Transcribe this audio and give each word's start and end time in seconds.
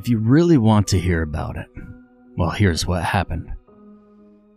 If 0.00 0.08
you 0.08 0.16
really 0.16 0.56
want 0.56 0.88
to 0.88 0.98
hear 0.98 1.20
about 1.20 1.58
it, 1.58 1.66
well, 2.38 2.48
here's 2.48 2.86
what 2.86 3.04
happened. 3.04 3.52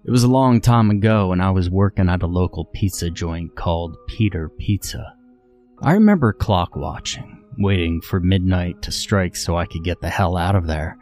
It 0.05 0.10
was 0.10 0.23
a 0.23 0.30
long 0.30 0.62
time 0.62 0.89
ago 0.89 1.28
when 1.28 1.42
I 1.42 1.52
was 1.52 1.70
working 1.70 2.08
at 2.08 2.23
a 2.23 2.28
local 2.28 2.64
pizza 2.64 3.10
joint 3.10 3.54
called 3.57 3.98
Peter 4.07 4.48
Pizza. 4.48 5.14
I 5.82 5.92
remember 5.92 6.32
clock 6.32 6.78
watching, 6.78 7.43
waiting 7.57 8.00
for 8.00 8.21
midnight 8.21 8.82
to 8.84 8.92
strike 8.93 9.36
so 9.36 9.57
I 9.57 9.66
could 9.66 9.84
get 9.84 10.00
the 10.00 10.10
hell 10.10 10.38
out 10.38 10.56
of 10.56 10.66
there. 10.66 10.98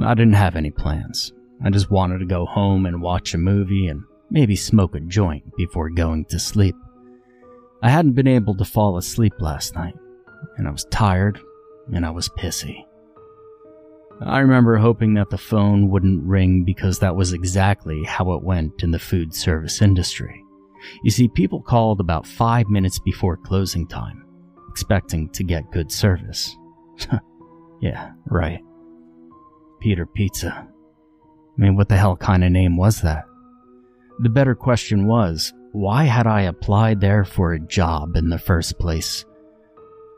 I 0.00 0.14
didn't 0.14 0.34
have 0.34 0.54
any 0.54 0.70
plans. 0.70 1.32
I 1.64 1.70
just 1.70 1.90
wanted 1.90 2.20
to 2.20 2.26
go 2.26 2.46
home 2.46 2.86
and 2.86 3.02
watch 3.02 3.34
a 3.34 3.38
movie 3.38 3.88
and 3.88 4.04
maybe 4.30 4.54
smoke 4.54 4.94
a 4.94 5.00
joint 5.00 5.42
before 5.56 5.90
going 5.90 6.26
to 6.26 6.38
sleep. 6.38 6.76
I 7.82 7.90
hadn't 7.90 8.12
been 8.12 8.28
able 8.28 8.54
to 8.54 8.64
fall 8.64 8.98
asleep 8.98 9.32
last 9.40 9.74
night, 9.74 9.96
and 10.58 10.68
I 10.68 10.70
was 10.70 10.84
tired 10.92 11.40
and 11.92 12.06
I 12.06 12.10
was 12.10 12.28
pissy. 12.28 12.84
I 14.20 14.38
remember 14.40 14.76
hoping 14.76 15.14
that 15.14 15.30
the 15.30 15.38
phone 15.38 15.90
wouldn't 15.90 16.24
ring 16.24 16.64
because 16.64 17.00
that 17.00 17.16
was 17.16 17.32
exactly 17.32 18.04
how 18.04 18.32
it 18.32 18.42
went 18.42 18.82
in 18.82 18.90
the 18.90 18.98
food 18.98 19.34
service 19.34 19.82
industry. 19.82 20.44
You 21.02 21.10
see, 21.10 21.28
people 21.28 21.60
called 21.60 22.00
about 22.00 22.26
five 22.26 22.68
minutes 22.68 22.98
before 22.98 23.36
closing 23.36 23.86
time, 23.86 24.24
expecting 24.70 25.28
to 25.30 25.42
get 25.42 25.72
good 25.72 25.90
service. 25.90 26.56
yeah, 27.80 28.12
right. 28.26 28.60
Peter 29.80 30.06
Pizza. 30.06 30.66
I 30.66 31.60
mean, 31.60 31.76
what 31.76 31.88
the 31.88 31.96
hell 31.96 32.16
kind 32.16 32.44
of 32.44 32.52
name 32.52 32.76
was 32.76 33.00
that? 33.02 33.24
The 34.20 34.28
better 34.28 34.54
question 34.54 35.06
was, 35.06 35.52
why 35.72 36.04
had 36.04 36.26
I 36.26 36.42
applied 36.42 37.00
there 37.00 37.24
for 37.24 37.52
a 37.52 37.60
job 37.60 38.16
in 38.16 38.28
the 38.28 38.38
first 38.38 38.78
place? 38.78 39.24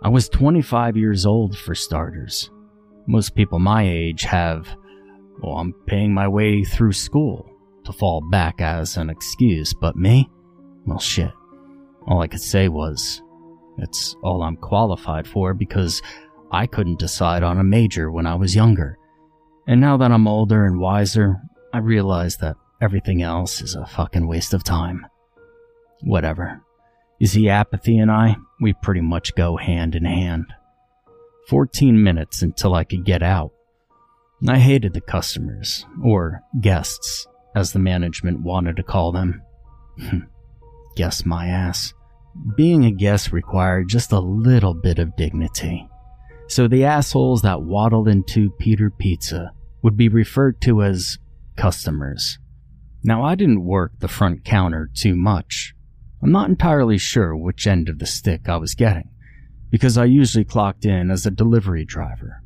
I 0.03 0.11
was 0.11 0.29
25 0.29 0.97
years 0.97 1.25
old 1.25 1.57
for 1.57 1.75
starters. 1.75 2.51
Most 3.07 3.35
people 3.35 3.59
my 3.59 3.87
age 3.89 4.23
have, 4.23 4.69
well, 5.43 5.57
I'm 5.57 5.73
paying 5.87 6.13
my 6.13 6.29
way 6.29 6.65
through 6.65 6.93
school 6.93 7.49
to 7.85 7.93
fall 7.93 8.21
back 8.31 8.61
as 8.61 8.97
an 8.97 9.11
excuse, 9.11 9.73
but 9.73 9.97
me? 9.97 10.29
Well, 10.87 10.99
shit. 10.99 11.33
All 12.07 12.21
I 12.21 12.29
could 12.29 12.41
say 12.41 12.69
was, 12.69 13.23
it's 13.79 14.17
all 14.23 14.43
I'm 14.43 14.57
qualified 14.57 15.27
for 15.27 15.55
because 15.55 16.03
I 16.51 16.67
couldn't 16.67 16.99
decide 16.99 17.43
on 17.43 17.59
a 17.59 17.65
major 17.65 18.11
when 18.11 18.27
I 18.27 18.35
was 18.35 18.55
younger. 18.55 18.99
And 19.67 19.81
now 19.81 19.97
that 19.97 20.13
I'm 20.13 20.29
older 20.29 20.65
and 20.65 20.79
wiser, 20.79 21.37
I 21.73 21.79
realize 21.79 22.37
that 22.39 22.57
everything 22.81 23.23
else 23.23 23.61
is 23.61 23.75
a 23.75 23.87
fucking 23.87 24.27
waste 24.27 24.55
of 24.55 24.65
time. 24.65 25.07
Whatever. 26.03 26.63
You 27.19 27.27
see, 27.27 27.49
apathy 27.49 27.99
and 27.99 28.11
I, 28.11 28.37
we 28.61 28.75
pretty 28.75 29.01
much 29.01 29.35
go 29.35 29.57
hand 29.57 29.95
in 29.95 30.05
hand. 30.05 30.47
14 31.49 32.03
minutes 32.03 32.43
until 32.43 32.75
I 32.75 32.85
could 32.85 33.05
get 33.05 33.23
out. 33.23 33.53
I 34.47 34.59
hated 34.59 34.93
the 34.93 35.01
customers, 35.01 35.87
or 36.05 36.43
guests, 36.61 37.27
as 37.55 37.73
the 37.73 37.79
management 37.79 38.43
wanted 38.43 38.77
to 38.77 38.83
call 38.83 39.13
them. 39.13 39.43
Hmm. 39.99 40.19
Guess 40.97 41.25
my 41.25 41.47
ass. 41.47 41.95
Being 42.57 42.85
a 42.85 42.91
guest 42.91 43.33
required 43.33 43.89
just 43.89 44.13
a 44.13 44.21
little 44.21 44.75
bit 44.75 44.99
of 44.99 45.17
dignity. 45.17 45.89
So 46.49 46.69
the 46.69 46.85
assholes 46.85 47.43
that 47.43 47.63
waddled 47.63 48.09
into 48.09 48.51
Peter 48.51 48.91
Pizza 48.91 49.53
would 49.83 49.97
be 49.97 50.09
referred 50.09 50.61
to 50.63 50.83
as 50.83 51.19
customers. 51.57 52.39
Now, 53.03 53.23
I 53.23 53.35
didn't 53.35 53.65
work 53.65 53.93
the 53.99 54.09
front 54.09 54.45
counter 54.45 54.91
too 54.93 55.17
much. 55.17 55.75
I'm 56.23 56.33
not 56.33 56.49
entirely 56.49 56.99
sure 56.99 57.37
which 57.37 57.67
end 57.67 57.89
of 57.89 57.99
the 57.99 58.07
stick 58.07 58.49
I 58.49 58.57
was 58.57 58.75
getting, 58.75 59.11
because 59.71 59.99
I 59.99 60.05
usually 60.05 60.45
clocked 60.45 60.85
in 60.85 61.11
as 61.11 61.27
a 61.27 61.31
delivery 61.31 61.85
driver. 61.85 62.43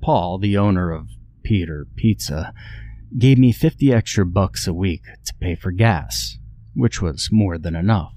Paul, 0.00 0.38
the 0.38 0.56
owner 0.56 0.90
of 0.90 1.08
Peter 1.42 1.86
Pizza, 1.96 2.52
gave 3.18 3.38
me 3.38 3.52
50 3.52 3.92
extra 3.92 4.24
bucks 4.24 4.66
a 4.66 4.74
week 4.74 5.02
to 5.24 5.34
pay 5.40 5.54
for 5.54 5.72
gas, 5.72 6.38
which 6.74 7.02
was 7.02 7.28
more 7.32 7.58
than 7.58 7.74
enough. 7.74 8.12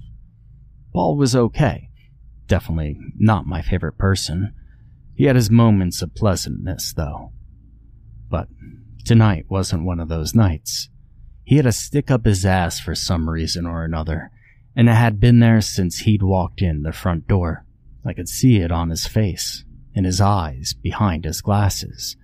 Paul 0.92 1.16
was 1.16 1.34
okay. 1.34 1.88
Definitely 2.46 2.98
not 3.18 3.46
my 3.46 3.62
favorite 3.62 3.98
person. 3.98 4.54
He 5.14 5.24
had 5.24 5.36
his 5.36 5.50
moments 5.50 6.02
of 6.02 6.14
pleasantness, 6.14 6.92
though. 6.92 7.32
But 8.28 8.48
tonight 9.04 9.46
wasn't 9.48 9.84
one 9.84 10.00
of 10.00 10.08
those 10.08 10.34
nights. 10.34 10.88
He 11.44 11.56
had 11.56 11.66
a 11.66 11.72
stick 11.72 12.10
up 12.10 12.24
his 12.24 12.46
ass 12.46 12.80
for 12.80 12.94
some 12.94 13.28
reason 13.28 13.66
or 13.66 13.84
another, 13.84 14.30
and 14.76 14.88
it 14.88 14.94
had 14.94 15.20
been 15.20 15.40
there 15.40 15.60
since 15.60 16.00
he'd 16.00 16.22
walked 16.22 16.62
in 16.62 16.82
the 16.82 16.92
front 16.92 17.28
door. 17.28 17.64
I 18.06 18.12
could 18.12 18.28
see 18.28 18.56
it 18.56 18.70
on 18.70 18.90
his 18.90 19.06
face, 19.06 19.64
in 19.94 20.04
his 20.04 20.20
eyes, 20.20 20.74
behind 20.74 21.24
his 21.24 21.40
glasses. 21.40 22.16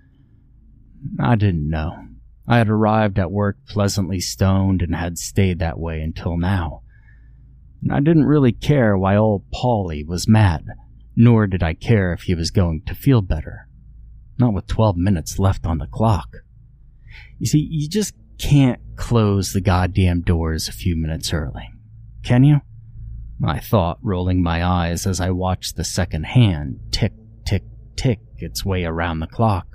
I 1.19 1.35
didn't 1.35 1.69
know. 1.69 2.07
I 2.47 2.57
had 2.57 2.69
arrived 2.69 3.17
at 3.17 3.31
work 3.31 3.57
pleasantly 3.67 4.19
stoned 4.19 4.81
and 4.81 4.95
had 4.95 5.17
stayed 5.17 5.59
that 5.59 5.79
way 5.79 6.01
until 6.01 6.37
now. 6.37 6.81
And 7.81 7.91
I 7.91 7.99
didn't 7.99 8.25
really 8.25 8.51
care 8.51 8.97
why 8.97 9.15
old 9.15 9.49
Paulie 9.51 10.05
was 10.05 10.27
mad, 10.27 10.65
nor 11.15 11.47
did 11.47 11.63
I 11.63 11.73
care 11.73 12.13
if 12.13 12.23
he 12.23 12.35
was 12.35 12.51
going 12.51 12.83
to 12.85 12.95
feel 12.95 13.21
better. 13.21 13.67
Not 14.37 14.53
with 14.53 14.67
12 14.67 14.97
minutes 14.97 15.39
left 15.39 15.65
on 15.65 15.77
the 15.77 15.87
clock. 15.87 16.37
You 17.39 17.47
see, 17.47 17.67
you 17.69 17.89
just 17.89 18.13
can't 18.37 18.81
close 18.95 19.53
the 19.53 19.61
goddamn 19.61 20.21
doors 20.21 20.67
a 20.67 20.73
few 20.73 20.95
minutes 20.95 21.33
early. 21.33 21.69
Can 22.23 22.43
you? 22.43 22.61
I 23.43 23.59
thought, 23.59 23.97
rolling 24.01 24.43
my 24.43 24.63
eyes 24.63 25.07
as 25.07 25.19
I 25.19 25.31
watched 25.31 25.75
the 25.75 25.83
second 25.83 26.25
hand 26.25 26.79
tick, 26.91 27.13
tick, 27.45 27.63
tick 27.95 28.19
its 28.37 28.63
way 28.63 28.83
around 28.85 29.19
the 29.19 29.27
clock. 29.27 29.67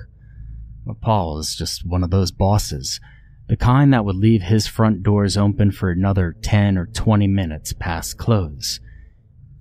But 0.84 1.00
Paul 1.00 1.38
is 1.38 1.56
just 1.56 1.84
one 1.84 2.04
of 2.04 2.10
those 2.10 2.30
bosses, 2.30 3.00
the 3.48 3.56
kind 3.56 3.92
that 3.92 4.04
would 4.04 4.16
leave 4.16 4.42
his 4.42 4.66
front 4.66 5.02
doors 5.02 5.36
open 5.36 5.72
for 5.72 5.90
another 5.90 6.36
10 6.42 6.78
or 6.78 6.86
20 6.86 7.26
minutes 7.26 7.72
past 7.72 8.18
close. 8.18 8.78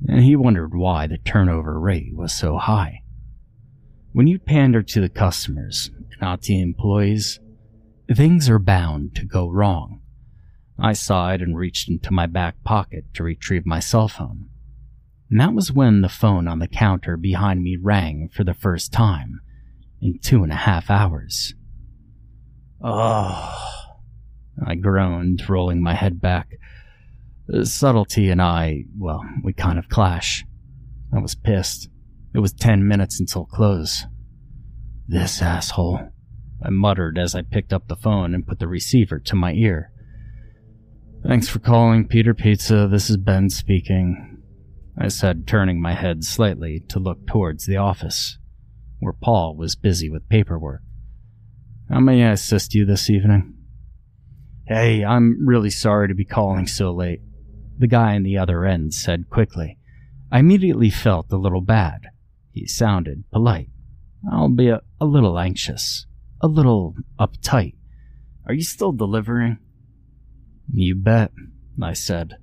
And 0.07 0.21
he 0.21 0.35
wondered 0.35 0.75
why 0.75 1.07
the 1.07 1.17
turnover 1.17 1.79
rate 1.79 2.15
was 2.15 2.33
so 2.33 2.57
high. 2.57 3.01
When 4.11 4.27
you 4.27 4.37
pander 4.37 4.83
to 4.83 5.01
the 5.01 5.09
customers, 5.09 5.89
not 6.21 6.43
the 6.43 6.61
employees, 6.61 7.39
things 8.13 8.49
are 8.49 8.59
bound 8.59 9.15
to 9.15 9.25
go 9.25 9.49
wrong. 9.49 10.01
I 10.77 10.93
sighed 10.93 11.41
and 11.41 11.57
reached 11.57 11.89
into 11.89 12.11
my 12.11 12.25
back 12.25 12.63
pocket 12.63 13.05
to 13.13 13.23
retrieve 13.23 13.65
my 13.65 13.79
cell 13.79 14.07
phone. 14.07 14.49
And 15.29 15.39
that 15.39 15.53
was 15.53 15.71
when 15.71 16.01
the 16.01 16.09
phone 16.09 16.47
on 16.47 16.59
the 16.59 16.67
counter 16.67 17.17
behind 17.17 17.63
me 17.63 17.77
rang 17.81 18.29
for 18.31 18.43
the 18.43 18.53
first 18.53 18.91
time 18.91 19.39
in 20.01 20.19
two 20.19 20.43
and 20.43 20.51
a 20.51 20.55
half 20.55 20.89
hours. 20.89 21.55
Oh, 22.83 23.57
I 24.65 24.75
groaned, 24.75 25.49
rolling 25.49 25.81
my 25.81 25.93
head 25.93 26.21
back. 26.21 26.49
Subtlety 27.63 28.29
and 28.29 28.41
I, 28.41 28.83
well, 28.97 29.23
we 29.43 29.53
kind 29.53 29.79
of 29.79 29.89
clash. 29.89 30.45
I 31.15 31.19
was 31.19 31.35
pissed. 31.35 31.89
It 32.33 32.39
was 32.39 32.53
ten 32.53 32.87
minutes 32.87 33.19
until 33.19 33.45
close. 33.45 34.05
This 35.07 35.41
asshole, 35.41 36.09
I 36.63 36.69
muttered 36.69 37.17
as 37.17 37.33
I 37.33 37.43
picked 37.43 37.71
up 37.71 37.87
the 37.87 37.95
phone 37.95 38.33
and 38.33 38.45
put 38.45 38.59
the 38.59 38.67
receiver 38.67 39.19
to 39.19 39.35
my 39.35 39.53
ear. 39.53 39.91
Thanks 41.27 41.49
for 41.49 41.57
calling 41.57 42.07
Peter 42.07 42.35
Pizza. 42.35 42.87
This 42.87 43.09
is 43.09 43.17
Ben 43.17 43.49
speaking. 43.49 44.43
I 44.95 45.07
said, 45.07 45.47
turning 45.47 45.81
my 45.81 45.93
head 45.95 46.23
slightly 46.23 46.83
to 46.89 46.99
look 46.99 47.25
towards 47.25 47.65
the 47.65 47.77
office, 47.77 48.37
where 48.99 49.11
Paul 49.11 49.55
was 49.55 49.75
busy 49.75 50.07
with 50.07 50.29
paperwork. 50.29 50.81
How 51.89 51.99
may 51.99 52.23
I 52.23 52.31
assist 52.33 52.75
you 52.75 52.85
this 52.85 53.09
evening? 53.09 53.55
Hey, 54.67 55.03
I'm 55.03 55.47
really 55.47 55.71
sorry 55.71 56.07
to 56.09 56.13
be 56.13 56.25
calling 56.25 56.67
so 56.67 56.91
late, 56.91 57.21
the 57.75 57.87
guy 57.87 58.15
on 58.15 58.21
the 58.21 58.37
other 58.37 58.63
end 58.63 58.93
said 58.93 59.31
quickly. 59.31 59.79
I 60.31 60.39
immediately 60.39 60.91
felt 60.91 61.31
a 61.31 61.37
little 61.37 61.61
bad. 61.61 62.01
He 62.51 62.67
sounded 62.67 63.23
polite, 63.31 63.69
I'll 64.31 64.43
albeit 64.43 64.81
a 65.01 65.05
little 65.05 65.39
anxious, 65.39 66.05
a 66.39 66.47
little 66.47 66.93
uptight. 67.19 67.73
Are 68.45 68.53
you 68.53 68.63
still 68.63 68.91
delivering? 68.91 69.57
You 70.71 70.95
bet, 70.95 71.31
I 71.81 71.93
said. 71.93 72.37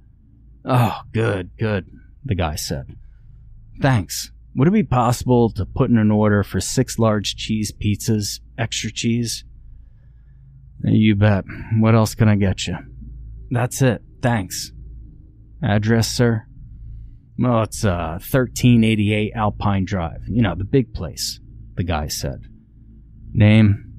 Oh, 0.64 1.00
good, 1.12 1.50
good, 1.58 1.86
the 2.24 2.34
guy 2.34 2.54
said. 2.54 2.96
Thanks. 3.80 4.30
Would 4.54 4.68
it 4.68 4.72
be 4.72 4.82
possible 4.82 5.50
to 5.50 5.64
put 5.64 5.90
in 5.90 5.96
an 5.96 6.10
order 6.10 6.42
for 6.42 6.60
six 6.60 6.98
large 6.98 7.36
cheese 7.36 7.72
pizzas, 7.72 8.40
extra 8.58 8.92
cheese? 8.92 9.44
You 10.84 11.16
bet. 11.16 11.44
What 11.78 11.94
else 11.94 12.14
can 12.14 12.28
I 12.28 12.36
get 12.36 12.66
you? 12.66 12.76
That's 13.50 13.80
it. 13.82 14.02
Thanks. 14.20 14.72
Address, 15.62 16.08
sir? 16.08 16.46
Well, 17.38 17.62
it's 17.62 17.84
uh, 17.84 18.18
1388 18.20 19.32
Alpine 19.34 19.84
Drive. 19.84 20.22
You 20.28 20.42
know, 20.42 20.54
the 20.54 20.64
big 20.64 20.92
place, 20.92 21.40
the 21.76 21.84
guy 21.84 22.08
said. 22.08 22.42
Name? 23.32 23.92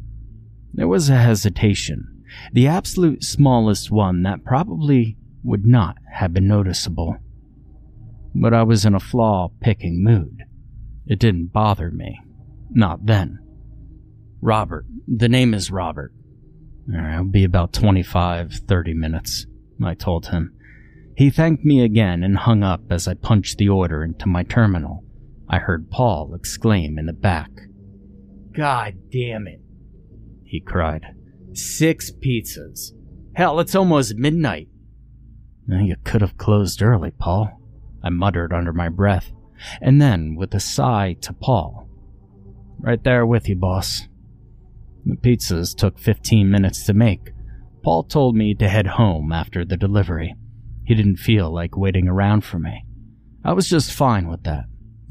There 0.73 0.87
was 0.87 1.09
a 1.09 1.17
hesitation 1.17 2.12
the 2.51 2.67
absolute 2.67 3.23
smallest 3.23 3.91
one 3.91 4.23
that 4.23 4.43
probably 4.43 5.17
would 5.43 5.65
not 5.65 5.97
have 6.13 6.33
been 6.33 6.47
noticeable. 6.47 7.17
But 8.35 8.53
I 8.53 8.63
was 8.63 8.85
in 8.85 8.95
a 8.95 8.99
flaw 8.99 9.51
picking 9.61 10.03
mood. 10.03 10.43
It 11.05 11.19
didn't 11.19 11.53
bother 11.53 11.91
me. 11.91 12.19
Not 12.71 13.05
then. 13.05 13.39
Robert. 14.41 14.85
The 15.07 15.29
name 15.29 15.53
is 15.53 15.71
Robert. 15.71 16.11
It'll 16.87 17.25
be 17.25 17.43
about 17.43 17.73
25, 17.73 18.53
30 18.67 18.93
minutes, 18.93 19.45
I 19.83 19.93
told 19.93 20.27
him. 20.27 20.53
He 21.15 21.29
thanked 21.29 21.63
me 21.63 21.81
again 21.83 22.23
and 22.23 22.37
hung 22.37 22.63
up 22.63 22.81
as 22.89 23.07
I 23.07 23.13
punched 23.13 23.57
the 23.57 23.69
order 23.69 24.03
into 24.03 24.27
my 24.27 24.43
terminal. 24.43 25.03
I 25.47 25.59
heard 25.59 25.91
Paul 25.91 26.33
exclaim 26.33 26.97
in 26.97 27.05
the 27.05 27.13
back. 27.13 27.51
God 28.51 28.95
damn 29.11 29.47
it, 29.47 29.61
he 30.43 30.59
cried. 30.59 31.03
Six 31.53 32.11
pizzas. 32.11 32.91
Hell, 33.35 33.59
it's 33.59 33.75
almost 33.75 34.15
midnight. 34.15 34.69
You 35.67 35.95
could 36.03 36.21
have 36.21 36.37
closed 36.37 36.81
early, 36.81 37.11
Paul, 37.11 37.49
I 38.03 38.09
muttered 38.09 38.51
under 38.51 38.73
my 38.73 38.89
breath, 38.89 39.31
and 39.81 40.01
then, 40.01 40.35
with 40.35 40.53
a 40.53 40.59
sigh, 40.59 41.15
to 41.21 41.33
Paul. 41.33 41.87
Right 42.79 43.01
there 43.03 43.25
with 43.25 43.47
you, 43.47 43.55
boss. 43.55 44.07
The 45.05 45.15
pizzas 45.15 45.73
took 45.73 45.97
15 45.97 46.49
minutes 46.49 46.85
to 46.85 46.93
make. 46.93 47.31
Paul 47.81 48.03
told 48.03 48.35
me 48.35 48.53
to 48.55 48.67
head 48.67 48.87
home 48.87 49.31
after 49.31 49.63
the 49.63 49.77
delivery. 49.77 50.35
He 50.85 50.95
didn't 50.95 51.17
feel 51.17 51.53
like 51.53 51.77
waiting 51.77 52.07
around 52.07 52.43
for 52.43 52.59
me. 52.59 52.85
I 53.43 53.53
was 53.53 53.69
just 53.69 53.93
fine 53.93 54.27
with 54.27 54.43
that. 54.43 54.65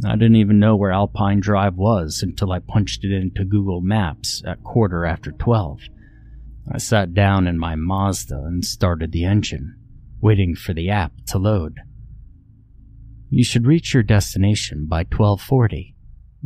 I 0.06 0.16
didn't 0.16 0.36
even 0.36 0.58
know 0.58 0.76
where 0.76 0.90
Alpine 0.90 1.40
Drive 1.40 1.74
was 1.74 2.22
until 2.22 2.52
I 2.52 2.58
punched 2.58 3.04
it 3.04 3.12
into 3.12 3.44
Google 3.44 3.80
Maps 3.80 4.42
at 4.46 4.64
quarter 4.64 5.04
after 5.04 5.32
12. 5.32 5.80
I 6.70 6.78
sat 6.78 7.14
down 7.14 7.46
in 7.46 7.58
my 7.58 7.74
Mazda 7.74 8.36
and 8.36 8.64
started 8.64 9.12
the 9.12 9.24
engine, 9.24 9.76
waiting 10.20 10.54
for 10.54 10.72
the 10.72 10.90
app 10.90 11.12
to 11.28 11.38
load. 11.38 11.80
You 13.30 13.44
should 13.44 13.66
reach 13.66 13.94
your 13.94 14.02
destination 14.02 14.86
by 14.86 15.00
1240, 15.00 15.96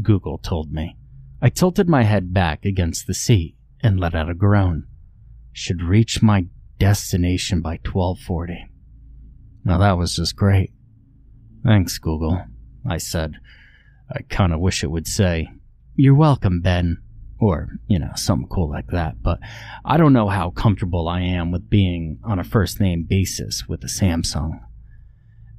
Google 0.03 0.39
told 0.39 0.73
me. 0.73 0.97
I 1.43 1.51
tilted 1.51 1.89
my 1.89 2.05
head 2.05 2.33
back 2.33 2.65
against 2.65 3.07
the 3.07 3.15
seat 3.15 3.57
and 3.83 4.01
let 4.01 4.15
out 4.15 4.31
a 4.31 4.35
groan. 4.35 4.87
Should 5.53 5.83
reach 5.83 6.23
my 6.23 6.47
destination 6.79 7.61
by 7.61 7.79
1240. 7.85 8.71
Now 9.65 9.79
that 9.79 9.99
was 9.99 10.17
just 10.17 10.37
great. 10.37 10.73
Thanks, 11.65 11.99
Google, 11.99 12.43
I 12.89 12.99
said. 12.99 13.35
I 14.11 14.23
kinda 14.23 14.59
wish 14.59 14.85
it 14.85 14.91
would 14.91 15.07
say, 15.07 15.49
You're 15.95 16.15
welcome, 16.15 16.61
Ben, 16.61 16.99
or, 17.39 17.69
you 17.87 17.99
know, 17.99 18.13
something 18.15 18.49
cool 18.49 18.71
like 18.71 18.89
that, 18.89 19.23
but 19.23 19.39
I 19.85 19.97
don't 19.97 20.13
know 20.13 20.29
how 20.29 20.51
comfortable 20.51 21.09
I 21.09 21.21
am 21.21 21.51
with 21.51 21.69
being 21.69 22.19
on 22.25 22.39
a 22.39 22.45
first 22.45 22.81
name 22.81 23.07
basis 23.09 23.65
with 23.69 23.85
a 23.85 23.89
Samsung. 23.89 24.61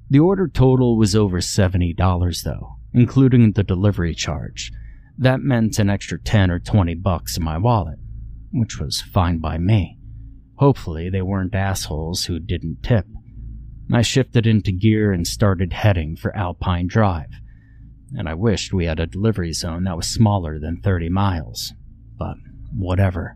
The 0.09 0.19
order 0.19 0.47
total 0.47 0.97
was 0.97 1.15
over 1.15 1.39
$70 1.39 2.43
though, 2.43 2.77
including 2.93 3.51
the 3.51 3.63
delivery 3.63 4.15
charge. 4.15 4.71
That 5.17 5.41
meant 5.41 5.79
an 5.79 5.89
extra 5.89 6.19
10 6.19 6.51
or 6.51 6.59
20 6.59 6.95
bucks 6.95 7.37
in 7.37 7.43
my 7.43 7.57
wallet, 7.57 7.99
which 8.51 8.79
was 8.79 9.01
fine 9.01 9.39
by 9.39 9.57
me. 9.57 9.97
Hopefully, 10.55 11.09
they 11.09 11.21
weren't 11.21 11.53
assholes 11.53 12.25
who 12.25 12.39
didn't 12.39 12.81
tip. 12.81 13.05
I 13.91 14.01
shifted 14.01 14.47
into 14.47 14.71
gear 14.71 15.11
and 15.11 15.27
started 15.27 15.73
heading 15.73 16.15
for 16.15 16.35
Alpine 16.35 16.87
Drive 16.87 17.29
and 18.15 18.29
I 18.29 18.33
wished 18.33 18.73
we 18.73 18.85
had 18.85 18.99
a 18.99 19.07
delivery 19.07 19.53
zone 19.53 19.83
that 19.83 19.97
was 19.97 20.07
smaller 20.07 20.59
than 20.59 20.81
30 20.81 21.09
miles. 21.09 21.73
But 22.17 22.37
whatever. 22.75 23.35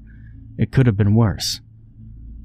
It 0.57 0.71
could 0.71 0.85
have 0.85 0.97
been 0.97 1.15
worse. 1.15 1.61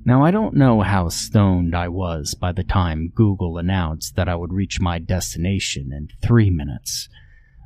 Now, 0.04 0.24
I 0.24 0.30
don't 0.30 0.54
know 0.54 0.82
how 0.82 1.08
stoned 1.08 1.74
I 1.74 1.88
was 1.88 2.34
by 2.34 2.52
the 2.52 2.62
time 2.62 3.10
Google 3.14 3.58
announced 3.58 4.14
that 4.14 4.28
I 4.28 4.36
would 4.36 4.52
reach 4.52 4.80
my 4.80 4.98
destination 4.98 5.90
in 5.92 6.08
three 6.22 6.48
minutes. 6.48 7.08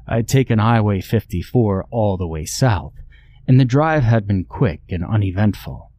I 0.09 0.17
had 0.17 0.29
taken 0.29 0.59
Highway 0.59 1.03
54 1.03 1.87
all 1.91 2.17
the 2.17 2.27
way 2.27 2.47
south, 2.47 2.95
and 3.47 3.61
the 3.61 3.67
drive 3.67 4.05
had 4.05 4.27
been 4.27 4.45
quick 4.45 4.81
and 4.89 5.05
uneventful. 5.05 5.93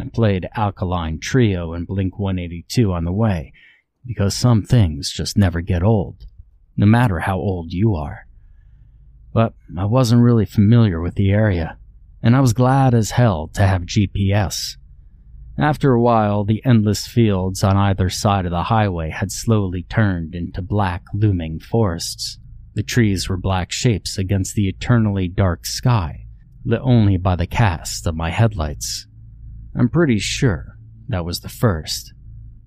I 0.00 0.08
played 0.08 0.48
Alkaline 0.56 1.20
Trio 1.20 1.74
and 1.74 1.86
Blink 1.86 2.18
182 2.18 2.92
on 2.92 3.04
the 3.04 3.12
way, 3.12 3.52
because 4.06 4.34
some 4.34 4.62
things 4.62 5.12
just 5.12 5.36
never 5.36 5.60
get 5.60 5.82
old 5.82 6.24
no 6.76 6.86
matter 6.86 7.20
how 7.20 7.38
old 7.38 7.72
you 7.72 7.94
are. 7.94 8.26
But 9.32 9.54
I 9.76 9.84
wasn't 9.84 10.22
really 10.22 10.46
familiar 10.46 11.00
with 11.00 11.14
the 11.14 11.30
area, 11.30 11.78
and 12.22 12.34
I 12.36 12.40
was 12.40 12.52
glad 12.52 12.94
as 12.94 13.10
hell 13.12 13.48
to 13.54 13.66
have 13.66 13.82
GPS. 13.82 14.76
After 15.58 15.92
a 15.92 16.00
while, 16.00 16.44
the 16.44 16.64
endless 16.64 17.06
fields 17.06 17.64
on 17.64 17.76
either 17.76 18.10
side 18.10 18.44
of 18.44 18.50
the 18.50 18.64
highway 18.64 19.10
had 19.10 19.32
slowly 19.32 19.84
turned 19.84 20.34
into 20.34 20.60
black, 20.60 21.02
looming 21.14 21.60
forests. 21.60 22.38
The 22.74 22.82
trees 22.82 23.28
were 23.28 23.38
black 23.38 23.72
shapes 23.72 24.18
against 24.18 24.54
the 24.54 24.68
eternally 24.68 25.28
dark 25.28 25.64
sky, 25.64 26.26
lit 26.64 26.80
only 26.82 27.16
by 27.16 27.36
the 27.36 27.46
cast 27.46 28.06
of 28.06 28.14
my 28.14 28.30
headlights. 28.30 29.06
I'm 29.74 29.88
pretty 29.88 30.18
sure 30.18 30.76
that 31.08 31.24
was 31.24 31.40
the 31.40 31.48
first 31.48 32.12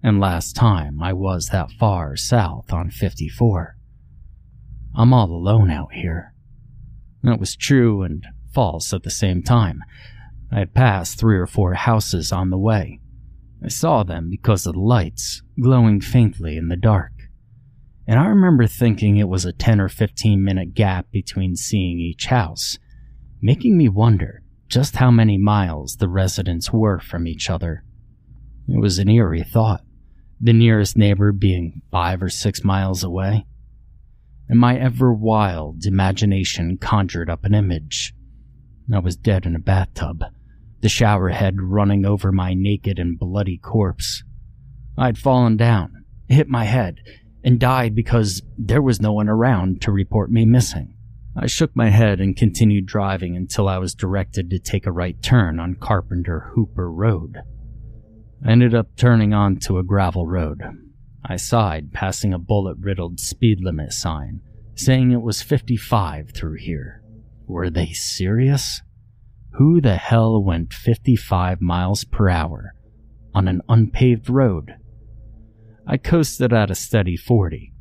and 0.03 0.19
last 0.19 0.55
time 0.55 1.01
I 1.01 1.13
was 1.13 1.47
that 1.47 1.71
far 1.71 2.15
south 2.15 2.71
on 2.71 2.89
54. 2.89 3.75
I'm 4.95 5.13
all 5.13 5.31
alone 5.31 5.69
out 5.69 5.93
here. 5.93 6.33
That 7.23 7.39
was 7.39 7.55
true 7.55 8.01
and 8.01 8.25
false 8.53 8.93
at 8.93 9.03
the 9.03 9.11
same 9.11 9.43
time. 9.43 9.83
I 10.51 10.59
had 10.59 10.73
passed 10.73 11.19
three 11.19 11.37
or 11.37 11.45
four 11.45 11.75
houses 11.75 12.31
on 12.31 12.49
the 12.49 12.57
way. 12.57 12.99
I 13.63 13.67
saw 13.67 14.03
them 14.03 14.29
because 14.29 14.65
of 14.65 14.73
the 14.73 14.79
lights, 14.79 15.41
glowing 15.61 16.01
faintly 16.01 16.57
in 16.57 16.69
the 16.69 16.77
dark. 16.77 17.11
And 18.07 18.19
I 18.19 18.25
remember 18.25 18.65
thinking 18.65 19.17
it 19.17 19.29
was 19.29 19.45
a 19.45 19.53
10 19.53 19.79
or 19.79 19.89
15 19.89 20.43
minute 20.43 20.73
gap 20.73 21.11
between 21.11 21.55
seeing 21.55 21.99
each 21.99 22.25
house, 22.25 22.79
making 23.41 23.77
me 23.77 23.89
wonder 23.89 24.41
just 24.67 24.95
how 24.95 25.11
many 25.11 25.37
miles 25.37 25.97
the 25.97 26.09
residents 26.09 26.71
were 26.71 26.99
from 26.99 27.27
each 27.27 27.49
other. 27.49 27.83
It 28.67 28.79
was 28.79 28.97
an 28.97 29.09
eerie 29.09 29.43
thought, 29.43 29.81
the 30.39 30.53
nearest 30.53 30.97
neighbor 30.97 31.31
being 31.31 31.81
five 31.91 32.23
or 32.23 32.29
six 32.29 32.63
miles 32.63 33.03
away 33.03 33.45
and 34.49 34.59
my 34.59 34.77
ever 34.77 35.13
wild 35.13 35.85
imagination 35.85 36.77
conjured 36.77 37.29
up 37.29 37.45
an 37.45 37.53
image. 37.53 38.13
I 38.93 38.99
was 38.99 39.15
dead 39.15 39.45
in 39.45 39.55
a 39.55 39.59
bathtub, 39.59 40.23
the 40.81 40.89
shower 40.89 41.29
head 41.29 41.61
running 41.61 42.05
over 42.05 42.31
my 42.31 42.55
naked 42.55 42.97
and 42.97 43.19
bloody 43.19 43.59
corpse. 43.59 44.23
I'd 44.97 45.19
fallen 45.19 45.55
down, 45.55 46.05
hit 46.27 46.49
my 46.49 46.65
head, 46.65 46.99
and 47.43 47.59
died 47.59 47.93
because 47.93 48.41
there 48.57 48.81
was 48.81 48.99
no 48.99 49.13
one 49.13 49.29
around 49.29 49.81
to 49.83 49.91
report 49.91 50.31
me 50.31 50.45
missing. 50.45 50.95
I 51.37 51.45
shook 51.45 51.75
my 51.75 51.89
head 51.89 52.19
and 52.19 52.35
continued 52.35 52.87
driving 52.87 53.37
until 53.37 53.69
I 53.69 53.77
was 53.77 53.93
directed 53.93 54.49
to 54.49 54.59
take 54.59 54.87
a 54.87 54.91
right 54.91 55.21
turn 55.21 55.59
on 55.59 55.75
Carpenter 55.75 56.51
Hooper 56.55 56.91
Road. 56.91 57.37
I 58.45 58.51
ended 58.51 58.73
up 58.73 58.95
turning 58.95 59.33
onto 59.33 59.77
a 59.77 59.83
gravel 59.83 60.25
road, 60.25 60.63
I 61.23 61.35
sighed, 61.35 61.91
passing 61.93 62.33
a 62.33 62.39
bullet 62.39 62.77
riddled 62.79 63.19
speed 63.19 63.59
limit 63.61 63.93
sign, 63.93 64.41
saying 64.75 65.11
it 65.11 65.21
was 65.21 65.41
55 65.41 66.31
through 66.31 66.55
here. 66.55 67.03
Were 67.45 67.69
they 67.69 67.87
serious? 67.87 68.81
Who 69.53 69.81
the 69.81 69.97
hell 69.97 70.41
went 70.41 70.73
55 70.73 71.61
miles 71.61 72.05
per 72.05 72.29
hour 72.29 72.73
on 73.33 73.47
an 73.47 73.61
unpaved 73.67 74.29
road? 74.29 74.75
I 75.85 75.97
coasted 75.97 76.53
at 76.53 76.71
a 76.71 76.75
steady 76.75 77.17
40, 77.17 77.73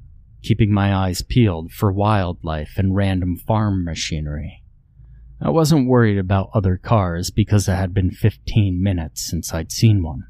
keeping 0.42 0.72
my 0.72 0.94
eyes 0.94 1.22
peeled 1.22 1.70
for 1.70 1.92
wildlife 1.92 2.72
and 2.76 2.96
random 2.96 3.36
farm 3.36 3.84
machinery. 3.84 4.64
I 5.40 5.50
wasn't 5.50 5.88
worried 5.88 6.18
about 6.18 6.50
other 6.52 6.76
cars 6.76 7.30
because 7.30 7.68
it 7.68 7.76
had 7.76 7.94
been 7.94 8.10
15 8.10 8.82
minutes 8.82 9.24
since 9.24 9.54
I'd 9.54 9.70
seen 9.70 10.02
one. 10.02 10.24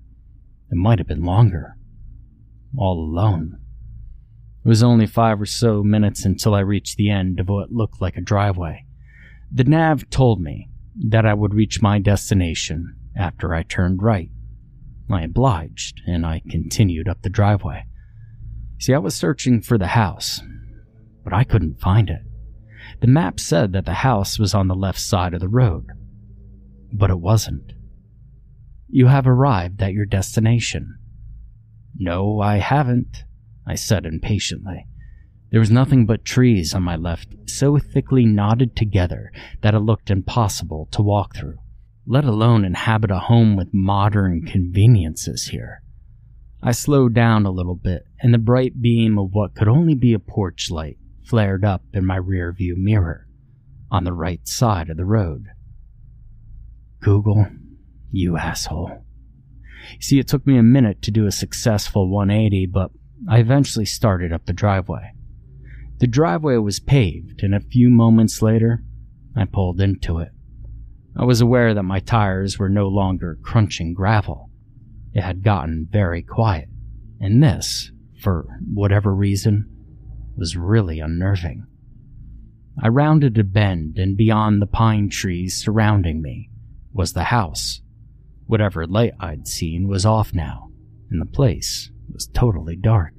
It 0.70 0.76
might 0.76 0.98
have 0.98 1.08
been 1.08 1.24
longer 1.24 1.77
all 2.76 3.00
alone. 3.00 3.58
It 4.64 4.68
was 4.68 4.82
only 4.82 5.06
five 5.06 5.40
or 5.40 5.46
so 5.46 5.82
minutes 5.82 6.24
until 6.24 6.54
I 6.54 6.60
reached 6.60 6.96
the 6.96 7.10
end 7.10 7.40
of 7.40 7.48
what 7.48 7.72
looked 7.72 8.00
like 8.00 8.16
a 8.16 8.20
driveway. 8.20 8.84
The 9.52 9.64
nav 9.64 10.10
told 10.10 10.40
me 10.40 10.68
that 11.08 11.24
I 11.24 11.34
would 11.34 11.54
reach 11.54 11.80
my 11.80 11.98
destination 11.98 12.96
after 13.16 13.54
I 13.54 13.62
turned 13.62 14.02
right. 14.02 14.30
I 15.10 15.22
obliged, 15.22 16.02
and 16.06 16.26
I 16.26 16.42
continued 16.50 17.08
up 17.08 17.22
the 17.22 17.30
driveway. 17.30 17.84
See, 18.78 18.92
I 18.92 18.98
was 18.98 19.14
searching 19.14 19.62
for 19.62 19.78
the 19.78 19.88
house, 19.88 20.42
but 21.24 21.32
I 21.32 21.44
couldn't 21.44 21.80
find 21.80 22.10
it. 22.10 22.20
The 23.00 23.06
map 23.06 23.40
said 23.40 23.72
that 23.72 23.86
the 23.86 23.94
house 23.94 24.38
was 24.38 24.54
on 24.54 24.68
the 24.68 24.74
left 24.74 25.00
side 25.00 25.34
of 25.34 25.40
the 25.40 25.48
road, 25.48 25.86
but 26.92 27.10
it 27.10 27.20
wasn't. 27.20 27.72
You 28.88 29.06
have 29.06 29.26
arrived 29.26 29.82
at 29.82 29.92
your 29.92 30.06
destination, 30.06 30.98
no, 31.98 32.40
I 32.40 32.58
haven't, 32.58 33.24
I 33.66 33.74
said 33.74 34.06
impatiently. 34.06 34.86
There 35.50 35.60
was 35.60 35.70
nothing 35.70 36.06
but 36.06 36.24
trees 36.24 36.74
on 36.74 36.82
my 36.82 36.96
left, 36.96 37.28
so 37.46 37.78
thickly 37.78 38.24
knotted 38.24 38.76
together 38.76 39.32
that 39.62 39.74
it 39.74 39.80
looked 39.80 40.10
impossible 40.10 40.88
to 40.92 41.02
walk 41.02 41.34
through, 41.34 41.58
let 42.06 42.24
alone 42.24 42.64
inhabit 42.64 43.10
a 43.10 43.18
home 43.18 43.56
with 43.56 43.72
modern 43.72 44.44
conveniences 44.44 45.48
here. 45.48 45.82
I 46.62 46.72
slowed 46.72 47.14
down 47.14 47.46
a 47.46 47.50
little 47.50 47.76
bit, 47.76 48.04
and 48.20 48.34
the 48.34 48.38
bright 48.38 48.80
beam 48.80 49.18
of 49.18 49.30
what 49.32 49.54
could 49.54 49.68
only 49.68 49.94
be 49.94 50.12
a 50.12 50.18
porch 50.18 50.70
light 50.70 50.98
flared 51.24 51.64
up 51.64 51.82
in 51.92 52.04
my 52.04 52.16
rear 52.16 52.52
view 52.52 52.74
mirror 52.76 53.26
on 53.90 54.04
the 54.04 54.12
right 54.12 54.46
side 54.46 54.90
of 54.90 54.96
the 54.96 55.04
road. 55.04 55.46
Google, 57.00 57.46
you 58.10 58.36
asshole. 58.36 59.04
See, 60.00 60.18
it 60.18 60.28
took 60.28 60.46
me 60.46 60.56
a 60.56 60.62
minute 60.62 61.02
to 61.02 61.10
do 61.10 61.26
a 61.26 61.32
successful 61.32 62.08
180, 62.08 62.66
but 62.66 62.90
I 63.28 63.38
eventually 63.38 63.84
started 63.84 64.32
up 64.32 64.46
the 64.46 64.52
driveway. 64.52 65.12
The 65.98 66.06
driveway 66.06 66.56
was 66.56 66.78
paved, 66.78 67.42
and 67.42 67.54
a 67.54 67.60
few 67.60 67.90
moments 67.90 68.40
later, 68.40 68.84
I 69.36 69.44
pulled 69.44 69.80
into 69.80 70.18
it. 70.18 70.30
I 71.16 71.24
was 71.24 71.40
aware 71.40 71.74
that 71.74 71.82
my 71.82 71.98
tires 71.98 72.58
were 72.58 72.68
no 72.68 72.86
longer 72.86 73.38
crunching 73.42 73.94
gravel. 73.94 74.50
It 75.12 75.22
had 75.22 75.42
gotten 75.42 75.88
very 75.90 76.22
quiet, 76.22 76.68
and 77.20 77.42
this, 77.42 77.90
for 78.20 78.46
whatever 78.72 79.12
reason, 79.12 79.68
was 80.36 80.56
really 80.56 81.00
unnerving. 81.00 81.66
I 82.80 82.88
rounded 82.88 83.36
a 83.38 83.44
bend, 83.44 83.98
and 83.98 84.16
beyond 84.16 84.62
the 84.62 84.66
pine 84.66 85.08
trees 85.08 85.56
surrounding 85.56 86.22
me 86.22 86.50
was 86.92 87.12
the 87.12 87.24
house. 87.24 87.80
Whatever 88.48 88.86
light 88.86 89.12
I'd 89.20 89.46
seen 89.46 89.88
was 89.88 90.06
off 90.06 90.32
now, 90.32 90.70
and 91.10 91.20
the 91.20 91.26
place 91.26 91.90
was 92.10 92.26
totally 92.28 92.76
dark. 92.76 93.12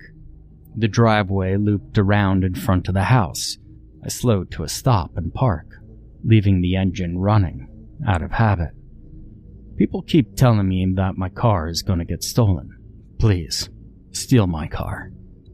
The 0.76 0.88
driveway 0.88 1.56
looped 1.56 2.00
around 2.00 2.44
in 2.44 2.56
front 2.56 2.88
of 2.88 2.96
the 2.96 3.04
house. 3.04 3.60
I 4.04 4.10
slowed 4.10 4.50
to 4.52 4.64
a 4.64 4.68
stop 4.68 5.16
and 5.16 5.32
park, 5.32 5.68
leaving 6.24 6.62
the 6.62 6.76
engine 6.76 7.20
running, 7.20 7.68
out 8.08 8.24
of 8.24 8.32
habit. 8.32 8.72
People 9.78 10.02
keep 10.02 10.36
telling 10.36 10.68
me 10.68 10.92
that 10.96 11.16
my 11.16 11.30
car 11.30 11.70
is 11.70 11.84
going 11.84 12.00
to 12.00 12.06
get 12.06 12.24
stolen. 12.24 12.76
Please, 13.20 13.70
steal 14.12 14.48
my 14.48 14.68
car. 14.68 15.12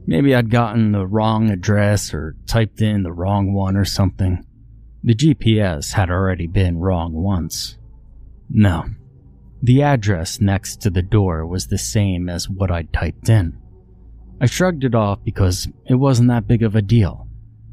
Maybe 0.08 0.34
I'd 0.34 0.50
gotten 0.50 0.94
the 0.94 1.06
wrong 1.06 1.50
address 1.50 2.14
or 2.14 2.38
typed 2.48 2.82
in 2.82 3.04
the 3.04 3.12
wrong 3.12 3.54
one 3.54 3.76
or 3.76 3.86
something. 3.86 4.42
The 5.04 5.16
GPS 5.16 5.92
had 5.92 6.10
already 6.10 6.48
been 6.48 6.78
wrong 6.78 7.12
once. 7.12 7.78
No. 8.50 8.86
The 9.66 9.82
address 9.82 10.40
next 10.40 10.80
to 10.82 10.92
the 10.92 11.02
door 11.02 11.44
was 11.44 11.66
the 11.66 11.80
same 11.80 12.30
as 12.30 12.48
what 12.48 12.70
I'd 12.70 12.94
typed 12.94 13.30
in. 13.30 13.58
I 14.40 14.46
shrugged 14.46 14.84
it 14.84 14.94
off 14.94 15.24
because 15.24 15.68
it 15.88 15.96
wasn't 15.96 16.30
that 16.30 16.46
big 16.48 16.62
of 16.62 16.76
a 16.76 16.84
deal. 16.84 17.28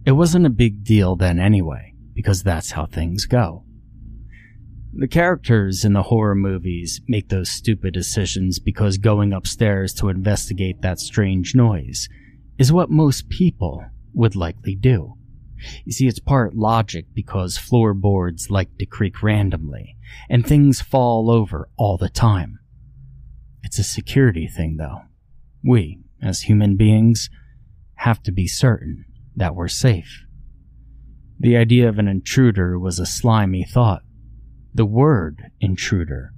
It 0.07 0.13
wasn't 0.13 0.47
a 0.47 0.51
big 0.65 0.85
deal 0.85 1.17
then 1.17 1.39
anyway, 1.39 1.93
because 2.15 2.43
that's 2.43 2.71
how 2.71 2.87
things 2.87 3.27
go. 3.27 3.65
The 4.95 5.07
characters 5.07 5.85
in 5.85 5.93
the 5.93 6.05
horror 6.05 6.35
movies 6.35 7.03
make 7.09 7.29
those 7.29 7.51
stupid 7.51 7.93
decisions 7.93 8.59
because 8.59 8.97
going 8.97 9.35
upstairs 9.35 9.93
to 9.97 10.09
investigate 10.09 10.81
that 10.81 10.99
strange 10.99 11.55
noise 11.55 12.09
is 12.57 12.73
what 12.73 12.89
most 12.89 13.29
people 13.29 13.85
would 14.15 14.35
likely 14.35 14.75
do. 14.75 15.19
You 15.85 15.93
see, 15.93 16.07
it's 16.07 16.19
part 16.19 16.55
logic 16.55 17.07
because 17.15 17.59
floorboards 17.59 18.51
like 18.51 18.77
to 18.79 18.87
creak 18.87 19.23
randomly, 19.23 19.97
and 20.29 20.47
things 20.47 20.81
fall 20.81 21.31
over 21.31 21.69
all 21.77 21.97
the 21.97 22.09
time. 22.09 22.59
It's 23.63 23.79
a 23.79 23.85
security 23.85 24.47
thing, 24.47 24.77
though. 24.77 25.03
We, 25.65 26.01
as 26.23 26.43
human 26.43 26.77
beings, 26.77 27.31
have 27.97 28.23
to 28.25 28.33
be 28.33 28.47
certain 28.47 29.05
that 29.37 29.55
we're 29.55 29.69
safe. 29.69 30.25
The 31.39 31.57
idea 31.57 31.89
of 31.89 31.99
an 31.99 32.09
intruder 32.09 32.79
was 32.79 32.99
a 32.99 33.07
slimy 33.07 33.65
thought. 33.65 34.03
The 34.75 34.87
word 34.87 35.51
intruder 35.61 36.33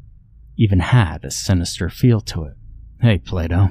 even 0.56 0.80
had 0.80 1.24
a 1.24 1.30
sinister 1.30 1.88
feel 1.88 2.20
to 2.20 2.44
it. 2.44 2.54
Hey, 3.00 3.18
Plato, 3.18 3.70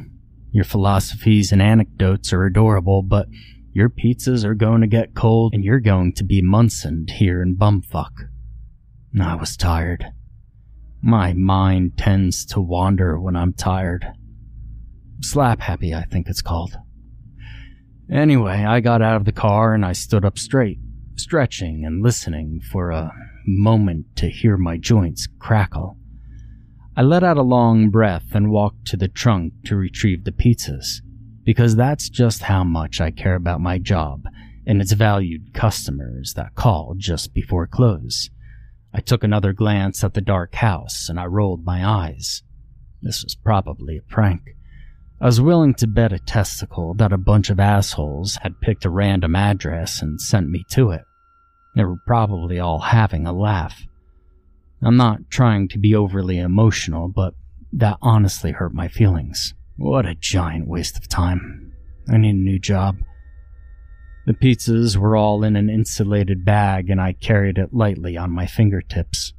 your 0.51 0.63
philosophies 0.63 1.51
and 1.51 1.61
anecdotes 1.61 2.31
are 2.33 2.45
adorable, 2.45 3.01
but 3.01 3.27
your 3.73 3.89
pizzas 3.89 4.45
are 4.45 4.53
going 4.53 4.81
to 4.81 4.87
get 4.87 5.15
cold 5.15 5.53
and 5.53 5.63
you're 5.63 5.79
going 5.79 6.13
to 6.13 6.23
be 6.23 6.41
Munsoned 6.41 7.09
here 7.09 7.41
in 7.41 7.55
Bumfuck. 7.55 8.29
I 9.19 9.35
was 9.35 9.57
tired. 9.57 10.05
My 11.01 11.33
mind 11.33 11.97
tends 11.97 12.45
to 12.47 12.61
wander 12.61 13.19
when 13.19 13.35
I'm 13.35 13.53
tired. 13.53 14.05
Slap 15.21 15.59
happy, 15.59 15.93
I 15.93 16.03
think 16.03 16.27
it's 16.27 16.41
called. 16.41 16.77
Anyway, 18.11 18.63
I 18.63 18.79
got 18.79 19.01
out 19.01 19.15
of 19.15 19.25
the 19.25 19.31
car 19.31 19.73
and 19.73 19.85
I 19.85 19.93
stood 19.93 20.23
up 20.23 20.37
straight, 20.37 20.79
stretching 21.15 21.83
and 21.85 22.03
listening 22.03 22.61
for 22.71 22.91
a 22.91 23.11
moment 23.45 24.15
to 24.17 24.29
hear 24.29 24.55
my 24.55 24.77
joints 24.77 25.27
crackle. 25.39 25.97
I 26.95 27.01
let 27.01 27.23
out 27.23 27.37
a 27.37 27.41
long 27.41 27.89
breath 27.89 28.33
and 28.33 28.51
walked 28.51 28.85
to 28.87 28.97
the 28.97 29.07
trunk 29.07 29.53
to 29.65 29.75
retrieve 29.75 30.25
the 30.25 30.31
pizzas, 30.31 31.01
because 31.43 31.75
that's 31.75 32.09
just 32.09 32.43
how 32.43 32.63
much 32.63 33.01
I 33.01 33.11
care 33.11 33.35
about 33.35 33.61
my 33.61 33.77
job 33.77 34.23
and 34.65 34.81
its 34.81 34.93
valued 34.93 35.53
customers 35.53 36.33
that 36.35 36.55
call 36.55 36.95
just 36.97 37.33
before 37.33 37.67
close. 37.67 38.29
I 38.93 39.01
took 39.01 39.23
another 39.23 39.53
glance 39.53 40.03
at 40.03 40.13
the 40.13 40.21
dark 40.21 40.55
house 40.55 41.09
and 41.09 41.19
I 41.19 41.25
rolled 41.25 41.65
my 41.65 41.85
eyes. 41.85 42.43
This 43.01 43.23
was 43.23 43.35
probably 43.35 43.97
a 43.97 44.01
prank. 44.01 44.41
I 45.19 45.25
was 45.25 45.41
willing 45.41 45.73
to 45.75 45.87
bet 45.87 46.13
a 46.13 46.19
testicle 46.19 46.93
that 46.95 47.13
a 47.13 47.17
bunch 47.17 47.49
of 47.49 47.59
assholes 47.59 48.37
had 48.41 48.61
picked 48.61 48.85
a 48.85 48.89
random 48.89 49.35
address 49.35 50.01
and 50.01 50.19
sent 50.19 50.49
me 50.49 50.63
to 50.71 50.91
it. 50.91 51.03
They 51.75 51.83
were 51.83 51.97
probably 52.05 52.59
all 52.59 52.79
having 52.79 53.25
a 53.25 53.33
laugh. 53.33 53.87
I'm 54.81 54.97
not 54.97 55.29
trying 55.29 55.69
to 55.69 55.79
be 55.79 55.95
overly 55.95 56.39
emotional, 56.39 57.07
but 57.07 57.33
that 57.71 57.97
honestly 58.01 58.51
hurt 58.51 58.73
my 58.73 58.87
feelings. 58.87 59.53
What 59.77 60.05
a 60.05 60.15
giant 60.15 60.67
waste 60.67 60.97
of 60.97 61.07
time. 61.07 61.73
I 62.07 62.17
need 62.17 62.35
a 62.35 62.39
new 62.39 62.59
job. 62.59 62.97
The 64.25 64.33
pizzas 64.33 64.95
were 64.95 65.17
all 65.17 65.43
in 65.43 65.55
an 65.55 65.69
insulated 65.69 66.45
bag 66.45 66.89
and 66.89 67.01
I 67.01 67.13
carried 67.13 67.57
it 67.57 67.73
lightly 67.73 68.15
on 68.15 68.31
my 68.31 68.45
fingertips. 68.45 69.33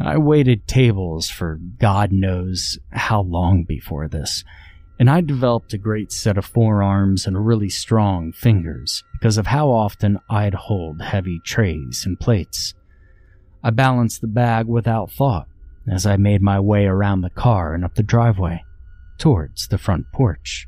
I 0.00 0.18
waited 0.18 0.66
tables 0.66 1.30
for 1.30 1.58
God 1.78 2.12
knows 2.12 2.78
how 2.90 3.22
long 3.22 3.64
before 3.64 4.08
this, 4.08 4.44
and 5.00 5.08
I 5.08 5.22
developed 5.22 5.72
a 5.72 5.78
great 5.78 6.12
set 6.12 6.36
of 6.36 6.44
forearms 6.44 7.26
and 7.26 7.46
really 7.46 7.70
strong 7.70 8.32
fingers 8.32 9.02
because 9.14 9.38
of 9.38 9.46
how 9.46 9.70
often 9.70 10.18
I'd 10.28 10.52
hold 10.52 11.00
heavy 11.00 11.40
trays 11.46 12.02
and 12.04 12.20
plates. 12.20 12.74
I 13.64 13.70
balanced 13.70 14.20
the 14.20 14.26
bag 14.26 14.66
without 14.66 15.10
thought 15.10 15.48
as 15.90 16.04
I 16.04 16.18
made 16.18 16.42
my 16.42 16.60
way 16.60 16.84
around 16.84 17.22
the 17.22 17.30
car 17.30 17.72
and 17.72 17.82
up 17.82 17.94
the 17.94 18.02
driveway, 18.02 18.62
towards 19.18 19.68
the 19.68 19.78
front 19.78 20.06
porch. 20.12 20.66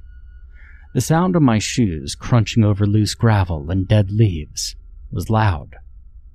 The 0.94 1.00
sound 1.00 1.36
of 1.36 1.42
my 1.42 1.58
shoes 1.58 2.14
crunching 2.14 2.64
over 2.64 2.86
loose 2.86 3.14
gravel 3.14 3.70
and 3.70 3.86
dead 3.86 4.10
leaves 4.10 4.76
was 5.10 5.30
loud, 5.30 5.76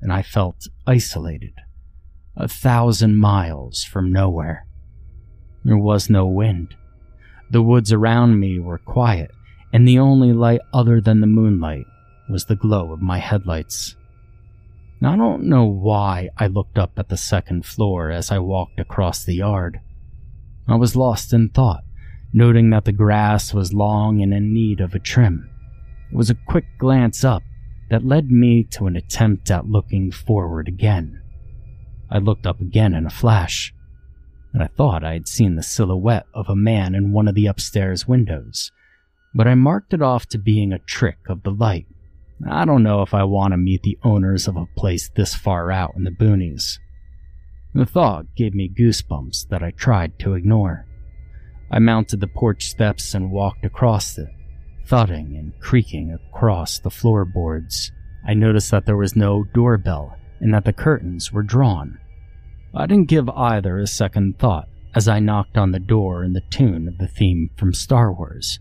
and 0.02 0.12
I 0.12 0.22
felt 0.22 0.68
isolated, 0.86 1.54
a 2.36 2.48
thousand 2.48 3.18
miles 3.18 3.84
from 3.84 4.12
nowhere. 4.12 4.66
There 5.64 5.78
was 5.78 6.10
no 6.10 6.26
wind 6.26 6.76
the 7.54 7.62
woods 7.62 7.94
around 7.94 8.40
me 8.40 8.58
were 8.58 8.80
quiet, 8.80 9.30
and 9.72 9.88
the 9.88 10.00
only 10.00 10.34
light 10.34 10.62
other 10.74 11.00
than 11.00 11.22
the 11.22 11.28
moonlight 11.28 11.86
was 12.28 12.46
the 12.46 12.56
glow 12.56 12.92
of 12.92 13.00
my 13.00 13.20
headlights. 13.20 13.96
I 15.04 15.16
don't 15.16 15.44
know 15.44 15.66
why 15.66 16.30
I 16.36 16.48
looked 16.48 16.80
up 16.80 16.98
at 16.98 17.10
the 17.10 17.18
second 17.18 17.64
floor 17.68 18.10
as 18.10 18.32
I 18.32 18.40
walked 18.40 18.80
across 18.80 19.24
the 19.24 19.36
yard. 19.36 19.82
I 20.68 20.78
was 20.78 20.96
lost 20.96 21.32
in 21.32 21.50
thought, 21.50 21.84
noting 22.34 22.72
that 22.72 22.86
the 22.86 22.92
grass 22.92 23.54
was 23.54 23.74
long 23.74 24.22
and 24.22 24.34
in 24.34 24.54
need 24.54 24.82
of 24.82 24.94
a 24.94 25.00
trim. 25.00 25.50
It 26.12 26.16
was 26.16 26.30
a 26.30 26.36
quick 26.48 26.66
glance 26.78 27.24
up 27.24 27.44
that 27.90 28.06
led 28.06 28.32
me 28.32 28.64
to 28.72 28.88
an 28.88 28.96
attempt 28.96 29.52
at 29.52 29.68
looking 29.68 30.12
forward 30.12 30.68
again. 30.68 31.22
I 32.10 32.18
looked 32.18 32.46
up 32.46 32.60
again 32.60 32.94
in 32.94 33.06
a 33.06 33.12
flash 33.12 33.74
and 34.54 34.62
I 34.62 34.68
thought 34.68 35.04
I 35.04 35.14
had 35.14 35.28
seen 35.28 35.56
the 35.56 35.64
silhouette 35.64 36.28
of 36.34 36.48
a 36.48 36.56
man 36.56 36.94
in 36.94 37.12
one 37.12 37.28
of 37.28 37.36
the 37.36 37.48
upstairs 37.48 38.08
windows, 38.08 38.72
but 39.34 39.48
I 39.48 39.56
marked 39.56 39.94
it 39.94 40.02
off 40.02 40.28
to 40.28 40.38
being 40.38 40.72
a 40.72 40.80
trick 40.80 41.18
of 41.28 41.44
the 41.44 41.52
light. 41.52 41.88
I 42.48 42.66
don't 42.66 42.84
know 42.84 43.02
if 43.02 43.14
I 43.14 43.24
want 43.24 43.54
to 43.54 43.58
meet 43.58 43.84
the 43.84 43.98
owners 44.04 44.48
of 44.48 44.56
a 44.56 44.68
place 44.78 45.10
this 45.16 45.34
far 45.34 45.72
out 45.72 45.94
in 45.96 46.04
the 46.04 46.12
boonies. 46.12 46.78
The 47.74 47.86
thought 47.86 48.36
gave 48.36 48.54
me 48.54 48.70
goosebumps 48.70 49.48
that 49.50 49.64
I 49.64 49.72
tried 49.72 50.20
to 50.20 50.36
ignore. 50.36 50.86
I 51.72 51.80
mounted 51.80 52.20
the 52.20 52.28
porch 52.28 52.66
steps 52.66 53.14
and 53.14 53.32
walked 53.32 53.66
across 53.66 54.18
it, 54.18 54.30
thudding 54.86 55.36
and 55.36 55.60
creaking 55.60 56.12
across 56.12 56.80
the 56.80 56.92
floorboards. 56.92 57.92
I 58.26 58.34
noticed 58.34 58.72
that 58.72 58.86
there 58.86 58.98
was 58.98 59.16
no 59.16 59.44
doorbell 59.54 60.18
and 60.40 60.54
that 60.54 60.66
the 60.66 60.74
curtains 60.74 61.32
were 61.32 61.44
drawn. 61.44 62.00
I 62.76 62.86
didn't 62.86 63.08
give 63.08 63.30
either 63.30 63.78
a 63.78 63.88
second 63.88 64.40
thought 64.40 64.68
as 64.96 65.08
I 65.08 65.20
knocked 65.20 65.58
on 65.58 65.72
the 65.72 65.80
door 65.80 66.24
in 66.24 66.34
the 66.34 66.44
tune 66.52 66.88
of 66.88 66.98
the 66.98 67.08
theme 67.08 67.50
from 67.56 67.74
Star 67.74 68.12
Wars. 68.12 68.60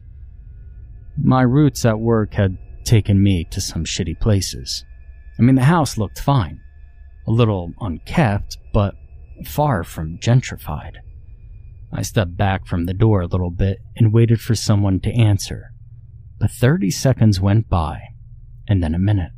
My 1.17 1.43
routes 1.43 1.85
at 1.85 2.01
work 2.01 2.35
had 2.35 2.57
taken 2.85 3.23
me 3.23 3.45
to 3.51 3.61
some 3.61 3.85
shitty 3.85 4.19
places. 4.19 4.85
I 5.39 5.43
mean, 5.43 5.55
the 5.55 5.65
house 5.65 5.99
looked 5.99 6.19
fine. 6.19 6.61
A 7.27 7.31
little 7.31 7.73
unkept, 7.81 8.59
but 8.73 8.95
far 9.45 9.85
from 9.85 10.19
gentrified. 10.19 10.97
I 11.93 12.03
stepped 12.03 12.37
back 12.37 12.67
from 12.67 12.87
the 12.87 12.95
door 12.95 13.21
a 13.21 13.27
little 13.27 13.51
bit 13.51 13.79
and 13.97 14.13
waited 14.13 14.41
for 14.41 14.55
someone 14.55 15.01
to 15.01 15.13
answer. 15.13 15.73
But 16.39 16.51
30 16.51 16.91
seconds 16.91 17.41
went 17.41 17.69
by, 17.69 18.01
and 18.67 18.83
then 18.83 18.95
a 18.95 18.99
minute. 18.99 19.33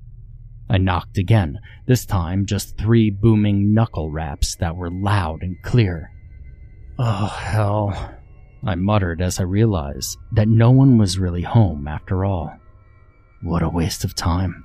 I 0.69 0.79
knocked 0.79 1.19
again, 1.19 1.59
this 1.87 2.07
time 2.07 2.47
just 2.47 2.79
three 2.79 3.11
booming 3.11 3.75
knuckle 3.75 4.11
raps 4.11 4.57
that 4.57 4.77
were 4.77 4.91
loud 4.91 5.43
and 5.43 5.61
clear. 5.63 6.11
Oh, 6.99 7.27
hell, 7.27 8.15
I 8.65 8.77
muttered 8.77 9.21
as 9.21 9.41
I 9.41 9.43
realized 9.43 10.17
that 10.33 10.49
no 10.49 10.71
one 10.71 10.97
was 10.97 11.19
really 11.19 11.43
home 11.43 11.87
after 11.89 12.25
all. 12.25 12.51
What 13.43 13.63
a 13.63 13.69
waste 13.69 14.05
of 14.05 14.15
time. 14.15 14.65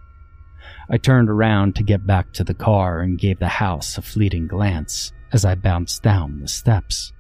I 0.90 0.98
turned 0.98 1.30
around 1.30 1.76
to 1.76 1.84
get 1.84 2.08
back 2.08 2.34
to 2.34 2.44
the 2.44 2.54
car 2.54 3.02
and 3.02 3.20
gave 3.20 3.40
the 3.40 3.48
house 3.48 3.98
a 3.98 4.02
fleeting 4.02 4.48
glance 4.48 5.12
as 5.34 5.44
I 5.44 5.56
bounced 5.56 6.02
down 6.02 6.40
the 6.40 6.48
steps. 6.48 7.12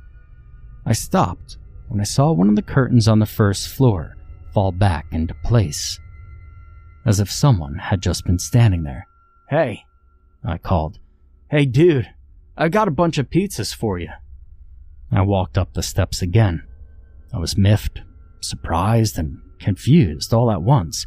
I 0.89 0.93
stopped 0.93 1.60
when 1.88 2.01
I 2.01 2.03
saw 2.03 2.31
one 2.31 2.50
of 2.50 2.55
the 2.55 2.63
curtains 2.63 3.08
on 3.08 3.19
the 3.19 3.27
first 3.27 3.67
floor 3.67 4.17
fall 4.55 4.72
back 4.72 5.05
into 5.12 5.36
place, 5.36 6.00
as 7.05 7.19
if 7.19 7.31
someone 7.31 7.75
had 7.75 8.01
just 8.01 8.25
been 8.25 8.39
standing 8.39 8.81
there. 8.81 9.05
Hey, 9.51 9.84
I 10.43 10.58
called. 10.58 10.98
Hey, 11.51 11.65
dude, 11.65 12.10
I 12.58 12.69
got 12.69 12.88
a 12.88 12.91
bunch 12.91 13.19
of 13.19 13.29
pizzas 13.29 13.72
for 13.72 14.00
you. 14.00 14.10
I 15.12 15.22
walked 15.22 15.60
up 15.60 15.75
the 15.75 15.84
steps 15.84 16.24
again. 16.24 16.63
I 17.31 17.38
was 17.38 17.55
miffed, 17.55 18.01
surprised, 18.41 19.19
and 19.19 19.38
confused 19.60 20.34
all 20.34 20.50
at 20.50 20.63
once 20.63 21.05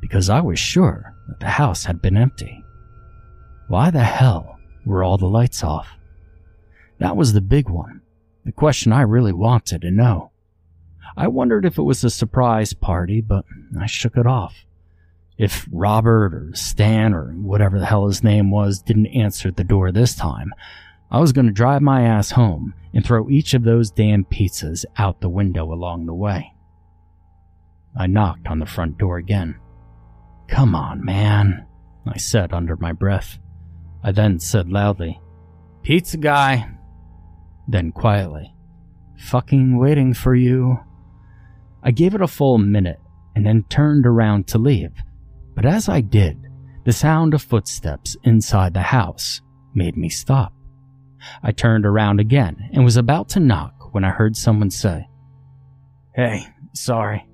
because 0.00 0.30
I 0.30 0.42
was 0.42 0.60
sure 0.60 1.12
that 1.26 1.40
the 1.40 1.48
house 1.48 1.86
had 1.86 2.00
been 2.00 2.16
empty. 2.16 2.62
Why 3.66 3.90
the 3.90 4.04
hell 4.04 4.60
were 4.86 5.02
all 5.02 5.18
the 5.18 5.26
lights 5.26 5.64
off? 5.64 5.88
That 7.00 7.16
was 7.16 7.32
the 7.32 7.40
big 7.40 7.68
one, 7.68 8.02
the 8.44 8.52
question 8.52 8.92
I 8.92 9.02
really 9.02 9.32
wanted 9.32 9.82
to 9.82 9.90
know. 9.90 10.30
I 11.16 11.28
wondered 11.28 11.64
if 11.64 11.78
it 11.78 11.82
was 11.82 12.02
a 12.04 12.10
surprise 12.10 12.72
party, 12.72 13.20
but 13.20 13.44
I 13.78 13.86
shook 13.86 14.16
it 14.16 14.26
off. 14.26 14.64
If 15.38 15.66
Robert 15.72 16.34
or 16.34 16.50
Stan 16.54 17.14
or 17.14 17.32
whatever 17.32 17.78
the 17.78 17.86
hell 17.86 18.06
his 18.06 18.22
name 18.22 18.50
was 18.50 18.82
didn't 18.82 19.06
answer 19.06 19.48
at 19.48 19.56
the 19.56 19.64
door 19.64 19.90
this 19.90 20.14
time, 20.14 20.52
I 21.10 21.20
was 21.20 21.32
going 21.32 21.46
to 21.46 21.52
drive 21.52 21.82
my 21.82 22.02
ass 22.02 22.32
home 22.32 22.74
and 22.92 23.04
throw 23.04 23.28
each 23.28 23.54
of 23.54 23.64
those 23.64 23.90
damn 23.90 24.24
pizzas 24.24 24.84
out 24.96 25.20
the 25.20 25.28
window 25.28 25.72
along 25.72 26.06
the 26.06 26.14
way. 26.14 26.52
I 27.96 28.06
knocked 28.06 28.48
on 28.48 28.58
the 28.58 28.66
front 28.66 28.98
door 28.98 29.18
again. 29.18 29.58
Come 30.48 30.74
on, 30.74 31.04
man, 31.04 31.66
I 32.06 32.18
said 32.18 32.52
under 32.52 32.76
my 32.76 32.92
breath. 32.92 33.38
I 34.02 34.12
then 34.12 34.38
said 34.38 34.70
loudly, 34.70 35.20
Pizza 35.82 36.16
guy. 36.16 36.68
Then 37.68 37.92
quietly, 37.92 38.54
Fucking 39.16 39.78
waiting 39.78 40.12
for 40.12 40.34
you. 40.34 40.78
I 41.82 41.90
gave 41.90 42.14
it 42.14 42.20
a 42.20 42.26
full 42.26 42.58
minute 42.58 43.00
and 43.36 43.46
then 43.46 43.64
turned 43.68 44.06
around 44.06 44.46
to 44.48 44.58
leave. 44.58 44.92
But 45.54 45.64
as 45.64 45.88
I 45.88 46.00
did, 46.00 46.48
the 46.84 46.92
sound 46.92 47.32
of 47.32 47.42
footsteps 47.42 48.16
inside 48.24 48.74
the 48.74 48.82
house 48.82 49.40
made 49.74 49.96
me 49.96 50.08
stop. 50.08 50.52
I 51.42 51.52
turned 51.52 51.86
around 51.86 52.20
again 52.20 52.70
and 52.72 52.84
was 52.84 52.96
about 52.96 53.28
to 53.30 53.40
knock 53.40 53.94
when 53.94 54.04
I 54.04 54.10
heard 54.10 54.36
someone 54.36 54.70
say, 54.70 55.08
Hey, 56.14 56.46
sorry. 56.74 57.26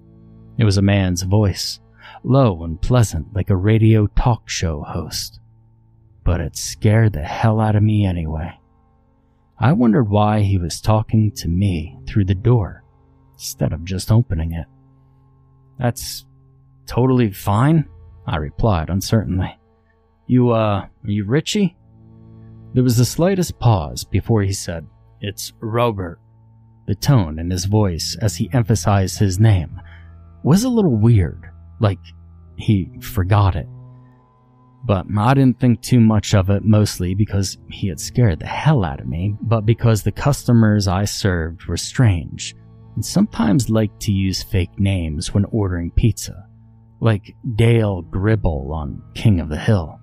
It 0.59 0.65
was 0.65 0.77
a 0.77 0.83
man's 0.83 1.23
voice 1.23 1.81
low 2.23 2.65
and 2.65 2.81
pleasant 2.81 3.27
like 3.35 3.49
a 3.49 3.57
radio 3.57 4.07
talk 4.09 4.49
show 4.49 4.83
host. 4.83 5.41
But 6.23 6.41
it 6.41 6.57
scared 6.57 7.15
the 7.15 7.23
hell 7.23 7.61
out 7.61 7.77
of 7.77 7.83
me 7.83 8.05
anyway. 8.05 8.60
I 9.61 9.73
wondered 9.73 10.09
why 10.09 10.40
he 10.40 10.57
was 10.57 10.81
talking 10.81 11.33
to 11.33 11.49
me 11.49 11.99
through 12.07 12.25
the 12.25 12.35
door 12.35 12.83
instead 13.35 13.75
of 13.75 13.85
just 13.85 14.11
opening 14.11 14.52
it. 14.52 14.67
That's 15.79 16.25
totally 16.87 17.31
fine, 17.31 17.87
I 18.26 18.37
replied 18.37 18.88
uncertainly. 18.88 19.58
You, 20.26 20.50
uh, 20.50 20.87
you 21.04 21.26
Richie? 21.26 21.76
There 22.73 22.82
was 22.82 22.97
the 22.97 23.04
slightest 23.04 23.58
pause 23.58 24.04
before 24.04 24.43
he 24.43 24.52
said, 24.52 24.87
It's 25.21 25.52
Robert. 25.61 26.21
The 26.87 26.95
tone 26.95 27.39
in 27.39 27.50
his 27.50 27.67
voice 27.67 28.17
as 28.21 28.37
he 28.37 28.50
emphasized 28.52 29.19
his 29.19 29.39
name 29.39 29.80
was 30.43 30.65
a 30.65 30.71
little 30.71 30.97
weird, 30.97 31.50
like 31.80 31.99
he 32.56 32.91
forgot 33.02 33.56
it. 33.56 33.69
But 34.91 35.07
I 35.17 35.35
didn't 35.35 35.61
think 35.61 35.83
too 35.83 36.00
much 36.00 36.35
of 36.35 36.50
it, 36.50 36.65
mostly 36.65 37.15
because 37.15 37.59
he 37.69 37.87
had 37.87 38.00
scared 38.00 38.41
the 38.41 38.47
hell 38.47 38.85
out 38.85 38.99
of 38.99 39.07
me, 39.07 39.37
but 39.41 39.65
because 39.65 40.03
the 40.03 40.11
customers 40.11 40.89
I 40.89 41.05
served 41.05 41.67
were 41.67 41.76
strange 41.76 42.57
and 42.97 43.05
sometimes 43.07 43.71
liked 43.71 44.00
to 44.00 44.13
use 44.13 44.43
fake 44.43 44.81
names 44.81 45.33
when 45.33 45.45
ordering 45.45 45.93
pizza, 45.93 46.45
like 46.99 47.37
Dale 47.55 48.03
Gribble 48.03 48.73
on 48.75 49.00
King 49.15 49.39
of 49.39 49.49
the 49.49 49.61
Hill. 49.61 50.00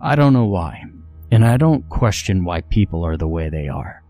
I 0.00 0.16
don't 0.16 0.32
know 0.32 0.46
why, 0.46 0.82
and 1.30 1.44
I 1.44 1.56
don't 1.56 1.88
question 1.88 2.44
why 2.44 2.62
people 2.62 3.06
are 3.06 3.16
the 3.16 3.28
way 3.28 3.50
they 3.50 3.68
are. 3.68 4.02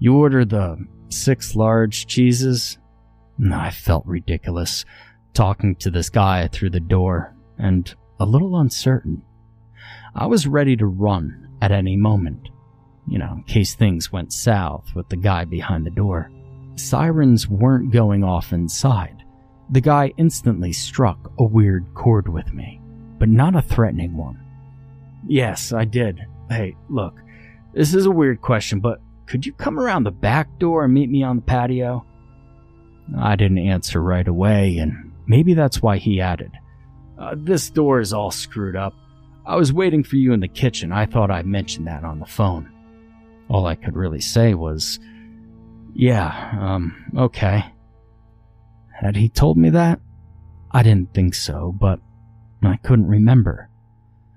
You 0.00 0.16
order 0.16 0.44
the 0.44 0.84
six 1.08 1.54
large 1.54 2.08
cheeses? 2.08 2.78
I 3.48 3.70
felt 3.70 4.04
ridiculous 4.06 4.84
talking 5.34 5.76
to 5.76 5.90
this 5.92 6.10
guy 6.10 6.48
through 6.48 6.70
the 6.70 6.80
door 6.80 7.36
and 7.58 7.94
a 8.18 8.26
little 8.26 8.58
uncertain. 8.58 9.22
I 10.14 10.26
was 10.26 10.46
ready 10.46 10.76
to 10.76 10.86
run 10.86 11.48
at 11.60 11.72
any 11.72 11.96
moment, 11.96 12.48
you 13.08 13.18
know, 13.18 13.34
in 13.36 13.42
case 13.44 13.74
things 13.74 14.12
went 14.12 14.32
south 14.32 14.94
with 14.94 15.08
the 15.08 15.16
guy 15.16 15.44
behind 15.44 15.86
the 15.86 15.90
door. 15.90 16.30
Sirens 16.76 17.48
weren't 17.48 17.92
going 17.92 18.24
off 18.24 18.52
inside. 18.52 19.24
The 19.70 19.80
guy 19.80 20.12
instantly 20.16 20.72
struck 20.72 21.32
a 21.38 21.44
weird 21.44 21.86
chord 21.94 22.28
with 22.28 22.52
me, 22.52 22.80
but 23.18 23.28
not 23.28 23.56
a 23.56 23.62
threatening 23.62 24.16
one. 24.16 24.40
Yes, 25.26 25.72
I 25.72 25.84
did. 25.84 26.20
Hey, 26.50 26.76
look, 26.88 27.18
this 27.72 27.94
is 27.94 28.06
a 28.06 28.10
weird 28.10 28.40
question, 28.42 28.80
but 28.80 29.00
could 29.26 29.46
you 29.46 29.52
come 29.54 29.80
around 29.80 30.04
the 30.04 30.10
back 30.10 30.58
door 30.58 30.84
and 30.84 30.92
meet 30.92 31.10
me 31.10 31.22
on 31.22 31.36
the 31.36 31.42
patio? 31.42 32.04
I 33.18 33.36
didn't 33.36 33.58
answer 33.58 34.00
right 34.00 34.26
away, 34.26 34.76
and 34.78 35.12
Maybe 35.26 35.54
that's 35.54 35.80
why 35.80 35.98
he 35.98 36.20
added, 36.20 36.52
uh, 37.18 37.34
This 37.36 37.70
door 37.70 38.00
is 38.00 38.12
all 38.12 38.30
screwed 38.30 38.76
up. 38.76 38.94
I 39.46 39.56
was 39.56 39.72
waiting 39.72 40.04
for 40.04 40.16
you 40.16 40.32
in 40.32 40.40
the 40.40 40.48
kitchen. 40.48 40.92
I 40.92 41.06
thought 41.06 41.30
I 41.30 41.42
mentioned 41.42 41.86
that 41.86 42.04
on 42.04 42.18
the 42.18 42.26
phone. 42.26 42.70
All 43.48 43.66
I 43.66 43.74
could 43.74 43.94
really 43.96 44.20
say 44.20 44.54
was, 44.54 44.98
Yeah, 45.94 46.52
um, 46.58 47.12
okay. 47.16 47.64
Had 48.92 49.16
he 49.16 49.28
told 49.28 49.58
me 49.58 49.70
that? 49.70 50.00
I 50.70 50.82
didn't 50.82 51.12
think 51.12 51.34
so, 51.34 51.74
but 51.78 52.00
I 52.62 52.76
couldn't 52.76 53.06
remember. 53.06 53.68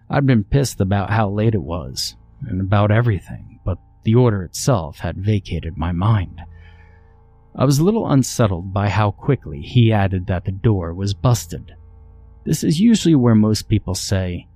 I'd 0.09 0.25
been 0.25 0.43
pissed 0.43 0.81
about 0.81 1.09
how 1.09 1.29
late 1.29 1.55
it 1.55 1.63
was, 1.63 2.15
and 2.47 2.61
about 2.61 2.91
everything, 2.91 3.59
but 3.65 3.77
the 4.03 4.15
order 4.15 4.43
itself 4.43 4.99
had 4.99 5.17
vacated 5.17 5.77
my 5.77 5.91
mind. 5.91 6.41
I 7.55 7.65
was 7.65 7.79
a 7.79 7.83
little 7.83 8.09
unsettled 8.09 8.73
by 8.73 8.89
how 8.89 9.11
quickly 9.11 9.61
he 9.61 9.91
added 9.91 10.27
that 10.27 10.45
the 10.45 10.51
door 10.51 10.93
was 10.93 11.13
busted. 11.13 11.75
This 12.47 12.63
is 12.63 12.79
usually 12.79 13.13
where 13.13 13.35
most 13.35 13.67
people 13.67 13.93
say, 13.93 14.47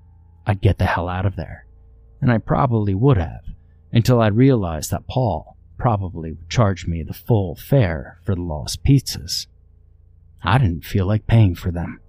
I'd 0.48 0.62
get 0.62 0.78
the 0.78 0.86
hell 0.86 1.10
out 1.10 1.26
of 1.26 1.36
there. 1.36 1.66
And 2.22 2.32
I 2.32 2.38
probably 2.38 2.96
would 2.96 3.18
have, 3.18 3.44
until 3.92 4.22
I 4.22 4.28
realized 4.28 4.92
that 4.92 5.08
Paul 5.08 5.58
probably 5.78 6.32
would 6.32 6.50
charge 6.50 6.88
me 6.88 7.04
the 7.04 7.14
full 7.14 7.56
fare 7.56 8.20
for 8.24 8.34
the 8.34 8.42
lost 8.42 8.84
pizzas. 8.86 9.48
I 10.42 10.58
didn't 10.58 10.86
feel 10.86 11.06
like 11.06 11.28
paying 11.28 11.54
for 11.54 11.70
them. 11.70 12.00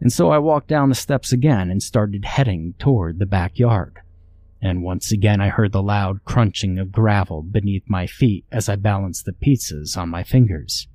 And 0.00 0.12
so 0.12 0.30
I 0.30 0.38
walked 0.38 0.66
down 0.66 0.88
the 0.88 0.96
steps 0.96 1.32
again 1.32 1.70
and 1.70 1.80
started 1.80 2.24
heading 2.24 2.74
toward 2.78 3.20
the 3.20 3.26
backyard 3.26 4.00
and 4.60 4.82
once 4.82 5.12
again 5.12 5.40
I 5.40 5.48
heard 5.48 5.72
the 5.72 5.82
loud 5.82 6.24
crunching 6.24 6.78
of 6.78 6.90
gravel 6.90 7.42
beneath 7.42 7.84
my 7.86 8.06
feet 8.06 8.44
as 8.50 8.68
I 8.68 8.76
balanced 8.76 9.24
the 9.24 9.32
pizzas 9.32 9.96
on 9.96 10.08
my 10.08 10.24
fingers. 10.24 10.88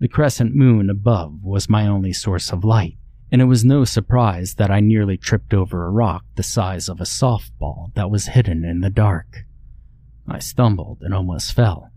The 0.00 0.08
crescent 0.08 0.54
moon 0.54 0.90
above 0.90 1.42
was 1.42 1.68
my 1.68 1.86
only 1.86 2.12
source 2.12 2.50
of 2.50 2.64
light, 2.64 2.96
and 3.32 3.40
it 3.40 3.46
was 3.46 3.64
no 3.64 3.82
surprise 3.82 4.56
that 4.56 4.70
I 4.70 4.80
nearly 4.80 5.16
tripped 5.16 5.54
over 5.54 5.86
a 5.86 5.90
rock 5.90 6.22
the 6.34 6.42
size 6.42 6.90
of 6.90 7.00
a 7.00 7.04
softball 7.04 7.94
that 7.94 8.10
was 8.10 8.26
hidden 8.26 8.62
in 8.62 8.80
the 8.80 8.90
dark. 8.90 9.46
I 10.28 10.38
stumbled 10.38 10.98
and 11.00 11.14
almost 11.14 11.54
fell, 11.54 11.90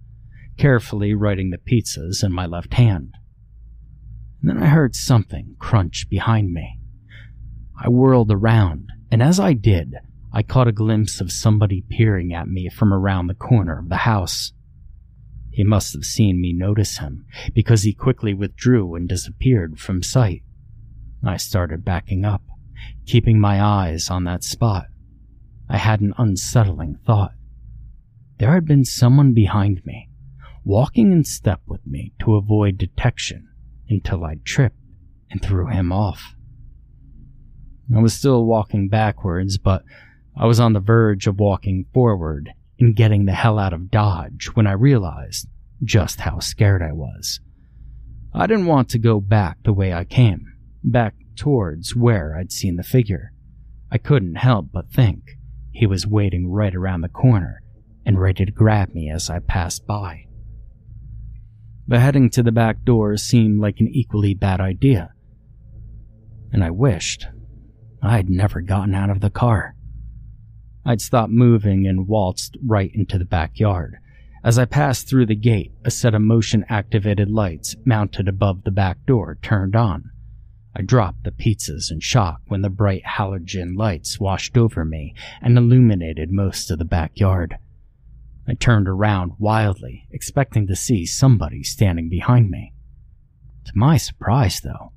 carefully 0.57 1.13
righting 1.13 1.49
the 1.49 1.57
pizzas 1.57 2.23
in 2.23 2.31
my 2.31 2.45
left 2.45 2.75
hand. 2.75 3.15
And 4.41 4.49
then 4.49 4.63
I 4.63 4.67
heard 4.67 4.95
something 4.95 5.57
crunch 5.59 6.09
behind 6.09 6.53
me. 6.53 6.79
I 7.77 7.89
whirled 7.89 8.31
around, 8.31 8.87
and 9.11 9.21
as 9.21 9.37
I 9.37 9.51
did, 9.51 9.95
I 10.31 10.41
caught 10.41 10.69
a 10.69 10.71
glimpse 10.71 11.19
of 11.19 11.33
somebody 11.33 11.81
peering 11.81 12.33
at 12.33 12.47
me 12.47 12.69
from 12.69 12.93
around 12.93 13.27
the 13.27 13.33
corner 13.33 13.77
of 13.77 13.89
the 13.89 13.97
house. 13.97 14.53
He 15.51 15.65
must 15.65 15.91
have 15.91 16.05
seen 16.05 16.39
me 16.39 16.53
notice 16.53 16.99
him, 16.99 17.25
because 17.53 17.83
he 17.83 17.93
quickly 17.93 18.33
withdrew 18.33 18.95
and 18.95 19.09
disappeared 19.09 19.79
from 19.79 20.01
sight. 20.01 20.43
I 21.27 21.37
started 21.37 21.85
backing 21.85 22.25
up, 22.25 22.41
keeping 23.05 23.39
my 23.39 23.61
eyes 23.61 24.09
on 24.09 24.23
that 24.25 24.43
spot. 24.43 24.87
I 25.69 25.77
had 25.77 26.01
an 26.01 26.13
unsettling 26.17 26.99
thought. 27.05 27.33
There 28.37 28.53
had 28.53 28.65
been 28.65 28.85
someone 28.85 29.33
behind 29.33 29.85
me, 29.85 30.09
walking 30.63 31.11
in 31.11 31.23
step 31.23 31.61
with 31.65 31.85
me 31.87 32.13
to 32.19 32.35
avoid 32.35 32.77
detection 32.77 33.47
until 33.89 34.23
I 34.23 34.39
tripped 34.43 34.77
and 35.31 35.41
threw 35.41 35.67
him 35.67 35.91
off. 35.91 36.35
I 37.95 37.99
was 37.99 38.13
still 38.13 38.45
walking 38.45 38.89
backwards, 38.89 39.57
but 39.57 39.83
I 40.35 40.45
was 40.45 40.59
on 40.59 40.73
the 40.73 40.79
verge 40.79 41.27
of 41.27 41.39
walking 41.39 41.85
forward 41.93 42.51
and 42.79 42.95
getting 42.95 43.25
the 43.25 43.31
hell 43.31 43.57
out 43.57 43.73
of 43.73 43.89
Dodge 43.89 44.47
when 44.53 44.67
I 44.67 44.73
realized 44.73 45.47
just 45.83 46.21
how 46.21 46.39
scared 46.39 46.81
I 46.81 46.91
was. 46.91 47.39
I 48.33 48.47
didn't 48.47 48.65
want 48.65 48.89
to 48.89 48.99
go 48.99 49.21
back 49.21 49.57
the 49.63 49.73
way 49.73 49.93
I 49.93 50.03
came, 50.03 50.51
back 50.91 51.15
towards 51.35 51.95
where 51.95 52.37
I'd 52.37 52.51
seen 52.51 52.75
the 52.75 52.83
figure. 52.83 53.31
I 53.91 53.97
couldn't 53.97 54.35
help 54.35 54.67
but 54.71 54.91
think 54.91 55.37
he 55.71 55.85
was 55.85 56.07
waiting 56.07 56.49
right 56.49 56.73
around 56.73 57.01
the 57.01 57.09
corner 57.09 57.61
and 58.05 58.19
ready 58.19 58.45
to 58.45 58.51
grab 58.51 58.93
me 58.93 59.09
as 59.09 59.29
I 59.29 59.39
passed 59.39 59.85
by. 59.85 60.25
But 61.87 61.99
heading 61.99 62.29
to 62.31 62.43
the 62.43 62.51
back 62.51 62.83
door 62.83 63.17
seemed 63.17 63.59
like 63.59 63.79
an 63.79 63.89
equally 63.89 64.33
bad 64.33 64.59
idea, 64.59 65.13
and 66.51 66.63
I 66.63 66.71
wished 66.71 67.27
I'd 68.01 68.29
never 68.29 68.61
gotten 68.61 68.95
out 68.95 69.09
of 69.09 69.21
the 69.21 69.29
car. 69.29 69.75
I'd 70.85 71.01
stopped 71.01 71.31
moving 71.31 71.87
and 71.87 72.07
waltzed 72.07 72.57
right 72.65 72.91
into 72.93 73.17
the 73.17 73.25
backyard. 73.25 73.97
As 74.43 74.59
I 74.59 74.65
passed 74.65 75.07
through 75.07 75.25
the 75.25 75.35
gate, 75.35 75.71
a 75.83 75.89
set 75.89 76.13
of 76.13 76.21
motion 76.21 76.65
activated 76.69 77.31
lights 77.31 77.75
mounted 77.83 78.27
above 78.27 78.63
the 78.63 78.71
back 78.71 79.03
door 79.07 79.39
turned 79.41 79.75
on. 79.75 80.11
I 80.77 80.81
dropped 80.81 81.23
the 81.23 81.31
pizzas 81.31 81.89
in 81.89 82.01
shock 82.01 82.41
when 82.47 82.61
the 82.61 82.69
bright 82.69 83.03
halogen 83.05 83.77
lights 83.77 84.19
washed 84.19 84.57
over 84.57 84.83
me 84.83 85.15
and 85.41 85.57
illuminated 85.57 86.31
most 86.31 86.69
of 86.69 86.79
the 86.79 86.85
backyard. 86.85 87.57
I 88.45 88.55
turned 88.55 88.89
around 88.89 89.33
wildly, 89.39 90.05
expecting 90.11 90.67
to 90.67 90.75
see 90.75 91.05
somebody 91.05 91.63
standing 91.63 92.09
behind 92.09 92.49
me. 92.49 92.73
To 93.65 93.71
my 93.73 93.95
surprise, 93.95 94.59
though, 94.59 94.91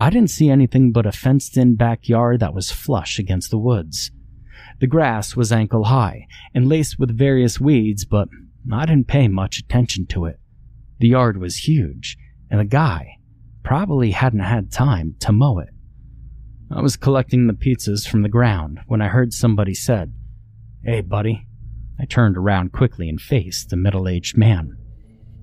I 0.00 0.08
didn't 0.08 0.30
see 0.30 0.48
anything 0.48 0.90
but 0.90 1.04
a 1.04 1.12
fenced 1.12 1.58
in 1.58 1.76
backyard 1.76 2.40
that 2.40 2.54
was 2.54 2.72
flush 2.72 3.18
against 3.18 3.50
the 3.50 3.58
woods. 3.58 4.10
The 4.80 4.86
grass 4.86 5.36
was 5.36 5.52
ankle 5.52 5.84
high 5.84 6.26
and 6.54 6.66
laced 6.66 6.98
with 6.98 7.16
various 7.16 7.60
weeds, 7.60 8.06
but 8.06 8.28
I 8.72 8.86
didn't 8.86 9.08
pay 9.08 9.28
much 9.28 9.58
attention 9.58 10.06
to 10.06 10.24
it. 10.24 10.40
The 10.98 11.08
yard 11.08 11.36
was 11.36 11.68
huge, 11.68 12.16
and 12.50 12.58
the 12.58 12.64
guy 12.64 13.18
probably 13.62 14.10
hadn't 14.12 14.40
had 14.40 14.72
time 14.72 15.14
to 15.20 15.32
mow 15.32 15.58
it. 15.58 15.70
I 16.72 16.80
was 16.80 16.96
collecting 16.96 17.46
the 17.46 17.52
pizzas 17.52 18.06
from 18.06 18.22
the 18.22 18.28
ground 18.28 18.80
when 18.86 19.02
I 19.02 19.08
heard 19.08 19.32
somebody 19.32 19.74
said, 19.74 20.12
Hey, 20.84 21.00
buddy. 21.00 21.46
I 21.98 22.04
turned 22.04 22.36
around 22.36 22.72
quickly 22.72 23.08
and 23.08 23.20
faced 23.20 23.68
the 23.68 23.76
middle 23.76 24.08
aged 24.08 24.36
man. 24.36 24.78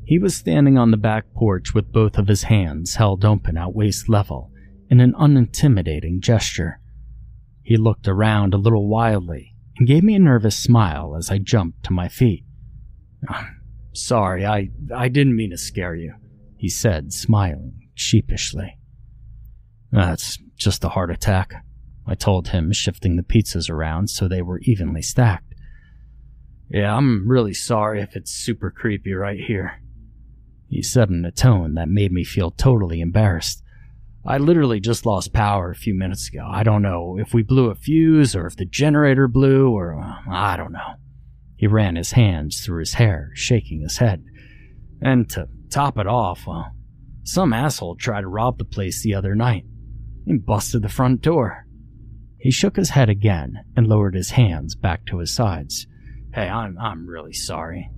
He 0.05 0.17
was 0.17 0.35
standing 0.35 0.77
on 0.77 0.89
the 0.89 0.97
back 0.97 1.25
porch 1.35 1.73
with 1.73 1.91
both 1.91 2.17
of 2.17 2.27
his 2.27 2.43
hands 2.43 2.95
held 2.95 3.25
open 3.25 3.57
at 3.57 3.75
waist 3.75 4.09
level 4.09 4.51
in 4.89 4.99
an 4.99 5.13
unintimidating 5.13 6.21
gesture. 6.21 6.79
He 7.61 7.75
looked 7.75 8.07
around 8.07 8.53
a 8.53 8.57
little 8.57 8.87
wildly 8.87 9.53
and 9.77 9.87
gave 9.87 10.03
me 10.03 10.15
a 10.15 10.19
nervous 10.19 10.55
smile 10.55 11.15
as 11.15 11.29
I 11.29 11.37
jumped 11.37 11.83
to 11.83 11.93
my 11.93 12.07
feet. 12.07 12.45
Ah, 13.29 13.49
sorry, 13.93 14.45
I, 14.45 14.69
I 14.95 15.09
didn't 15.09 15.35
mean 15.35 15.51
to 15.51 15.57
scare 15.57 15.93
you, 15.93 16.15
he 16.55 16.69
said, 16.69 17.11
smiling 17.11 17.86
sheepishly. 17.97 18.77
That's 19.91 20.37
just 20.55 20.83
a 20.83 20.89
heart 20.89 21.11
attack, 21.11 21.63
I 22.05 22.15
told 22.15 22.49
him, 22.49 22.71
shifting 22.71 23.15
the 23.15 23.23
pizzas 23.23 23.69
around 23.69 24.09
so 24.09 24.27
they 24.27 24.41
were 24.41 24.59
evenly 24.59 25.01
stacked. 25.01 25.55
Yeah, 26.69 26.95
I'm 26.95 27.27
really 27.27 27.53
sorry 27.53 28.01
if 28.01 28.15
it's 28.15 28.31
super 28.31 28.69
creepy 28.69 29.13
right 29.13 29.39
here, 29.39 29.81
he 30.69 30.81
said 30.81 31.09
in 31.09 31.25
a 31.25 31.31
tone 31.31 31.75
that 31.75 31.89
made 31.89 32.11
me 32.11 32.23
feel 32.23 32.51
totally 32.51 33.01
embarrassed. 33.01 33.63
I 34.25 34.37
literally 34.37 34.81
just 34.81 35.05
lost 35.05 35.31
power 35.31 35.71
a 35.71 35.75
few 35.75 35.93
minutes 35.93 36.27
ago. 36.27 36.45
I 36.45 36.63
don't 36.63 36.81
know 36.81 37.17
if 37.17 37.33
we 37.33 37.43
blew 37.43 37.69
a 37.69 37.75
fuse 37.75 38.35
or 38.35 38.45
if 38.45 38.57
the 38.57 38.65
generator 38.65 39.29
blew 39.29 39.71
or 39.71 39.97
uh, 39.97 40.15
I 40.29 40.57
don't 40.57 40.73
know. 40.73 40.95
He 41.55 41.65
ran 41.65 41.95
his 41.95 42.11
hands 42.11 42.63
through 42.63 42.79
his 42.79 42.95
hair, 42.95 43.31
shaking 43.33 43.81
his 43.81 43.97
head. 43.97 44.23
And 45.01 45.29
to 45.31 45.47
top 45.69 45.97
it 45.97 46.07
off, 46.07 46.45
well, 46.45 46.73
some 47.27 47.51
asshole 47.53 47.95
tried 47.95 48.21
to 48.21 48.27
rob 48.27 48.57
the 48.57 48.65
place 48.65 49.01
the 49.03 49.13
other 49.13 49.35
night. 49.35 49.65
and 50.25 50.45
busted 50.45 50.81
the 50.81 50.89
front 50.89 51.21
door. 51.21 51.65
He 52.37 52.51
shook 52.51 52.75
his 52.75 52.89
head 52.89 53.09
again 53.09 53.63
and 53.75 53.87
lowered 53.87 54.13
his 54.13 54.31
hands 54.31 54.75
back 54.75 55.05
to 55.05 55.19
his 55.19 55.33
sides. 55.33 55.87
Hey, 56.33 56.49
I'm 56.49 56.77
I'm 56.77 57.07
really 57.07 57.33
sorry, 57.33 57.89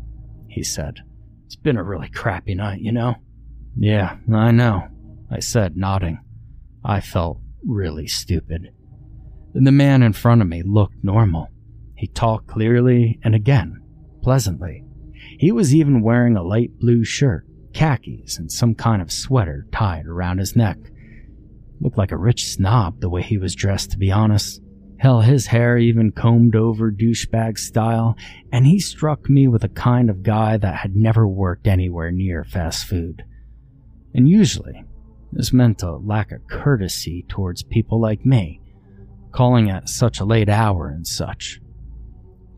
he 0.48 0.64
said. 0.64 1.00
It's 1.46 1.56
been 1.56 1.78
a 1.78 1.84
really 1.84 2.10
crappy 2.10 2.54
night, 2.56 2.82
you 2.82 2.92
know? 2.92 3.16
Yeah, 3.76 4.18
I 4.32 4.52
know. 4.52 4.88
I 5.32 5.40
said, 5.40 5.76
nodding. 5.76 6.20
I 6.86 7.02
felt 7.02 7.40
really 7.66 8.08
stupid. 8.08 8.70
The 9.54 9.72
man 9.72 10.04
in 10.04 10.14
front 10.14 10.42
of 10.42 10.48
me 10.48 10.62
looked 10.64 11.04
normal. 11.04 11.48
He 11.96 12.08
talked 12.08 12.48
clearly 12.48 13.20
and 13.24 13.34
again, 13.34 13.82
pleasantly. 14.22 14.86
He 15.40 15.52
was 15.52 15.74
even 15.74 16.02
wearing 16.04 16.38
a 16.38 16.44
light 16.44 16.78
blue 16.80 17.04
shirt, 17.04 17.46
khakis, 17.74 18.38
and 18.38 18.52
some 18.52 18.76
kind 18.76 19.02
of 19.02 19.12
sweater 19.12 19.68
tied 19.72 20.06
around 20.06 20.40
his 20.40 20.56
neck. 20.56 20.78
Looked 21.82 21.98
like 21.98 22.12
a 22.12 22.18
rich 22.18 22.46
snob 22.48 23.00
the 23.00 23.10
way 23.10 23.22
he 23.22 23.38
was 23.38 23.56
dressed, 23.56 23.92
to 23.92 23.98
be 23.98 24.12
honest. 24.12 24.62
Hell, 24.98 25.22
his 25.22 25.48
hair 25.48 25.78
even 25.78 26.12
combed 26.12 26.56
over 26.56 26.92
douchebag 26.92 27.58
style, 27.58 28.18
and 28.52 28.66
he 28.66 28.80
struck 28.80 29.30
me 29.30 29.48
with 29.48 29.64
a 29.64 29.70
kind 29.70 30.10
of 30.10 30.24
guy 30.24 30.58
that 30.58 30.76
had 30.76 30.96
never 30.96 31.26
worked 31.26 31.68
anywhere 31.68 32.12
near 32.12 32.44
fast 32.44 32.86
food. 32.86 33.24
And 34.14 34.28
usually, 34.28 34.84
this 35.32 35.54
meant 35.54 35.84
a 35.84 35.96
lack 35.96 36.34
of 36.34 36.48
courtesy 36.48 37.24
towards 37.30 37.64
people 37.64 38.02
like 38.02 38.26
me, 38.26 38.60
calling 39.32 39.70
at 39.70 39.88
such 39.88 40.20
a 40.20 40.26
late 40.26 40.50
hour 40.50 40.90
and 40.90 41.08
such. 41.08 41.62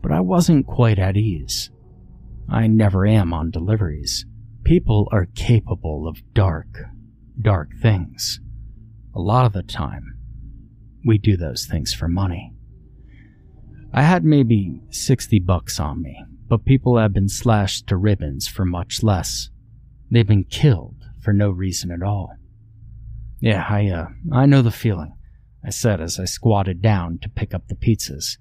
But 0.02 0.10
I 0.10 0.20
wasn't 0.20 0.66
quite 0.66 0.98
at 0.98 1.16
ease. 1.16 1.70
I 2.48 2.66
never 2.66 3.06
am 3.06 3.32
on 3.32 3.52
deliveries. 3.52 4.26
People 4.64 5.08
are 5.10 5.26
capable 5.34 6.06
of 6.06 6.22
dark, 6.34 6.68
dark 7.40 7.70
things. 7.80 8.40
A 9.14 9.20
lot 9.20 9.44
of 9.44 9.52
the 9.52 9.62
time, 9.62 10.18
we 11.04 11.18
do 11.18 11.36
those 11.36 11.66
things 11.66 11.92
for 11.92 12.08
money. 12.08 12.52
I 13.92 14.02
had 14.02 14.24
maybe 14.24 14.80
60 14.90 15.40
bucks 15.40 15.80
on 15.80 16.00
me, 16.00 16.24
but 16.48 16.64
people 16.64 16.96
have 16.96 17.12
been 17.12 17.28
slashed 17.28 17.88
to 17.88 17.96
ribbons 17.96 18.46
for 18.46 18.64
much 18.64 19.02
less. 19.02 19.50
They've 20.10 20.26
been 20.26 20.44
killed 20.44 20.96
for 21.20 21.32
no 21.32 21.50
reason 21.50 21.90
at 21.90 22.02
all. 22.02 22.32
Yeah, 23.40 23.66
I, 23.68 23.88
uh, 23.88 24.06
I 24.32 24.46
know 24.46 24.62
the 24.62 24.70
feeling, 24.70 25.14
I 25.64 25.70
said 25.70 26.00
as 26.00 26.20
I 26.20 26.24
squatted 26.24 26.80
down 26.80 27.18
to 27.22 27.28
pick 27.28 27.52
up 27.52 27.66
the 27.66 27.74
pizzas. 27.74 28.38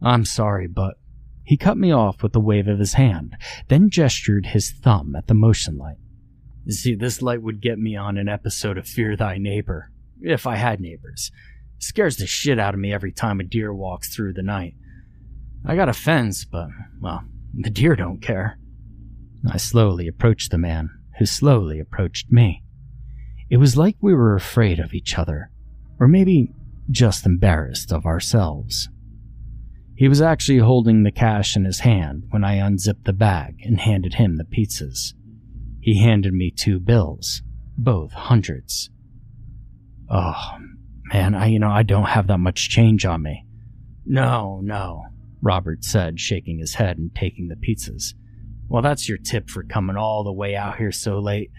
I'm 0.00 0.24
sorry, 0.24 0.66
but. 0.66 0.94
He 1.48 1.56
cut 1.56 1.78
me 1.78 1.90
off 1.90 2.22
with 2.22 2.36
a 2.36 2.40
wave 2.40 2.68
of 2.68 2.78
his 2.78 2.92
hand, 2.92 3.34
then 3.68 3.88
gestured 3.88 4.44
his 4.44 4.70
thumb 4.70 5.16
at 5.16 5.28
the 5.28 5.34
motion 5.34 5.78
light. 5.78 5.96
See, 6.68 6.94
this 6.94 7.22
light 7.22 7.40
would 7.40 7.62
get 7.62 7.78
me 7.78 7.96
on 7.96 8.18
an 8.18 8.28
episode 8.28 8.76
of 8.76 8.86
Fear 8.86 9.16
Thy 9.16 9.38
Neighbor, 9.38 9.90
if 10.20 10.46
I 10.46 10.56
had 10.56 10.78
neighbors. 10.78 11.32
It 11.78 11.82
scares 11.82 12.18
the 12.18 12.26
shit 12.26 12.58
out 12.58 12.74
of 12.74 12.80
me 12.80 12.92
every 12.92 13.12
time 13.12 13.40
a 13.40 13.44
deer 13.44 13.72
walks 13.72 14.14
through 14.14 14.34
the 14.34 14.42
night. 14.42 14.74
I 15.64 15.74
got 15.74 15.88
a 15.88 15.94
fence, 15.94 16.44
but, 16.44 16.68
well, 17.00 17.24
the 17.54 17.70
deer 17.70 17.96
don't 17.96 18.20
care. 18.20 18.58
I 19.50 19.56
slowly 19.56 20.06
approached 20.06 20.50
the 20.50 20.58
man, 20.58 20.90
who 21.18 21.24
slowly 21.24 21.80
approached 21.80 22.30
me. 22.30 22.62
It 23.48 23.56
was 23.56 23.74
like 23.74 23.96
we 24.02 24.12
were 24.12 24.34
afraid 24.36 24.80
of 24.80 24.92
each 24.92 25.16
other, 25.16 25.50
or 25.98 26.08
maybe 26.08 26.52
just 26.90 27.24
embarrassed 27.24 27.90
of 27.90 28.04
ourselves. 28.04 28.90
He 29.98 30.06
was 30.06 30.22
actually 30.22 30.58
holding 30.58 31.02
the 31.02 31.10
cash 31.10 31.56
in 31.56 31.64
his 31.64 31.80
hand 31.80 32.26
when 32.30 32.44
I 32.44 32.52
unzipped 32.52 33.04
the 33.04 33.12
bag 33.12 33.56
and 33.64 33.80
handed 33.80 34.14
him 34.14 34.36
the 34.36 34.44
pizzas. 34.44 35.12
He 35.80 36.00
handed 36.00 36.32
me 36.32 36.52
two 36.52 36.78
bills, 36.78 37.42
both 37.76 38.12
hundreds. 38.12 38.90
Oh, 40.08 40.40
man, 41.12 41.34
I, 41.34 41.46
you 41.46 41.58
know, 41.58 41.70
I 41.70 41.82
don't 41.82 42.10
have 42.10 42.28
that 42.28 42.38
much 42.38 42.70
change 42.70 43.04
on 43.04 43.24
me. 43.24 43.44
No, 44.06 44.60
no, 44.62 45.02
Robert 45.42 45.82
said, 45.82 46.20
shaking 46.20 46.60
his 46.60 46.74
head 46.74 46.96
and 46.96 47.12
taking 47.12 47.48
the 47.48 47.56
pizzas. 47.56 48.14
Well, 48.68 48.82
that's 48.82 49.08
your 49.08 49.18
tip 49.18 49.50
for 49.50 49.64
coming 49.64 49.96
all 49.96 50.22
the 50.22 50.32
way 50.32 50.54
out 50.54 50.76
here 50.76 50.92
so 50.92 51.18
late. 51.18 51.50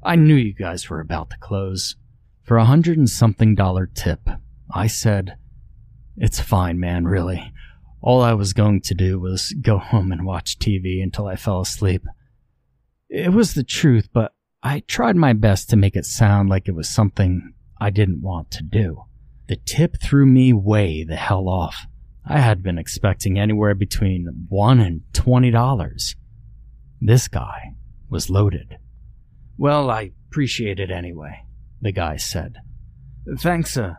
I 0.00 0.14
knew 0.14 0.36
you 0.36 0.54
guys 0.54 0.88
were 0.88 1.00
about 1.00 1.30
to 1.30 1.38
close. 1.38 1.96
For 2.44 2.56
a 2.56 2.66
hundred 2.66 2.98
and 2.98 3.10
something 3.10 3.56
dollar 3.56 3.86
tip, 3.86 4.28
I 4.72 4.86
said, 4.86 5.36
It's 6.16 6.38
fine, 6.38 6.78
man, 6.78 7.04
really. 7.04 7.52
All 8.02 8.22
I 8.22 8.32
was 8.32 8.52
going 8.52 8.80
to 8.82 8.94
do 8.94 9.18
was 9.18 9.54
go 9.60 9.78
home 9.78 10.10
and 10.10 10.24
watch 10.24 10.58
TV 10.58 11.02
until 11.02 11.26
I 11.26 11.36
fell 11.36 11.60
asleep. 11.60 12.02
It 13.08 13.32
was 13.32 13.54
the 13.54 13.64
truth, 13.64 14.08
but 14.12 14.32
I 14.62 14.80
tried 14.80 15.16
my 15.16 15.32
best 15.32 15.68
to 15.70 15.76
make 15.76 15.96
it 15.96 16.06
sound 16.06 16.48
like 16.48 16.68
it 16.68 16.74
was 16.74 16.88
something 16.88 17.54
I 17.80 17.90
didn't 17.90 18.22
want 18.22 18.50
to 18.52 18.62
do. 18.62 19.04
The 19.48 19.56
tip 19.56 19.96
threw 20.00 20.26
me 20.26 20.52
way 20.52 21.04
the 21.04 21.16
hell 21.16 21.48
off. 21.48 21.86
I 22.24 22.38
had 22.38 22.62
been 22.62 22.78
expecting 22.78 23.38
anywhere 23.38 23.74
between 23.74 24.46
one 24.48 24.80
and 24.80 25.02
twenty 25.12 25.50
dollars. 25.50 26.14
This 27.00 27.28
guy 27.28 27.74
was 28.08 28.30
loaded. 28.30 28.76
Well, 29.58 29.90
I 29.90 30.12
appreciate 30.28 30.78
it 30.78 30.90
anyway, 30.90 31.44
the 31.80 31.92
guy 31.92 32.16
said. 32.16 32.56
Thanks, 33.38 33.76
uh. 33.76 33.94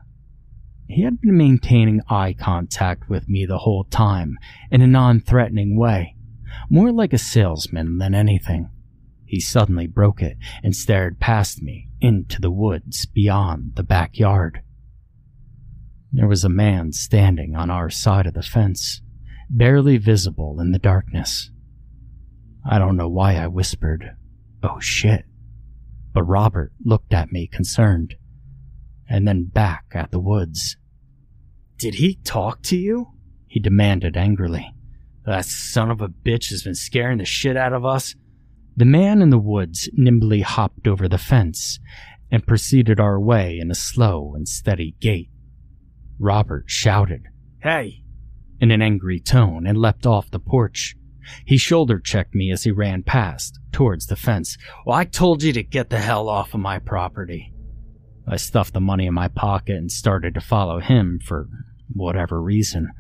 He 0.93 1.03
had 1.03 1.21
been 1.21 1.37
maintaining 1.37 2.01
eye 2.09 2.35
contact 2.37 3.09
with 3.09 3.29
me 3.29 3.45
the 3.45 3.59
whole 3.59 3.85
time 3.85 4.37
in 4.69 4.81
a 4.81 4.87
non 4.87 5.21
threatening 5.21 5.79
way, 5.79 6.17
more 6.69 6.91
like 6.91 7.13
a 7.13 7.17
salesman 7.17 7.97
than 7.97 8.13
anything. 8.13 8.69
He 9.23 9.39
suddenly 9.39 9.87
broke 9.87 10.21
it 10.21 10.35
and 10.61 10.75
stared 10.75 11.21
past 11.21 11.61
me 11.61 11.87
into 12.01 12.41
the 12.41 12.51
woods 12.51 13.05
beyond 13.05 13.75
the 13.75 13.83
backyard. 13.83 14.63
There 16.11 16.27
was 16.27 16.43
a 16.43 16.49
man 16.49 16.91
standing 16.91 17.55
on 17.55 17.69
our 17.69 17.89
side 17.89 18.27
of 18.27 18.33
the 18.33 18.43
fence, 18.43 19.01
barely 19.49 19.95
visible 19.95 20.59
in 20.59 20.71
the 20.71 20.79
darkness. 20.79 21.51
I 22.69 22.79
don't 22.79 22.97
know 22.97 23.07
why 23.07 23.37
I 23.37 23.47
whispered, 23.47 24.17
Oh 24.61 24.81
shit. 24.81 25.23
But 26.13 26.23
Robert 26.23 26.73
looked 26.83 27.13
at 27.13 27.31
me 27.31 27.47
concerned, 27.47 28.15
and 29.09 29.25
then 29.25 29.45
back 29.45 29.85
at 29.93 30.11
the 30.11 30.19
woods. 30.19 30.75
Did 31.81 31.95
he 31.95 32.19
talk 32.23 32.61
to 32.65 32.77
you? 32.77 33.07
He 33.47 33.59
demanded 33.59 34.15
angrily. 34.15 34.71
That 35.25 35.45
son 35.45 35.89
of 35.89 35.99
a 35.99 36.09
bitch 36.09 36.51
has 36.51 36.61
been 36.61 36.75
scaring 36.75 37.17
the 37.17 37.25
shit 37.25 37.57
out 37.57 37.73
of 37.73 37.83
us. 37.83 38.13
The 38.77 38.85
man 38.85 39.19
in 39.19 39.31
the 39.31 39.39
woods 39.39 39.89
nimbly 39.93 40.41
hopped 40.41 40.85
over 40.85 41.07
the 41.07 41.17
fence 41.17 41.79
and 42.29 42.45
proceeded 42.45 42.99
our 42.99 43.19
way 43.19 43.57
in 43.57 43.71
a 43.71 43.75
slow 43.75 44.33
and 44.35 44.47
steady 44.47 44.95
gait. 44.99 45.31
Robert 46.19 46.65
shouted, 46.67 47.23
Hey! 47.63 48.03
in 48.59 48.69
an 48.69 48.83
angry 48.83 49.19
tone 49.19 49.65
and 49.65 49.75
leapt 49.75 50.05
off 50.05 50.29
the 50.29 50.37
porch. 50.39 50.95
He 51.47 51.57
shoulder 51.57 51.97
checked 51.99 52.35
me 52.35 52.51
as 52.51 52.63
he 52.63 52.69
ran 52.69 53.01
past, 53.01 53.59
towards 53.71 54.05
the 54.05 54.15
fence. 54.15 54.55
Well, 54.85 54.99
I 54.99 55.05
told 55.05 55.41
you 55.41 55.51
to 55.53 55.63
get 55.63 55.89
the 55.89 55.97
hell 55.97 56.29
off 56.29 56.53
of 56.53 56.59
my 56.59 56.77
property. 56.77 57.51
I 58.27 58.35
stuffed 58.35 58.75
the 58.75 58.79
money 58.79 59.07
in 59.07 59.15
my 59.15 59.29
pocket 59.29 59.77
and 59.77 59.91
started 59.91 60.35
to 60.35 60.41
follow 60.41 60.79
him 60.79 61.19
for 61.25 61.49
whatever 61.95 62.41
reason. 62.41 62.91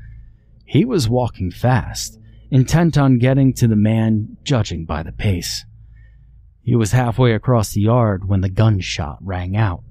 He 0.65 0.85
was 0.85 1.09
walking 1.09 1.51
fast, 1.51 2.19
intent 2.49 2.97
on 2.97 3.17
getting 3.17 3.53
to 3.55 3.67
the 3.67 3.75
man, 3.75 4.37
judging 4.43 4.85
by 4.85 5.03
the 5.03 5.11
pace. 5.11 5.65
He 6.63 6.75
was 6.75 6.91
halfway 6.91 7.33
across 7.33 7.73
the 7.73 7.81
yard 7.81 8.27
when 8.27 8.41
the 8.41 8.49
gunshot 8.49 9.17
rang 9.21 9.57
out. 9.57 9.83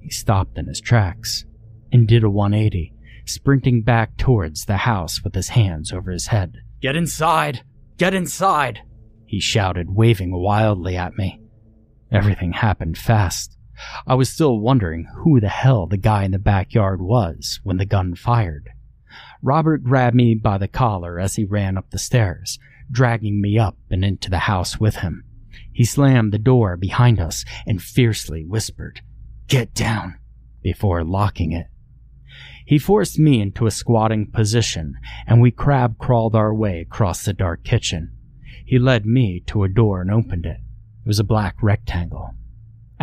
He 0.00 0.10
stopped 0.10 0.56
in 0.58 0.66
his 0.66 0.80
tracks 0.80 1.44
and 1.90 2.08
did 2.08 2.24
a 2.24 2.30
180, 2.30 2.94
sprinting 3.26 3.82
back 3.82 4.16
towards 4.16 4.64
the 4.64 4.78
house 4.78 5.22
with 5.22 5.34
his 5.34 5.50
hands 5.50 5.92
over 5.92 6.10
his 6.10 6.28
head. 6.28 6.58
Get 6.80 6.96
inside! 6.96 7.62
Get 7.98 8.14
inside! 8.14 8.80
He 9.26 9.40
shouted, 9.40 9.90
waving 9.90 10.32
wildly 10.32 10.96
at 10.96 11.16
me. 11.16 11.40
Everything 12.10 12.52
happened 12.52 12.98
fast. 12.98 13.56
I 14.06 14.14
was 14.14 14.28
still 14.28 14.58
wondering 14.58 15.06
who 15.18 15.40
the 15.40 15.48
hell 15.48 15.86
the 15.86 15.96
guy 15.96 16.24
in 16.24 16.30
the 16.30 16.38
backyard 16.38 17.00
was 17.00 17.60
when 17.62 17.76
the 17.76 17.86
gun 17.86 18.14
fired. 18.14 18.70
Robert 19.42 19.82
grabbed 19.82 20.16
me 20.16 20.34
by 20.34 20.58
the 20.58 20.68
collar 20.68 21.18
as 21.18 21.36
he 21.36 21.44
ran 21.44 21.76
up 21.76 21.90
the 21.90 21.98
stairs, 21.98 22.58
dragging 22.90 23.40
me 23.40 23.58
up 23.58 23.76
and 23.90 24.04
into 24.04 24.30
the 24.30 24.40
house 24.40 24.78
with 24.78 24.96
him. 24.96 25.24
He 25.72 25.84
slammed 25.84 26.32
the 26.32 26.38
door 26.38 26.76
behind 26.76 27.18
us 27.18 27.44
and 27.66 27.82
fiercely 27.82 28.44
whispered, 28.44 29.00
Get 29.48 29.74
down, 29.74 30.18
before 30.62 31.04
locking 31.04 31.52
it. 31.52 31.66
He 32.64 32.78
forced 32.78 33.18
me 33.18 33.40
into 33.40 33.66
a 33.66 33.70
squatting 33.70 34.30
position, 34.30 34.96
and 35.26 35.40
we 35.40 35.50
crab 35.50 35.98
crawled 35.98 36.34
our 36.34 36.54
way 36.54 36.80
across 36.80 37.24
the 37.24 37.32
dark 37.32 37.64
kitchen. 37.64 38.12
He 38.64 38.78
led 38.78 39.04
me 39.04 39.40
to 39.46 39.64
a 39.64 39.68
door 39.68 40.00
and 40.00 40.10
opened 40.10 40.46
it. 40.46 40.58
It 41.04 41.06
was 41.06 41.18
a 41.18 41.24
black 41.24 41.56
rectangle, 41.62 42.34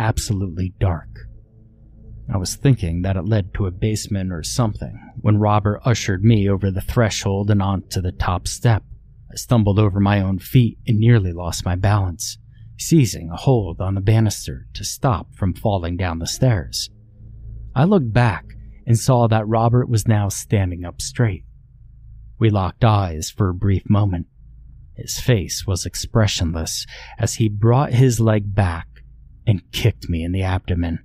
absolutely 0.00 0.72
dark. 0.80 1.08
I 2.32 2.38
was 2.38 2.56
thinking 2.56 3.02
that 3.02 3.16
it 3.16 3.26
led 3.26 3.52
to 3.54 3.66
a 3.66 3.70
basement 3.70 4.32
or 4.32 4.42
something 4.42 5.12
when 5.20 5.36
Robert 5.36 5.82
ushered 5.84 6.24
me 6.24 6.48
over 6.48 6.70
the 6.70 6.80
threshold 6.80 7.50
and 7.50 7.60
onto 7.60 8.00
the 8.00 8.12
top 8.12 8.48
step. 8.48 8.82
I 9.30 9.36
stumbled 9.36 9.78
over 9.78 10.00
my 10.00 10.20
own 10.20 10.38
feet 10.38 10.78
and 10.86 10.98
nearly 10.98 11.32
lost 11.32 11.64
my 11.64 11.76
balance, 11.76 12.38
seizing 12.78 13.30
a 13.30 13.36
hold 13.36 13.80
on 13.80 13.94
the 13.94 14.00
banister 14.00 14.66
to 14.74 14.84
stop 14.84 15.34
from 15.34 15.54
falling 15.54 15.96
down 15.96 16.18
the 16.18 16.26
stairs. 16.26 16.88
I 17.74 17.84
looked 17.84 18.12
back 18.12 18.44
and 18.86 18.98
saw 18.98 19.28
that 19.28 19.46
Robert 19.46 19.88
was 19.88 20.08
now 20.08 20.28
standing 20.28 20.84
up 20.84 21.00
straight. 21.00 21.44
We 22.38 22.48
locked 22.48 22.84
eyes 22.84 23.30
for 23.30 23.50
a 23.50 23.54
brief 23.54 23.82
moment. 23.88 24.26
His 24.96 25.18
face 25.18 25.66
was 25.66 25.84
expressionless 25.84 26.86
as 27.18 27.34
he 27.34 27.48
brought 27.48 27.92
his 27.92 28.18
leg 28.18 28.54
back 28.54 28.86
and 29.46 29.70
kicked 29.72 30.08
me 30.08 30.22
in 30.22 30.32
the 30.32 30.42
abdomen, 30.42 31.00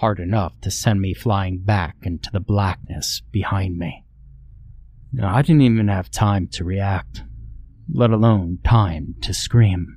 hard 0.00 0.20
enough 0.20 0.60
to 0.60 0.70
send 0.70 1.00
me 1.00 1.14
flying 1.14 1.58
back 1.58 1.96
into 2.02 2.30
the 2.30 2.40
blackness 2.40 3.22
behind 3.32 3.78
me. 3.78 4.04
Now, 5.12 5.34
I 5.34 5.42
didn't 5.42 5.62
even 5.62 5.88
have 5.88 6.10
time 6.10 6.46
to 6.52 6.64
react, 6.64 7.24
let 7.92 8.10
alone 8.10 8.58
time 8.64 9.16
to 9.22 9.34
scream. 9.34 9.96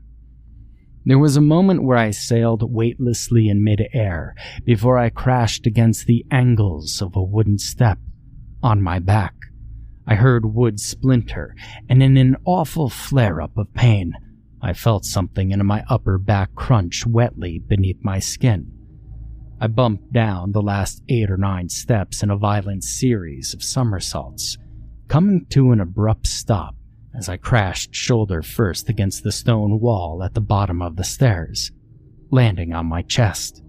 There 1.06 1.20
was 1.20 1.36
a 1.36 1.42
moment 1.42 1.84
where 1.84 1.98
I 1.98 2.12
sailed 2.12 2.74
weightlessly 2.74 3.50
in 3.50 3.64
midair 3.64 4.36
before 4.64 4.98
I 4.98 5.10
crashed 5.10 5.68
against 5.68 6.08
the 6.08 6.26
angles 6.32 7.02
of 7.02 7.16
a 7.16 7.22
wooden 7.22 7.60
step 7.60 8.00
on 8.64 8.82
my 8.82 9.00
back. 9.00 9.36
I 10.08 10.16
heard 10.16 10.56
wood 10.56 10.80
splinter, 10.80 11.56
and 11.90 12.02
in 12.02 12.18
an 12.18 12.38
awful 12.46 12.90
flare 12.90 13.42
up 13.42 13.58
of 13.58 13.74
pain, 13.74 14.14
I 14.64 14.72
felt 14.72 15.04
something 15.04 15.52
in 15.52 15.66
my 15.66 15.84
upper 15.90 16.18
back 16.18 16.56
crunch 16.56 17.06
wetly 17.06 17.60
beneath 17.60 18.02
my 18.02 18.20
skin. 18.20 18.72
I 19.60 19.68
bumped 19.68 20.14
down 20.14 20.54
the 20.54 20.62
last 20.62 21.04
eight 21.10 21.30
or 21.30 21.36
nine 21.36 21.68
steps 21.68 22.24
in 22.24 22.30
a 22.30 22.38
violent 22.38 22.86
series 22.86 23.54
of 23.54 23.62
somersaults, 23.62 24.58
coming 25.10 25.46
to 25.50 25.72
an 25.72 25.82
abrupt 25.82 26.28
stop 26.28 26.76
as 27.14 27.28
I 27.28 27.36
crashed 27.36 27.94
shoulder 27.94 28.42
first 28.42 28.88
against 28.88 29.24
the 29.24 29.34
stone 29.34 29.82
wall 29.82 30.24
at 30.24 30.34
the 30.34 30.42
bottom 30.42 30.82
of 30.82 30.96
the 30.96 31.04
stairs, 31.04 31.72
landing 32.32 32.74
on 32.74 32.86
my 32.86 33.02
chest. 33.02 33.62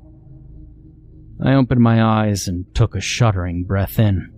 I 1.45 1.55
opened 1.55 1.81
my 1.81 2.03
eyes 2.03 2.47
and 2.47 2.73
took 2.73 2.95
a 2.95 3.01
shuddering 3.01 3.65
breath 3.65 3.99
in. 3.99 4.31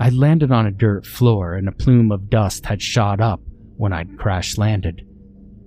I 0.00 0.10
landed 0.10 0.50
on 0.50 0.66
a 0.66 0.72
dirt 0.72 1.06
floor 1.06 1.54
and 1.54 1.68
a 1.68 1.72
plume 1.72 2.10
of 2.10 2.28
dust 2.28 2.66
had 2.66 2.82
shot 2.82 3.20
up 3.20 3.40
when 3.76 3.92
I'd 3.92 4.18
crash 4.18 4.58
landed. 4.58 5.06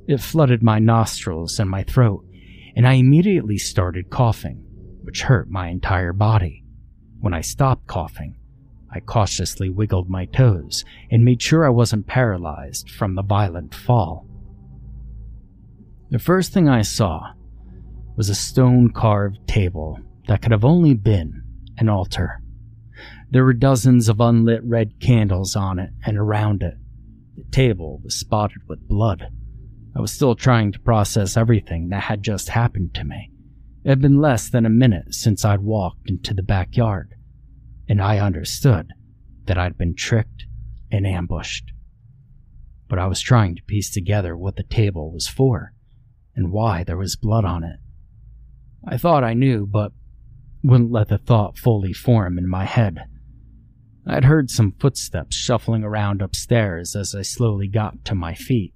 It 0.08 0.22
flooded 0.22 0.63
my 0.63 0.80
nostrils 0.80 1.60
and 1.60 1.70
my 1.70 1.84
throat, 1.84 2.26
and 2.76 2.88
I 2.88 2.93
immediately 2.93 3.58
started 3.58 4.10
coughing, 4.10 4.63
which 5.04 5.24
hurt 5.24 5.50
my 5.50 5.67
entire 5.67 6.13
body. 6.13 6.63
When 7.20 7.34
I 7.34 7.41
stopped 7.41 7.88
coughing, 7.88 8.38
I 8.89 9.02
cautiously 9.02 9.70
wiggled 9.70 10.10
my 10.10 10.26
toes 10.26 10.86
and 11.12 11.26
made 11.26 11.41
sure 11.41 11.65
I 11.65 11.70
wasn't 11.70 12.08
paralyzed 12.08 12.89
from 12.89 13.15
the 13.15 13.22
violent 13.22 13.76
fall. 13.76 14.26
The 16.10 16.20
first 16.20 16.54
thing 16.54 16.70
I 16.70 16.84
saw 16.84 17.34
was 18.15 18.30
a 18.30 18.36
stone 18.36 18.91
carved 18.91 19.46
table 19.46 20.00
that 20.28 20.41
could 20.41 20.54
have 20.54 20.63
only 20.63 20.93
been 20.93 21.43
an 21.78 21.89
altar. 21.89 22.41
There 23.30 23.43
were 23.43 23.54
dozens 23.54 24.08
of 24.08 24.22
unlit 24.22 24.63
red 24.63 25.02
candles 25.02 25.56
on 25.58 25.80
it 25.80 25.89
and 26.06 26.17
around 26.17 26.63
it. 26.63 26.76
The 27.36 27.43
table 27.52 28.00
was 28.04 28.15
spotted 28.15 28.62
with 28.70 28.88
blood. 28.88 29.28
I 29.98 30.00
was 30.00 30.12
still 30.12 30.36
trying 30.36 30.72
to 30.74 30.80
process 30.80 31.36
everything 31.36 31.90
that 31.90 32.04
had 32.04 32.22
just 32.22 32.50
happened 32.50 32.94
to 32.94 33.04
me. 33.04 33.32
It 33.84 33.90
had 33.90 34.02
been 34.02 34.22
less 34.22 34.48
than 34.48 34.64
a 34.64 34.70
minute 34.70 35.16
since 35.16 35.44
I'd 35.44 35.62
walked 35.62 36.08
into 36.08 36.36
the 36.36 36.44
backyard 36.44 37.16
and 37.90 38.00
I 38.00 38.20
understood 38.20 38.92
that 39.46 39.58
I'd 39.58 39.76
been 39.76 39.96
tricked 39.96 40.46
and 40.92 41.08
ambushed. 41.08 41.72
But 42.88 43.00
I 43.00 43.08
was 43.08 43.22
trying 43.22 43.56
to 43.56 43.64
piece 43.64 43.90
together 43.90 44.38
what 44.38 44.56
the 44.56 44.64
table 44.64 45.12
was 45.12 45.28
for 45.28 45.74
and 46.36 46.52
why 46.52 46.84
there 46.84 46.98
was 46.98 47.16
blood 47.16 47.44
on 47.44 47.64
it. 47.64 47.80
I 48.88 48.98
thought 48.98 49.24
I 49.24 49.34
knew, 49.34 49.66
but 49.66 49.94
wouldn't 50.64 50.92
let 50.92 51.08
the 51.08 51.18
thought 51.18 51.58
fully 51.58 51.94
form 51.94 52.38
in 52.38 52.48
my 52.48 52.66
head. 52.66 53.00
I'd 54.06 54.26
heard 54.26 54.52
some 54.52 54.74
footsteps 54.74 55.36
shuffling 55.36 55.84
around 55.84 56.22
upstairs 56.22 56.96
as 56.96 57.16
I 57.16 57.24
slowly 57.24 57.68
got 57.68 58.06
to 58.06 58.14
my 58.14 58.36
feet. 58.36 58.76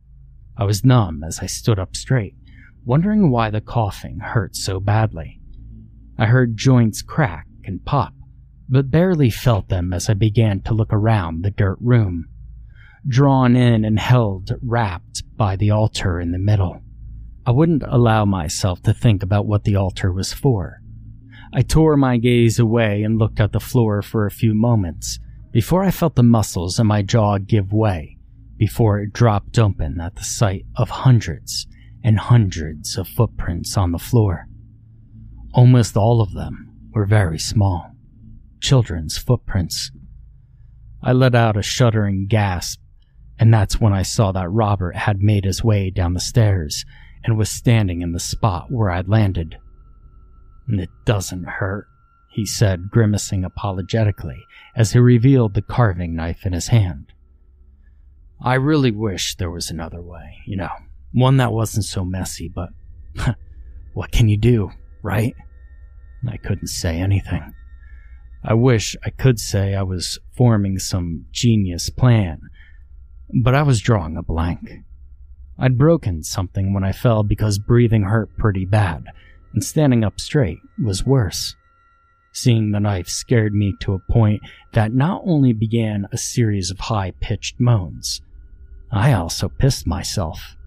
I 0.58 0.64
was 0.64 0.86
numb 0.86 1.24
as 1.24 1.40
I 1.40 1.46
stood 1.46 1.80
up 1.80 1.96
straight, 1.96 2.36
wondering 2.86 3.30
why 3.30 3.50
the 3.50 3.62
coughing 3.62 4.20
hurt 4.20 4.56
so 4.56 4.80
badly. 4.80 5.40
I 6.18 6.26
heard 6.26 6.58
joints 6.58 7.02
crack 7.02 7.48
and 7.64 7.84
pop 7.86 8.14
but 8.72 8.90
barely 8.90 9.30
felt 9.30 9.68
them 9.68 9.92
as 9.92 10.10
I 10.10 10.14
began 10.14 10.62
to 10.62 10.74
look 10.74 10.94
around 10.94 11.44
the 11.44 11.52
dirt 11.52 11.78
room, 11.82 12.30
drawn 13.06 13.58
in 13.58 13.84
and 13.84 14.00
held 14.00 14.54
wrapped 14.64 15.24
by 15.36 15.58
the 15.58 15.72
altar 15.72 16.22
in 16.22 16.32
the 16.32 16.40
middle. 16.40 16.82
I 17.46 17.52
wouldn't 17.52 17.84
allow 17.86 18.24
myself 18.24 18.82
to 18.84 18.94
think 18.94 19.24
about 19.24 19.46
what 19.46 19.66
the 19.66 19.76
altar 19.76 20.14
was 20.14 20.32
for. 20.32 20.82
I 21.54 21.64
tore 21.64 21.98
my 21.98 22.16
gaze 22.16 22.60
away 22.60 23.04
and 23.04 23.20
looked 23.20 23.42
at 23.42 23.52
the 23.52 23.60
floor 23.60 24.02
for 24.02 24.26
a 24.26 24.32
few 24.32 24.54
moments 24.54 25.20
before 25.52 25.84
I 25.84 25.92
felt 25.92 26.16
the 26.16 26.24
muscles 26.24 26.80
in 26.80 26.88
my 26.88 27.02
jaw 27.02 27.40
give 27.40 27.74
way 27.74 28.18
before 28.62 29.00
it 29.00 29.12
dropped 29.12 29.58
open 29.58 30.00
at 30.00 30.14
the 30.14 30.24
sight 30.24 30.64
of 30.76 30.88
hundreds 30.88 31.66
and 32.04 32.20
hundreds 32.20 32.96
of 32.96 33.08
footprints 33.08 33.76
on 33.76 33.92
the 33.92 33.98
floor. 33.98 34.48
Almost 35.52 35.98
all 35.98 36.22
of 36.22 36.34
them 36.34 36.72
were 36.94 37.08
very 37.08 37.40
small 37.40 37.90
children's 38.60 39.18
footprints. 39.18 39.90
I 41.02 41.12
let 41.12 41.34
out 41.34 41.58
a 41.58 41.64
shuddering 41.64 42.28
gasp, 42.28 42.80
and 43.40 43.52
that's 43.52 43.82
when 43.82 43.94
I 43.94 44.04
saw 44.04 44.32
that 44.34 44.52
Robert 44.52 44.96
had 44.96 45.24
made 45.24 45.44
his 45.44 45.64
way 45.64 45.90
down 45.90 46.14
the 46.14 46.20
stairs 46.20 46.86
and 47.24 47.40
was 47.40 47.50
standing 47.50 48.04
in 48.04 48.12
the 48.12 48.20
spot 48.20 48.68
where 48.70 48.92
I'd 48.92 49.10
landed. 49.10 49.58
It 50.68 50.90
doesn't 51.06 51.46
hurt, 51.46 51.88
he 52.30 52.46
said, 52.46 52.92
grimacing 52.92 53.44
apologetically 53.44 54.46
as 54.76 54.92
he 54.92 55.00
revealed 55.00 55.56
the 55.56 55.64
carving 55.64 56.16
knife 56.16 56.46
in 56.46 56.54
his 56.54 56.68
hand. 56.68 57.12
I 58.44 58.56
really 58.56 58.92
wish 58.92 59.36
there 59.36 59.52
was 59.52 59.70
another 59.70 60.02
way, 60.02 60.38
you 60.48 60.58
know, 60.58 60.72
one 61.12 61.38
that 61.38 61.52
wasn't 61.52 61.86
so 61.86 62.04
messy, 62.04 62.50
but 62.50 62.70
what 63.94 64.12
can 64.12 64.30
you 64.30 64.38
do, 64.38 64.72
right? 65.04 65.36
I 66.28 66.38
couldn't 66.38 66.68
say 66.68 67.00
anything. 67.00 67.54
I 68.44 68.56
wish 68.56 68.96
I 69.06 69.12
could 69.12 69.40
say 69.40 69.76
I 69.76 69.84
was 69.84 70.18
forming 70.36 70.80
some 70.80 71.28
genius 71.32 71.92
plan, 71.92 72.42
but 73.44 73.54
I 73.54 73.62
was 73.62 73.80
drawing 73.80 74.18
a 74.18 74.24
blank. 74.24 74.72
I'd 75.60 75.78
broken 75.78 76.24
something 76.24 76.74
when 76.74 76.84
I 76.84 76.92
fell 76.92 77.22
because 77.22 77.60
breathing 77.60 78.04
hurt 78.04 78.36
pretty 78.38 78.66
bad, 78.66 79.06
and 79.54 79.64
standing 79.64 80.04
up 80.04 80.20
straight 80.20 80.58
was 80.84 81.06
worse. 81.06 81.56
Seeing 82.34 82.72
the 82.72 82.80
knife 82.80 83.08
scared 83.08 83.54
me 83.54 83.76
to 83.82 83.94
a 83.94 84.12
point 84.12 84.42
that 84.74 84.94
not 84.94 85.22
only 85.26 85.54
began 85.54 86.08
a 86.12 86.18
series 86.18 86.72
of 86.72 86.80
high 86.80 87.12
pitched 87.20 87.60
moans, 87.60 88.22
I 88.92 89.14
also 89.14 89.50
pissed 89.50 89.88
myself. 89.88 90.58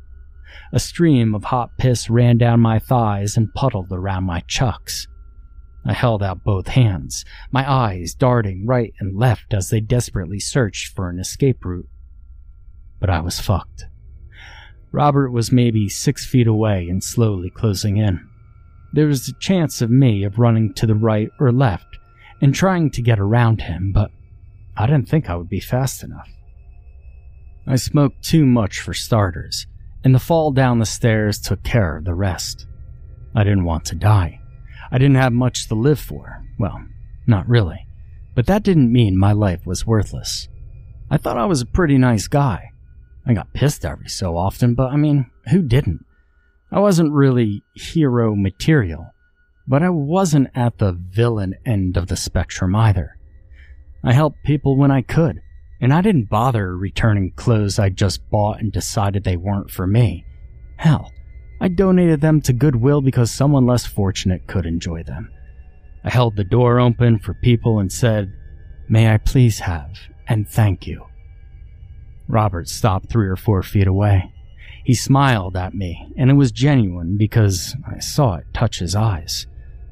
A 0.73 0.81
stream 0.81 1.35
of 1.35 1.45
hot 1.45 1.71
piss 1.79 2.09
ran 2.09 2.39
down 2.39 2.61
my 2.61 2.79
thighs 2.79 3.37
and 3.37 3.53
puddled 3.55 3.93
around 3.93 4.25
my 4.25 4.41
chucks. 4.41 5.07
I 5.87 5.93
held 5.93 6.23
out 6.23 6.45
both 6.45 6.69
hands, 6.69 7.25
my 7.53 7.71
eyes 7.71 8.15
darting 8.15 8.67
right 8.67 8.95
and 8.99 9.19
left 9.19 9.53
as 9.53 9.69
they 9.69 9.81
desperately 9.81 10.41
searched 10.41 10.95
for 10.95 11.11
an 11.11 11.19
escape 11.19 11.65
route. 11.65 11.89
But 12.99 13.11
I 13.11 13.21
was 13.21 13.41
fucked. 13.41 13.85
Robert 14.93 15.31
was 15.31 15.53
maybe 15.53 15.89
six 15.89 16.25
feet 16.25 16.47
away 16.47 16.89
and 16.89 17.05
slowly 17.05 17.51
closing 17.51 17.99
in. 17.99 18.27
There 18.95 19.09
was 19.09 19.29
a 19.29 19.39
chance 19.41 19.83
of 19.83 19.91
me 19.91 20.25
of 20.25 20.39
running 20.39 20.73
to 20.75 20.87
the 20.87 20.95
right 20.95 21.29
or 21.39 21.53
left 21.53 21.99
and 22.41 22.55
trying 22.55 22.91
to 22.93 23.03
get 23.03 23.19
around 23.19 23.61
him, 23.61 23.93
but 23.93 24.11
I 24.77 24.87
didn't 24.87 25.09
think 25.09 25.29
I 25.29 25.37
would 25.37 25.49
be 25.49 25.61
fast 25.61 26.03
enough. 26.03 26.29
I 27.67 27.77
smoked 27.77 28.23
too 28.23 28.45
much 28.45 28.81
for 28.81 28.93
starters, 28.93 29.67
and 30.03 30.15
the 30.15 30.19
fall 30.19 30.53
down 30.53 30.79
the 30.79 30.87
stairs 30.87 31.41
took 31.41 31.63
care 31.63 31.97
of 31.97 32.05
the 32.05 32.15
rest. 32.15 32.67
I 33.35 33.43
didn't 33.43 33.65
want 33.65 33.85
to 33.87 33.95
die. 33.95 34.41
I 34.91 34.99
didn't 34.99 35.17
have 35.17 35.33
much 35.33 35.69
to 35.69 35.75
live 35.75 35.99
for. 35.99 36.45
Well, 36.59 36.85
not 37.27 37.49
really. 37.49 37.87
But 38.35 38.47
that 38.47 38.63
didn't 38.63 38.93
mean 38.93 39.17
my 39.17 39.33
life 39.33 39.67
was 39.67 39.87
worthless. 39.87 40.49
I 41.11 41.17
thought 41.17 41.39
I 41.39 41.47
was 41.47 41.61
a 41.61 41.67
pretty 41.67 41.99
nice 41.99 42.29
guy. 42.29 42.71
I 43.27 43.33
got 43.33 43.55
pissed 43.55 43.85
every 43.85 44.09
so 44.09 44.37
often, 44.37 44.75
but 44.75 44.93
I 44.93 44.97
mean, 44.97 45.31
who 45.51 45.63
didn't? 45.63 46.05
I 46.71 46.81
wasn't 46.81 47.13
really 47.13 47.63
hero 47.75 48.35
material, 48.35 49.11
but 49.67 49.83
I 49.83 49.91
wasn't 49.91 50.49
at 50.55 50.79
the 50.79 50.93
villain 50.93 51.55
end 51.65 51.97
of 51.97 52.09
the 52.09 52.17
spectrum 52.17 52.75
either. 52.75 53.17
I 54.03 54.13
helped 54.13 54.45
people 54.45 54.77
when 54.77 54.91
I 54.91 55.01
could, 55.01 55.41
and 55.85 55.93
I 55.93 56.01
didn't 56.01 56.31
bother 56.31 56.75
returning 56.75 57.33
clothes 57.33 57.79
I 57.79 57.91
just 57.91 58.31
bought 58.31 58.59
and 58.59 58.73
decided 58.73 59.23
they 59.23 59.37
weren't 59.37 59.71
for 59.71 59.87
me. 59.87 60.25
Hell, 60.79 61.13
I 61.61 61.69
donated 61.69 62.23
them 62.23 62.41
to 62.41 62.55
Goodwill 62.55 63.03
because 63.03 63.31
someone 63.31 63.67
less 63.67 63.85
fortunate 63.85 64.47
could 64.47 64.65
enjoy 64.65 65.03
them. 65.03 65.31
I 66.03 66.09
held 66.09 66.37
the 66.37 66.45
door 66.45 66.81
open 66.81 67.19
for 67.19 67.35
people 67.35 67.81
and 67.81 67.93
said, 67.93 68.33
May 68.89 69.13
I 69.13 69.19
please 69.19 69.59
have, 69.59 69.91
and 70.27 70.49
thank 70.49 70.87
you. 70.87 71.05
Robert 72.29 72.67
stopped 72.71 73.11
three 73.11 73.29
or 73.29 73.37
four 73.37 73.63
feet 73.63 73.87
away. 73.87 74.33
He 74.85 74.95
smiled 74.95 75.55
at 75.55 75.75
me, 75.75 76.11
and 76.17 76.31
it 76.31 76.35
was 76.35 76.51
genuine 76.51 77.19
because 77.19 77.77
I 77.87 77.99
saw 77.99 78.37
it 78.37 78.47
touch 78.55 78.79
his 78.79 78.95
eyes. 78.95 79.47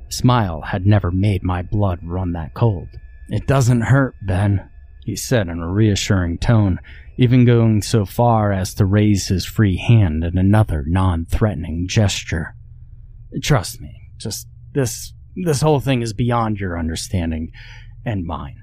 smile 0.08 0.62
had 0.62 0.86
never 0.86 1.10
made 1.10 1.42
my 1.42 1.60
blood 1.60 1.98
run 2.02 2.32
that 2.32 2.54
cold. 2.54 2.88
It 3.28 3.46
doesn't 3.46 3.82
hurt, 3.82 4.14
Ben, 4.22 4.70
he 5.04 5.16
said 5.16 5.48
in 5.48 5.58
a 5.58 5.68
reassuring 5.68 6.38
tone, 6.38 6.78
even 7.16 7.44
going 7.44 7.82
so 7.82 8.04
far 8.04 8.52
as 8.52 8.74
to 8.74 8.84
raise 8.84 9.28
his 9.28 9.44
free 9.44 9.76
hand 9.76 10.24
in 10.24 10.38
another 10.38 10.84
non 10.86 11.24
threatening 11.26 11.86
gesture. 11.88 12.54
Trust 13.42 13.80
me, 13.80 14.10
just 14.18 14.46
this 14.72 15.12
this 15.34 15.60
whole 15.60 15.80
thing 15.80 16.02
is 16.02 16.12
beyond 16.12 16.60
your 16.60 16.78
understanding 16.78 17.52
and 18.04 18.24
mine. 18.24 18.56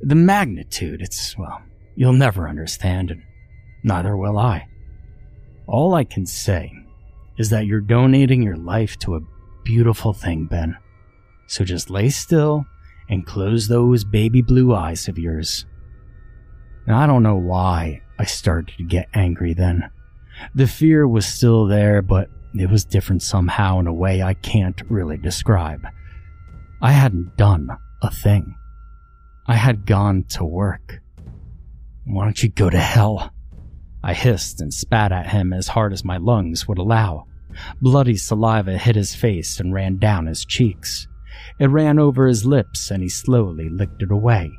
The 0.00 0.14
magnitude, 0.14 1.00
it's 1.02 1.36
well, 1.38 1.62
you'll 1.94 2.12
never 2.12 2.48
understand, 2.48 3.10
and 3.10 3.22
neither 3.82 4.16
will 4.16 4.38
I. 4.38 4.68
All 5.66 5.94
I 5.94 6.04
can 6.04 6.26
say 6.26 6.72
is 7.38 7.50
that 7.50 7.66
you're 7.66 7.80
donating 7.80 8.42
your 8.42 8.56
life 8.56 8.98
to 9.00 9.16
a 9.16 9.20
beautiful 9.64 10.12
thing, 10.12 10.46
Ben. 10.46 10.76
So 11.48 11.64
just 11.64 11.90
lay 11.90 12.08
still 12.08 12.64
and 13.08 13.26
close 13.26 13.68
those 13.68 14.04
baby 14.04 14.42
blue 14.42 14.74
eyes 14.74 15.08
of 15.08 15.18
yours. 15.18 15.66
Now, 16.86 17.00
I 17.00 17.06
don't 17.06 17.22
know 17.22 17.36
why 17.36 18.02
I 18.18 18.24
started 18.24 18.76
to 18.76 18.84
get 18.84 19.08
angry 19.12 19.54
then. 19.54 19.90
The 20.54 20.66
fear 20.66 21.06
was 21.08 21.26
still 21.26 21.66
there, 21.66 22.02
but 22.02 22.30
it 22.54 22.70
was 22.70 22.84
different 22.84 23.22
somehow 23.22 23.80
in 23.80 23.86
a 23.86 23.92
way 23.92 24.22
I 24.22 24.34
can't 24.34 24.80
really 24.88 25.18
describe. 25.18 25.86
I 26.80 26.92
hadn't 26.92 27.36
done 27.36 27.70
a 28.02 28.10
thing. 28.10 28.54
I 29.46 29.54
had 29.54 29.86
gone 29.86 30.24
to 30.30 30.44
work. 30.44 31.00
Why 32.04 32.24
don't 32.24 32.42
you 32.42 32.48
go 32.48 32.70
to 32.70 32.78
hell? 32.78 33.32
I 34.02 34.14
hissed 34.14 34.60
and 34.60 34.72
spat 34.72 35.10
at 35.10 35.30
him 35.30 35.52
as 35.52 35.68
hard 35.68 35.92
as 35.92 36.04
my 36.04 36.16
lungs 36.16 36.68
would 36.68 36.78
allow. 36.78 37.26
Bloody 37.80 38.16
saliva 38.16 38.78
hit 38.78 38.96
his 38.96 39.14
face 39.14 39.58
and 39.58 39.72
ran 39.72 39.98
down 39.98 40.26
his 40.26 40.44
cheeks. 40.44 41.08
It 41.58 41.66
ran 41.66 41.98
over 41.98 42.26
his 42.26 42.44
lips 42.44 42.90
and 42.90 43.02
he 43.02 43.08
slowly 43.08 43.68
licked 43.68 44.02
it 44.02 44.10
away. 44.10 44.52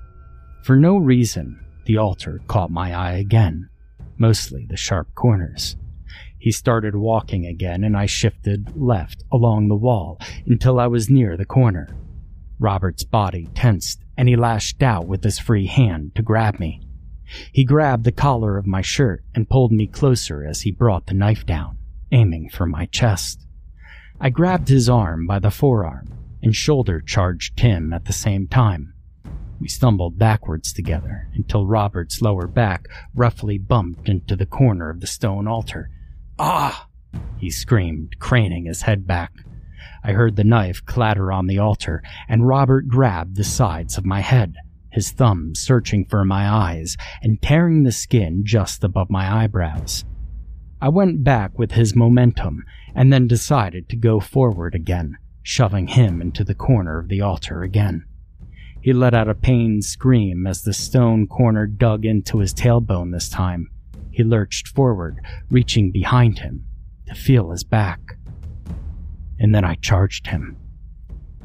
For 0.63 0.75
no 0.75 0.97
reason, 0.97 1.59
the 1.87 1.97
altar 1.97 2.41
caught 2.47 2.69
my 2.69 2.93
eye 2.93 3.13
again, 3.13 3.69
mostly 4.17 4.65
the 4.69 4.75
sharp 4.75 5.07
corners. 5.15 5.77
He 6.37 6.51
started 6.51 6.95
walking 6.95 7.45
again 7.45 7.83
and 7.83 7.95
I 7.95 8.05
shifted 8.05 8.73
left 8.75 9.23
along 9.31 9.69
the 9.69 9.75
wall 9.75 10.19
until 10.45 10.79
I 10.81 10.87
was 10.87 11.09
near 11.09 11.37
the 11.37 11.45
corner. 11.45 11.87
Robert's 12.59 13.05
body 13.05 13.47
tensed 13.55 14.03
and 14.17 14.27
he 14.27 14.35
lashed 14.35 14.83
out 14.83 15.07
with 15.07 15.23
his 15.23 15.39
free 15.39 15.67
hand 15.67 16.13
to 16.15 16.21
grab 16.21 16.59
me. 16.59 16.81
He 17.53 17.63
grabbed 17.63 18.03
the 18.03 18.11
collar 18.11 18.57
of 18.57 18.67
my 18.67 18.81
shirt 18.81 19.23
and 19.33 19.49
pulled 19.49 19.71
me 19.71 19.87
closer 19.87 20.45
as 20.45 20.61
he 20.61 20.71
brought 20.71 21.07
the 21.07 21.13
knife 21.13 21.45
down, 21.45 21.77
aiming 22.11 22.49
for 22.49 22.65
my 22.65 22.85
chest. 22.87 23.47
I 24.19 24.29
grabbed 24.29 24.67
his 24.67 24.89
arm 24.89 25.25
by 25.25 25.39
the 25.39 25.51
forearm 25.51 26.13
and 26.43 26.53
shoulder 26.53 26.99
charged 26.99 27.61
him 27.61 27.93
at 27.93 28.05
the 28.05 28.13
same 28.13 28.47
time. 28.47 28.93
We 29.59 29.67
stumbled 29.67 30.17
backwards 30.17 30.71
together 30.71 31.29
until 31.33 31.65
Robert's 31.65 32.21
lower 32.21 32.47
back 32.47 32.87
roughly 33.15 33.57
bumped 33.57 34.07
into 34.07 34.35
the 34.35 34.45
corner 34.45 34.89
of 34.89 34.99
the 34.99 35.07
stone 35.07 35.47
altar. 35.47 35.89
Ah! 36.37 36.87
he 37.37 37.49
screamed, 37.49 38.19
craning 38.19 38.65
his 38.65 38.83
head 38.83 39.07
back. 39.07 39.31
I 40.03 40.11
heard 40.11 40.35
the 40.35 40.43
knife 40.43 40.85
clatter 40.85 41.31
on 41.31 41.47
the 41.47 41.59
altar, 41.59 42.03
and 42.27 42.47
Robert 42.47 42.87
grabbed 42.87 43.35
the 43.35 43.43
sides 43.43 43.97
of 43.97 44.05
my 44.05 44.21
head 44.21 44.55
his 44.97 45.11
thumb 45.11 45.53
searching 45.53 46.03
for 46.03 46.25
my 46.25 46.49
eyes 46.49 46.97
and 47.21 47.39
tearing 47.39 47.83
the 47.83 47.91
skin 47.91 48.41
just 48.43 48.83
above 48.83 49.11
my 49.11 49.43
eyebrows. 49.43 50.03
I 50.81 50.89
went 50.89 51.23
back 51.23 51.59
with 51.59 51.73
his 51.73 51.95
momentum 51.95 52.65
and 52.95 53.13
then 53.13 53.27
decided 53.27 53.89
to 53.89 53.95
go 53.95 54.19
forward 54.19 54.73
again, 54.73 55.19
shoving 55.43 55.85
him 55.85 56.19
into 56.19 56.43
the 56.43 56.55
corner 56.55 56.97
of 56.97 57.09
the 57.09 57.21
altar 57.21 57.61
again. 57.61 58.05
He 58.87 58.93
let 58.93 59.13
out 59.13 59.27
a 59.27 59.35
pained 59.35 59.83
scream 59.83 60.47
as 60.47 60.61
the 60.61 60.71
stone 60.71 61.27
corner 61.27 61.67
dug 61.67 62.05
into 62.05 62.37
his 62.37 62.53
tailbone 62.53 63.11
this 63.11 63.27
time. 63.27 63.69
He 64.11 64.23
lurched 64.23 64.69
forward, 64.69 65.19
reaching 65.49 65.91
behind 65.91 66.39
him 66.39 66.65
to 67.07 67.13
feel 67.13 67.51
his 67.51 67.65
back. 67.65 67.99
And 69.37 69.53
then 69.53 69.65
I 69.65 69.75
charged 69.75 70.27
him. 70.27 70.55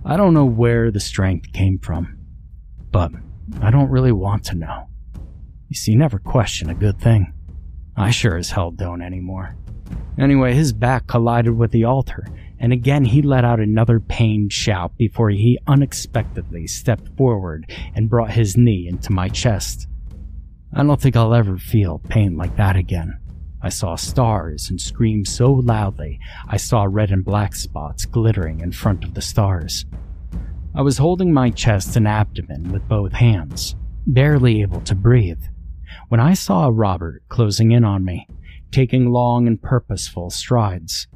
I 0.05 0.17
don't 0.17 0.35
know 0.35 0.45
where 0.45 0.93
the 0.93 1.01
strength 1.01 1.53
came 1.53 1.81
from, 1.81 2.17
but 2.93 3.11
I 3.61 3.73
don't 3.73 3.91
really 3.91 4.13
want 4.13 4.45
to 4.45 4.55
know. 4.55 4.87
You 5.69 5.75
see, 5.75 5.97
never 5.97 6.21
question 6.21 6.71
a 6.71 6.75
good 6.75 7.01
thing. 7.01 7.35
I 7.97 8.13
sure 8.13 8.37
as 8.37 8.53
hell 8.53 8.71
don't 8.71 9.03
anymore. 9.03 9.57
Anyway, 10.17 10.55
his 10.55 10.73
back 10.73 11.09
collided 11.09 11.57
with 11.57 11.73
the 11.73 11.87
altar, 11.87 12.25
and 12.63 12.73
again 12.73 13.05
he 13.05 13.21
let 13.21 13.45
out 13.45 13.59
another 13.59 13.99
pained 13.99 14.53
shout 14.53 14.97
before 14.97 15.31
he 15.31 15.59
unexpectedly 15.67 16.67
stepped 16.67 17.09
forward 17.19 17.71
and 17.95 18.09
brought 18.09 18.31
his 18.31 18.57
knee 18.57 18.87
into 18.89 19.13
my 19.13 19.29
chest. 19.29 19.89
I 20.73 20.85
don't 20.85 21.01
think 21.01 21.17
I'll 21.17 21.35
ever 21.35 21.59
feel 21.59 22.01
pain 22.09 22.37
like 22.37 22.57
that 22.57 22.77
again. 22.77 23.19
I 23.61 23.69
saw 23.69 23.97
stars 23.97 24.71
and 24.71 24.81
screamed 24.81 25.27
so 25.27 25.53
loudly 25.53 26.21
I 26.49 26.57
saw 26.57 26.87
red 26.89 27.11
and 27.11 27.25
black 27.25 27.55
spots 27.55 28.05
glittering 28.05 28.61
in 28.61 28.71
front 28.71 29.05
of 29.05 29.15
the 29.15 29.21
stars. 29.21 29.85
I 30.75 30.83
was 30.83 30.99
holding 30.99 31.33
my 31.33 31.51
chest 31.51 31.97
and 31.97 32.07
abdomen 32.09 32.73
with 32.73 32.89
both 32.89 33.13
hands, 33.13 33.75
barely 34.07 34.63
able 34.63 34.81
to 34.83 34.95
breathe, 34.95 35.43
when 36.09 36.21
I 36.21 36.35
saw 36.35 36.71
Robert 36.73 37.23
closing 37.29 37.73
in 37.73 37.85
on 37.85 38.05
me, 38.05 38.27
taking 38.71 39.11
long 39.11 39.47
and 39.47 39.61
purposeful 39.61 40.31
strides. 40.31 41.09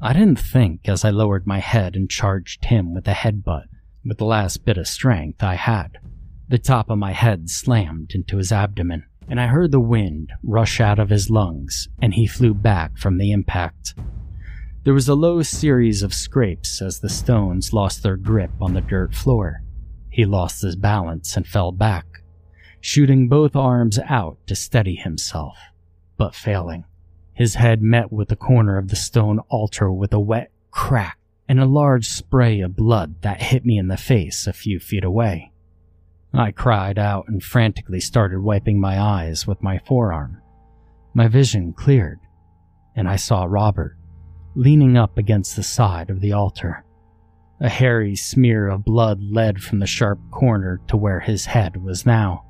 I 0.00 0.12
didn't 0.12 0.38
think 0.38 0.88
as 0.88 1.04
I 1.04 1.10
lowered 1.10 1.46
my 1.46 1.58
head 1.58 1.96
and 1.96 2.08
charged 2.08 2.66
him 2.66 2.94
with 2.94 3.08
a 3.08 3.12
headbutt 3.12 3.66
with 4.04 4.18
the 4.18 4.24
last 4.24 4.64
bit 4.64 4.78
of 4.78 4.86
strength 4.86 5.42
I 5.42 5.54
had. 5.54 5.98
The 6.48 6.58
top 6.58 6.88
of 6.88 6.98
my 6.98 7.12
head 7.12 7.50
slammed 7.50 8.12
into 8.14 8.36
his 8.36 8.52
abdomen, 8.52 9.04
and 9.28 9.40
I 9.40 9.48
heard 9.48 9.72
the 9.72 9.80
wind 9.80 10.32
rush 10.42 10.80
out 10.80 11.00
of 11.00 11.10
his 11.10 11.30
lungs, 11.30 11.88
and 12.00 12.14
he 12.14 12.26
flew 12.26 12.54
back 12.54 12.96
from 12.96 13.18
the 13.18 13.32
impact. 13.32 13.94
There 14.84 14.94
was 14.94 15.08
a 15.08 15.14
low 15.14 15.42
series 15.42 16.02
of 16.02 16.14
scrapes 16.14 16.80
as 16.80 17.00
the 17.00 17.08
stones 17.08 17.72
lost 17.72 18.02
their 18.02 18.16
grip 18.16 18.52
on 18.60 18.74
the 18.74 18.80
dirt 18.80 19.14
floor. 19.14 19.62
He 20.10 20.24
lost 20.24 20.62
his 20.62 20.76
balance 20.76 21.36
and 21.36 21.46
fell 21.46 21.72
back, 21.72 22.06
shooting 22.80 23.28
both 23.28 23.56
arms 23.56 23.98
out 23.98 24.38
to 24.46 24.54
steady 24.54 24.94
himself, 24.94 25.58
but 26.16 26.36
failing. 26.36 26.84
His 27.38 27.54
head 27.54 27.80
met 27.80 28.12
with 28.12 28.30
the 28.30 28.34
corner 28.34 28.78
of 28.78 28.88
the 28.88 28.96
stone 28.96 29.38
altar 29.48 29.92
with 29.92 30.12
a 30.12 30.18
wet 30.18 30.50
crack 30.72 31.20
and 31.48 31.60
a 31.60 31.66
large 31.66 32.08
spray 32.08 32.58
of 32.58 32.74
blood 32.74 33.22
that 33.22 33.40
hit 33.40 33.64
me 33.64 33.78
in 33.78 33.86
the 33.86 33.96
face 33.96 34.48
a 34.48 34.52
few 34.52 34.80
feet 34.80 35.04
away. 35.04 35.52
I 36.34 36.50
cried 36.50 36.98
out 36.98 37.26
and 37.28 37.40
frantically 37.40 38.00
started 38.00 38.40
wiping 38.40 38.80
my 38.80 39.00
eyes 39.00 39.46
with 39.46 39.62
my 39.62 39.78
forearm. 39.78 40.42
My 41.14 41.28
vision 41.28 41.72
cleared, 41.74 42.18
and 42.96 43.08
I 43.08 43.14
saw 43.14 43.44
Robert 43.44 43.96
leaning 44.56 44.96
up 44.96 45.16
against 45.16 45.54
the 45.54 45.62
side 45.62 46.10
of 46.10 46.20
the 46.20 46.32
altar. 46.32 46.84
A 47.60 47.68
hairy 47.68 48.16
smear 48.16 48.66
of 48.66 48.84
blood 48.84 49.22
led 49.22 49.62
from 49.62 49.78
the 49.78 49.86
sharp 49.86 50.18
corner 50.32 50.80
to 50.88 50.96
where 50.96 51.20
his 51.20 51.46
head 51.46 51.84
was 51.84 52.04
now. 52.04 52.46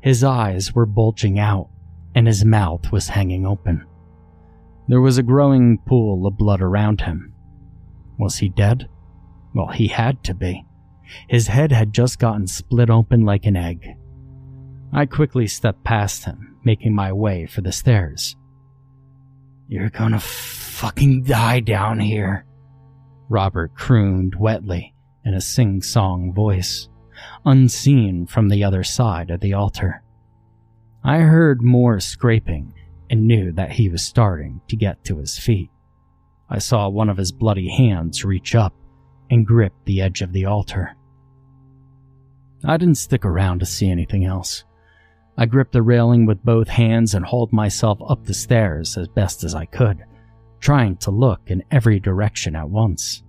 His 0.00 0.24
eyes 0.24 0.74
were 0.74 0.86
bulging 0.86 1.38
out, 1.38 1.68
and 2.14 2.26
his 2.26 2.46
mouth 2.46 2.90
was 2.90 3.08
hanging 3.08 3.44
open. 3.44 3.84
There 4.88 5.00
was 5.00 5.18
a 5.18 5.22
growing 5.22 5.78
pool 5.78 6.26
of 6.26 6.36
blood 6.36 6.60
around 6.60 7.02
him. 7.02 7.34
Was 8.18 8.38
he 8.38 8.48
dead? 8.48 8.88
Well, 9.54 9.68
he 9.68 9.88
had 9.88 10.22
to 10.24 10.34
be. 10.34 10.64
His 11.28 11.46
head 11.46 11.72
had 11.72 11.92
just 11.92 12.18
gotten 12.18 12.46
split 12.46 12.90
open 12.90 13.24
like 13.24 13.46
an 13.46 13.56
egg. 13.56 13.86
I 14.92 15.06
quickly 15.06 15.46
stepped 15.46 15.84
past 15.84 16.24
him, 16.24 16.56
making 16.64 16.94
my 16.94 17.12
way 17.12 17.46
for 17.46 17.60
the 17.60 17.72
stairs. 17.72 18.36
You're 19.68 19.90
gonna 19.90 20.20
fucking 20.20 21.24
die 21.24 21.60
down 21.60 22.00
here, 22.00 22.44
Robert 23.28 23.74
crooned 23.74 24.34
wetly 24.34 24.94
in 25.24 25.34
a 25.34 25.40
sing 25.40 25.80
song 25.80 26.34
voice, 26.34 26.88
unseen 27.44 28.26
from 28.26 28.48
the 28.48 28.64
other 28.64 28.82
side 28.82 29.30
of 29.30 29.40
the 29.40 29.54
altar. 29.54 30.02
I 31.04 31.18
heard 31.18 31.62
more 31.62 32.00
scraping 32.00 32.74
and 33.12 33.28
knew 33.28 33.52
that 33.52 33.70
he 33.70 33.90
was 33.90 34.02
starting 34.02 34.62
to 34.68 34.74
get 34.74 35.04
to 35.04 35.18
his 35.18 35.38
feet. 35.38 35.70
I 36.48 36.58
saw 36.58 36.88
one 36.88 37.10
of 37.10 37.18
his 37.18 37.30
bloody 37.30 37.68
hands 37.68 38.24
reach 38.24 38.54
up 38.54 38.74
and 39.30 39.46
grip 39.46 39.74
the 39.84 40.00
edge 40.00 40.22
of 40.22 40.32
the 40.32 40.46
altar. 40.46 40.96
I 42.64 42.78
didn't 42.78 42.96
stick 42.96 43.26
around 43.26 43.58
to 43.60 43.66
see 43.66 43.90
anything 43.90 44.24
else. 44.24 44.64
I 45.36 45.44
gripped 45.44 45.72
the 45.72 45.82
railing 45.82 46.24
with 46.24 46.42
both 46.42 46.68
hands 46.68 47.14
and 47.14 47.24
hauled 47.24 47.52
myself 47.52 47.98
up 48.08 48.24
the 48.24 48.34
stairs 48.34 48.96
as 48.96 49.08
best 49.08 49.44
as 49.44 49.54
I 49.54 49.66
could, 49.66 50.04
trying 50.60 50.96
to 50.98 51.10
look 51.10 51.42
in 51.48 51.64
every 51.70 52.00
direction 52.00 52.56
at 52.56 52.70
once. 52.70 53.22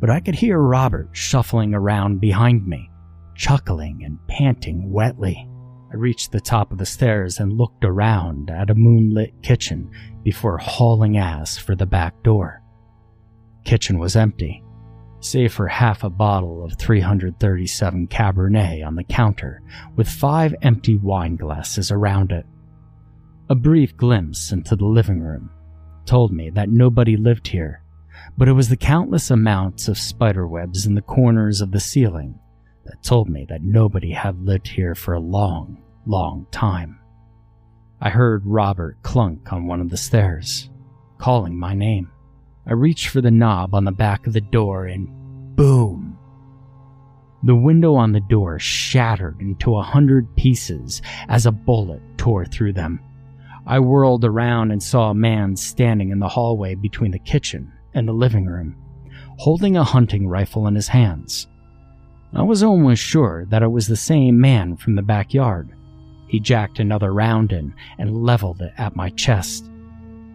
But 0.00 0.10
I 0.10 0.18
could 0.18 0.34
hear 0.34 0.58
Robert 0.58 1.10
shuffling 1.12 1.74
around 1.74 2.20
behind 2.20 2.66
me, 2.66 2.90
chuckling 3.36 4.02
and 4.04 4.18
panting 4.26 4.90
wetly. 4.90 5.48
I 5.92 5.96
reached 5.96 6.32
the 6.32 6.40
top 6.40 6.72
of 6.72 6.78
the 6.78 6.86
stairs 6.86 7.38
and 7.38 7.58
looked 7.58 7.84
around 7.84 8.48
at 8.48 8.70
a 8.70 8.74
moonlit 8.74 9.42
kitchen 9.42 9.90
before 10.22 10.56
hauling 10.56 11.18
ass 11.18 11.58
for 11.58 11.74
the 11.76 11.84
back 11.84 12.22
door. 12.22 12.62
Kitchen 13.66 13.98
was 13.98 14.16
empty, 14.16 14.64
save 15.20 15.52
for 15.52 15.68
half 15.68 16.02
a 16.02 16.08
bottle 16.08 16.64
of 16.64 16.78
337 16.78 18.06
Cabernet 18.06 18.86
on 18.86 18.94
the 18.94 19.04
counter 19.04 19.60
with 19.94 20.08
five 20.08 20.54
empty 20.62 20.96
wine 20.96 21.36
glasses 21.36 21.90
around 21.90 22.32
it. 22.32 22.46
A 23.50 23.54
brief 23.54 23.94
glimpse 23.94 24.50
into 24.50 24.76
the 24.76 24.86
living 24.86 25.20
room 25.20 25.50
told 26.06 26.32
me 26.32 26.48
that 26.50 26.70
nobody 26.70 27.18
lived 27.18 27.48
here, 27.48 27.82
but 28.38 28.48
it 28.48 28.52
was 28.52 28.70
the 28.70 28.78
countless 28.78 29.30
amounts 29.30 29.88
of 29.88 29.98
spiderwebs 29.98 30.86
in 30.86 30.94
the 30.94 31.02
corners 31.02 31.60
of 31.60 31.70
the 31.70 31.80
ceiling 31.80 32.38
that 32.84 33.02
told 33.02 33.28
me 33.28 33.46
that 33.48 33.62
nobody 33.62 34.12
had 34.12 34.44
lived 34.44 34.68
here 34.68 34.94
for 34.94 35.14
a 35.14 35.20
long, 35.20 35.82
long 36.06 36.46
time. 36.50 36.98
I 38.00 38.10
heard 38.10 38.44
Robert 38.44 39.02
clunk 39.02 39.52
on 39.52 39.66
one 39.66 39.80
of 39.80 39.90
the 39.90 39.96
stairs, 39.96 40.70
calling 41.18 41.58
my 41.58 41.74
name. 41.74 42.10
I 42.66 42.72
reached 42.72 43.08
for 43.08 43.20
the 43.20 43.30
knob 43.30 43.74
on 43.74 43.84
the 43.84 43.92
back 43.92 44.26
of 44.26 44.32
the 44.32 44.40
door 44.40 44.86
and 44.86 45.08
boom! 45.56 46.18
The 47.44 47.56
window 47.56 47.94
on 47.94 48.12
the 48.12 48.20
door 48.20 48.58
shattered 48.60 49.40
into 49.40 49.76
a 49.76 49.82
hundred 49.82 50.34
pieces 50.36 51.02
as 51.28 51.44
a 51.44 51.52
bullet 51.52 52.00
tore 52.16 52.44
through 52.44 52.72
them. 52.74 53.00
I 53.66 53.78
whirled 53.80 54.24
around 54.24 54.70
and 54.70 54.82
saw 54.82 55.10
a 55.10 55.14
man 55.14 55.56
standing 55.56 56.10
in 56.10 56.18
the 56.18 56.28
hallway 56.28 56.74
between 56.74 57.10
the 57.10 57.18
kitchen 57.18 57.72
and 57.94 58.06
the 58.06 58.12
living 58.12 58.46
room, 58.46 58.76
holding 59.38 59.76
a 59.76 59.84
hunting 59.84 60.28
rifle 60.28 60.66
in 60.66 60.74
his 60.74 60.88
hands. 60.88 61.48
I 62.34 62.42
was 62.42 62.62
almost 62.62 63.02
sure 63.02 63.44
that 63.50 63.62
it 63.62 63.70
was 63.70 63.86
the 63.86 63.96
same 63.96 64.40
man 64.40 64.76
from 64.76 64.94
the 64.94 65.02
backyard. 65.02 65.70
He 66.28 66.40
jacked 66.40 66.78
another 66.78 67.12
round 67.12 67.52
in 67.52 67.74
and 67.98 68.24
leveled 68.24 68.62
it 68.62 68.72
at 68.78 68.96
my 68.96 69.10
chest. 69.10 69.70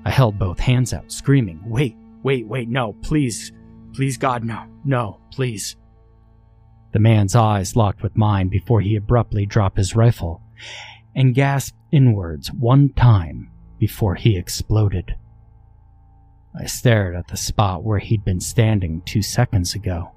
I 0.05 0.11
held 0.11 0.37
both 0.37 0.59
hands 0.59 0.93
out, 0.93 1.11
screaming, 1.11 1.59
Wait, 1.65 1.97
wait, 2.21 2.47
wait, 2.47 2.69
no, 2.69 2.93
please, 3.01 3.51
please, 3.93 4.15
God, 4.15 4.43
no, 4.43 4.65
no, 4.85 5.19
please. 5.31 5.75
The 6.91 6.99
man's 6.99 7.35
eyes 7.35 7.75
locked 7.75 8.03
with 8.03 8.15
mine 8.15 8.47
before 8.47 8.81
he 8.81 8.95
abruptly 8.95 9.47
dropped 9.47 9.77
his 9.77 9.95
rifle 9.95 10.41
and 11.15 11.33
gasped 11.33 11.77
inwards 11.91 12.51
one 12.51 12.93
time 12.93 13.49
before 13.79 14.13
he 14.13 14.37
exploded. 14.37 15.15
I 16.59 16.65
stared 16.65 17.15
at 17.15 17.27
the 17.27 17.37
spot 17.37 17.83
where 17.83 17.99
he'd 17.99 18.23
been 18.23 18.39
standing 18.39 19.01
two 19.01 19.23
seconds 19.23 19.73
ago 19.73 20.11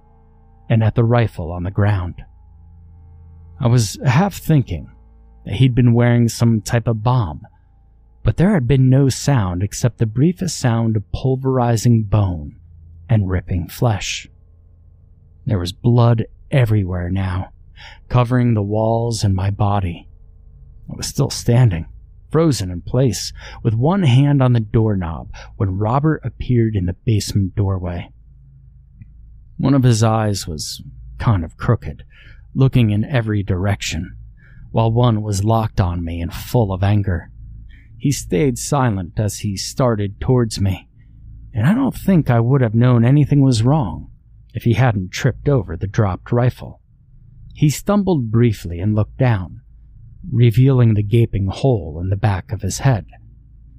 and 0.71 0.85
at 0.85 0.95
the 0.95 1.05
rifle 1.05 1.51
on 1.51 1.65
the 1.65 1.71
ground. 1.71 2.25
I 3.59 3.67
was 3.67 3.99
half 4.07 4.37
thinking 4.37 4.91
that 5.45 5.57
he'd 5.57 5.75
been 5.75 5.93
wearing 5.93 6.29
some 6.29 6.63
type 6.63 6.87
of 6.87 7.03
bomb, 7.03 7.43
but 8.23 8.37
there 8.37 8.55
had 8.55 8.69
been 8.69 8.89
no 8.89 9.09
sound 9.09 9.63
except 9.63 9.99
the 9.99 10.07
briefest 10.07 10.59
sound 10.59 10.97
of 10.97 11.11
pulverizing 11.13 12.05
bone 12.05 12.57
and 13.09 13.29
ripping 13.29 13.69
flesh. 13.69 14.29
There 15.45 15.59
was 15.59 15.73
blood 15.73 16.27
everywhere 16.51 17.11
now, 17.11 17.51
covering 18.09 18.55
the 18.55 18.63
walls 18.63 19.25
and 19.25 19.35
my 19.35 19.51
body. 19.51 20.09
I 20.89 20.97
was 20.97 21.07
still 21.07 21.31
standing, 21.31 21.87
frozen 22.31 22.71
in 22.71 22.83
place, 22.83 23.33
with 23.63 23.75
one 23.75 24.05
hand 24.05 24.43
on 24.43 24.53
the 24.53 24.61
doorknob 24.61 25.33
when 25.57 25.79
Robert 25.79 26.21
appeared 26.25 26.77
in 26.77 26.87
the 26.87 26.93
basement 26.93 27.57
doorway. 27.57 28.11
One 29.61 29.75
of 29.75 29.83
his 29.83 30.03
eyes 30.03 30.49
was 30.49 30.83
kind 31.19 31.45
of 31.45 31.59
crooked, 31.59 32.05
looking 32.55 32.89
in 32.89 33.05
every 33.05 33.43
direction, 33.43 34.17
while 34.71 34.91
one 34.91 35.21
was 35.21 35.45
locked 35.45 35.83
on 35.83 36.03
me 36.03 36.23
and 36.23 36.33
full 36.33 36.73
of 36.73 36.83
anger. 36.83 37.31
He 37.99 38.11
stayed 38.11 38.57
silent 38.57 39.21
as 39.21 39.41
he 39.41 39.59
started 39.59 40.19
towards 40.19 40.63
me, 40.63 40.89
and 41.53 41.67
I 41.67 41.75
don't 41.75 41.95
think 41.95 42.31
I 42.31 42.41
would 42.41 42.63
have 42.63 42.75
known 42.75 43.05
anything 43.05 43.43
was 43.43 43.63
wrong 43.63 44.11
if 44.55 44.63
he 44.63 44.73
hadn't 44.73 45.11
tripped 45.11 45.47
over 45.47 45.77
the 45.77 45.87
dropped 45.87 46.33
rifle. 46.33 46.81
He 47.53 47.69
stumbled 47.69 48.31
briefly 48.31 48.81
and 48.81 48.95
looked 48.95 49.19
down, 49.19 49.61
revealing 50.33 50.95
the 50.95 51.03
gaping 51.03 51.49
hole 51.49 52.01
in 52.01 52.09
the 52.09 52.17
back 52.17 52.51
of 52.51 52.63
his 52.63 52.79
head. 52.79 53.05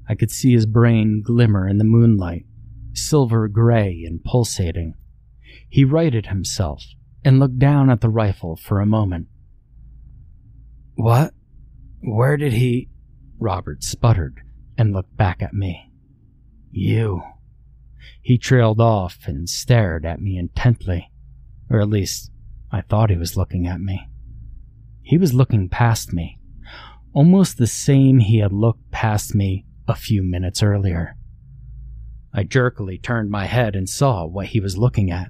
I 0.08 0.14
could 0.14 0.30
see 0.30 0.54
his 0.54 0.68
brain 0.68 1.24
glimmer 1.26 1.68
in 1.68 1.80
the 1.80 1.84
moonlight, 1.84 2.46
silver 2.94 3.48
gray 3.48 4.04
and 4.06 4.24
pulsating. 4.24 4.94
He 5.72 5.86
righted 5.86 6.26
himself 6.26 6.84
and 7.24 7.40
looked 7.40 7.58
down 7.58 7.90
at 7.90 8.02
the 8.02 8.10
rifle 8.10 8.58
for 8.58 8.82
a 8.82 8.86
moment. 8.86 9.28
What? 10.96 11.34
Where 12.02 12.36
did 12.36 12.52
he? 12.52 12.90
Robert 13.40 13.82
sputtered 13.82 14.42
and 14.78 14.92
looked 14.92 15.16
back 15.16 15.42
at 15.42 15.54
me. 15.54 15.90
You. 16.72 17.22
He 18.22 18.38
trailed 18.38 18.82
off 18.82 19.20
and 19.26 19.48
stared 19.48 20.06
at 20.06 20.22
me 20.22 20.38
intently, 20.38 21.10
or 21.70 21.80
at 21.80 21.90
least 21.90 22.32
I 22.70 22.82
thought 22.82 23.10
he 23.10 23.16
was 23.16 23.38
looking 23.38 23.66
at 23.66 23.80
me. 23.80 24.10
He 25.02 25.18
was 25.18 25.34
looking 25.34 25.70
past 25.70 26.12
me, 26.12 26.38
almost 27.14 27.58
the 27.58 27.66
same 27.66 28.20
he 28.20 28.40
had 28.40 28.52
looked 28.52 28.92
past 28.92 29.34
me 29.34 29.66
a 29.88 29.96
few 29.96 30.22
minutes 30.22 30.62
earlier. 30.62 31.16
I 32.34 32.44
jerkily 32.44 32.98
turned 32.98 33.30
my 33.30 33.46
head 33.46 33.74
and 33.74 33.88
saw 33.88 34.26
what 34.26 34.48
he 34.48 34.60
was 34.60 34.78
looking 34.78 35.10
at. 35.10 35.30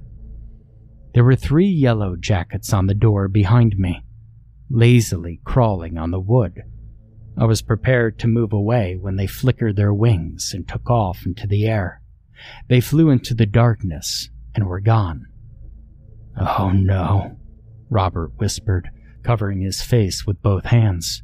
There 1.14 1.24
were 1.24 1.36
three 1.36 1.68
yellow 1.68 2.16
jackets 2.16 2.72
on 2.72 2.88
the 2.88 2.94
door 2.94 3.28
behind 3.28 3.78
me, 3.78 4.04
lazily 4.70 5.42
crawling 5.44 5.98
on 5.98 6.12
the 6.12 6.20
wood. 6.20 6.64
I 7.38 7.46
was 7.46 7.62
prepared 7.62 8.18
to 8.20 8.28
move 8.28 8.54
away 8.54 8.98
when 9.00 9.16
they 9.18 9.28
flickered 9.28 9.76
their 9.76 9.94
wings 9.94 10.54
and 10.54 10.68
took 10.68 10.90
off 10.90 11.26
into 11.26 11.48
the 11.48 11.66
air. 11.66 12.02
They 12.70 12.82
flew 12.82 13.10
into 13.10 13.34
the 13.34 13.46
darkness 13.46 14.30
and 14.56 14.68
were 14.68 14.80
gone. 14.80 15.28
Oh 16.40 16.72
no, 16.72 17.38
Robert 17.90 18.32
whispered, 18.38 18.90
covering 19.24 19.62
his 19.62 19.82
face 19.82 20.26
with 20.26 20.42
both 20.42 20.66
hands. 20.66 21.24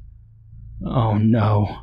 Oh 0.85 1.17
no. 1.17 1.77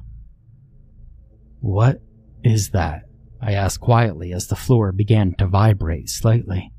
What 1.61 2.03
is 2.43 2.71
that? 2.71 3.03
I 3.41 3.53
asked 3.53 3.81
quietly 3.81 4.33
as 4.33 4.47
the 4.47 4.57
floor 4.57 4.93
began 4.93 5.35
to 5.37 5.47
vibrate 5.47 6.09
slightly. 6.11 6.71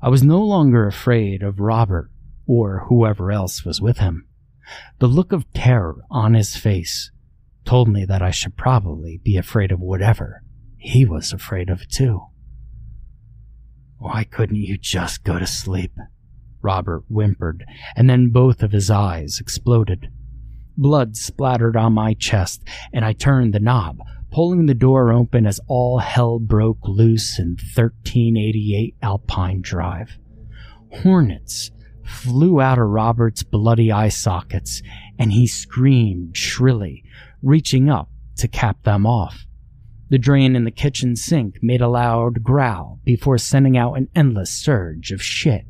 I 0.00 0.08
was 0.08 0.22
no 0.22 0.40
longer 0.40 0.86
afraid 0.86 1.42
of 1.42 1.58
Robert 1.58 2.10
or 2.46 2.86
whoever 2.88 3.32
else 3.32 3.64
was 3.64 3.80
with 3.80 3.98
him. 3.98 4.26
The 5.00 5.08
look 5.08 5.32
of 5.32 5.52
terror 5.52 6.02
on 6.10 6.34
his 6.34 6.56
face 6.56 7.10
told 7.64 7.88
me 7.88 8.04
that 8.04 8.22
I 8.22 8.30
should 8.30 8.56
probably 8.56 9.20
be 9.22 9.36
afraid 9.36 9.72
of 9.72 9.80
whatever 9.80 10.42
he 10.78 11.04
was 11.04 11.32
afraid 11.32 11.68
of 11.68 11.88
too. 11.88 12.22
Why 13.98 14.22
couldn't 14.22 14.56
you 14.56 14.78
just 14.78 15.24
go 15.24 15.38
to 15.38 15.46
sleep? 15.46 15.92
Robert 16.62 17.04
whimpered, 17.08 17.64
and 17.96 18.08
then 18.08 18.30
both 18.30 18.62
of 18.62 18.72
his 18.72 18.90
eyes 18.90 19.38
exploded. 19.40 20.10
Blood 20.76 21.16
splattered 21.16 21.76
on 21.76 21.92
my 21.92 22.14
chest, 22.14 22.62
and 22.92 23.04
I 23.04 23.12
turned 23.12 23.52
the 23.52 23.60
knob, 23.60 23.98
pulling 24.30 24.66
the 24.66 24.74
door 24.74 25.12
open 25.12 25.46
as 25.46 25.60
all 25.66 25.98
hell 25.98 26.38
broke 26.38 26.86
loose 26.86 27.38
in 27.38 27.50
1388 27.50 28.96
Alpine 29.02 29.60
Drive. 29.60 30.18
Hornets 31.02 31.70
flew 32.04 32.60
out 32.60 32.78
of 32.78 32.88
Robert's 32.88 33.42
bloody 33.42 33.92
eye 33.92 34.08
sockets, 34.08 34.82
and 35.18 35.32
he 35.32 35.46
screamed 35.46 36.36
shrilly, 36.36 37.04
reaching 37.42 37.90
up 37.90 38.10
to 38.36 38.48
cap 38.48 38.82
them 38.84 39.06
off. 39.06 39.46
The 40.10 40.18
drain 40.18 40.56
in 40.56 40.64
the 40.64 40.70
kitchen 40.70 41.16
sink 41.16 41.58
made 41.60 41.82
a 41.82 41.88
loud 41.88 42.42
growl 42.42 43.00
before 43.04 43.36
sending 43.36 43.76
out 43.76 43.94
an 43.94 44.08
endless 44.14 44.50
surge 44.50 45.12
of 45.12 45.22
shit. 45.22 45.66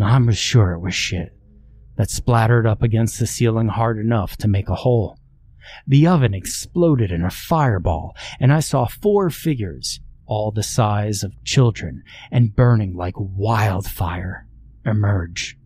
I 0.00 0.18
was 0.18 0.36
sure 0.36 0.72
it 0.72 0.80
was 0.80 0.94
shit 0.94 1.32
that 1.96 2.10
splattered 2.10 2.66
up 2.66 2.82
against 2.82 3.18
the 3.18 3.26
ceiling 3.26 3.68
hard 3.68 3.98
enough 3.98 4.36
to 4.38 4.48
make 4.48 4.68
a 4.68 4.74
hole. 4.74 5.18
The 5.86 6.06
oven 6.06 6.34
exploded 6.34 7.10
in 7.10 7.24
a 7.24 7.30
fireball, 7.30 8.16
and 8.38 8.52
I 8.52 8.60
saw 8.60 8.86
four 8.86 9.30
figures, 9.30 10.00
all 10.26 10.50
the 10.50 10.62
size 10.62 11.22
of 11.22 11.42
children 11.44 12.02
and 12.30 12.54
burning 12.54 12.94
like 12.94 13.14
wildfire, 13.16 14.46
emerge. 14.86 15.58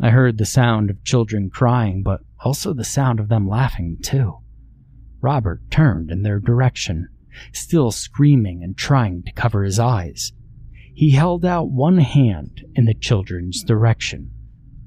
I 0.00 0.10
heard 0.10 0.38
the 0.38 0.46
sound 0.46 0.90
of 0.90 1.02
children 1.02 1.50
crying, 1.50 2.02
but 2.02 2.20
also 2.44 2.72
the 2.72 2.84
sound 2.84 3.18
of 3.18 3.28
them 3.28 3.48
laughing, 3.48 3.98
too. 4.00 4.38
Robert 5.20 5.70
turned 5.70 6.10
in 6.10 6.22
their 6.22 6.38
direction, 6.38 7.08
still 7.52 7.90
screaming 7.90 8.62
and 8.62 8.76
trying 8.76 9.24
to 9.24 9.32
cover 9.32 9.64
his 9.64 9.80
eyes. 9.80 10.32
He 10.94 11.10
held 11.10 11.44
out 11.44 11.70
one 11.70 11.98
hand 11.98 12.64
in 12.74 12.84
the 12.84 12.94
children's 12.94 13.64
direction. 13.64 14.30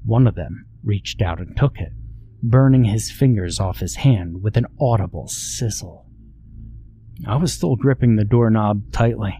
One 0.04 0.26
of 0.26 0.34
them 0.34 0.66
reached 0.82 1.20
out 1.20 1.40
and 1.40 1.56
took 1.56 1.78
it 1.78 1.92
burning 2.42 2.84
his 2.84 3.10
fingers 3.10 3.60
off 3.60 3.78
his 3.78 3.96
hand 3.96 4.42
with 4.42 4.56
an 4.56 4.66
audible 4.80 5.28
sizzle. 5.28 6.06
I 7.26 7.36
was 7.36 7.52
still 7.52 7.76
gripping 7.76 8.16
the 8.16 8.24
doorknob 8.24 8.92
tightly, 8.92 9.38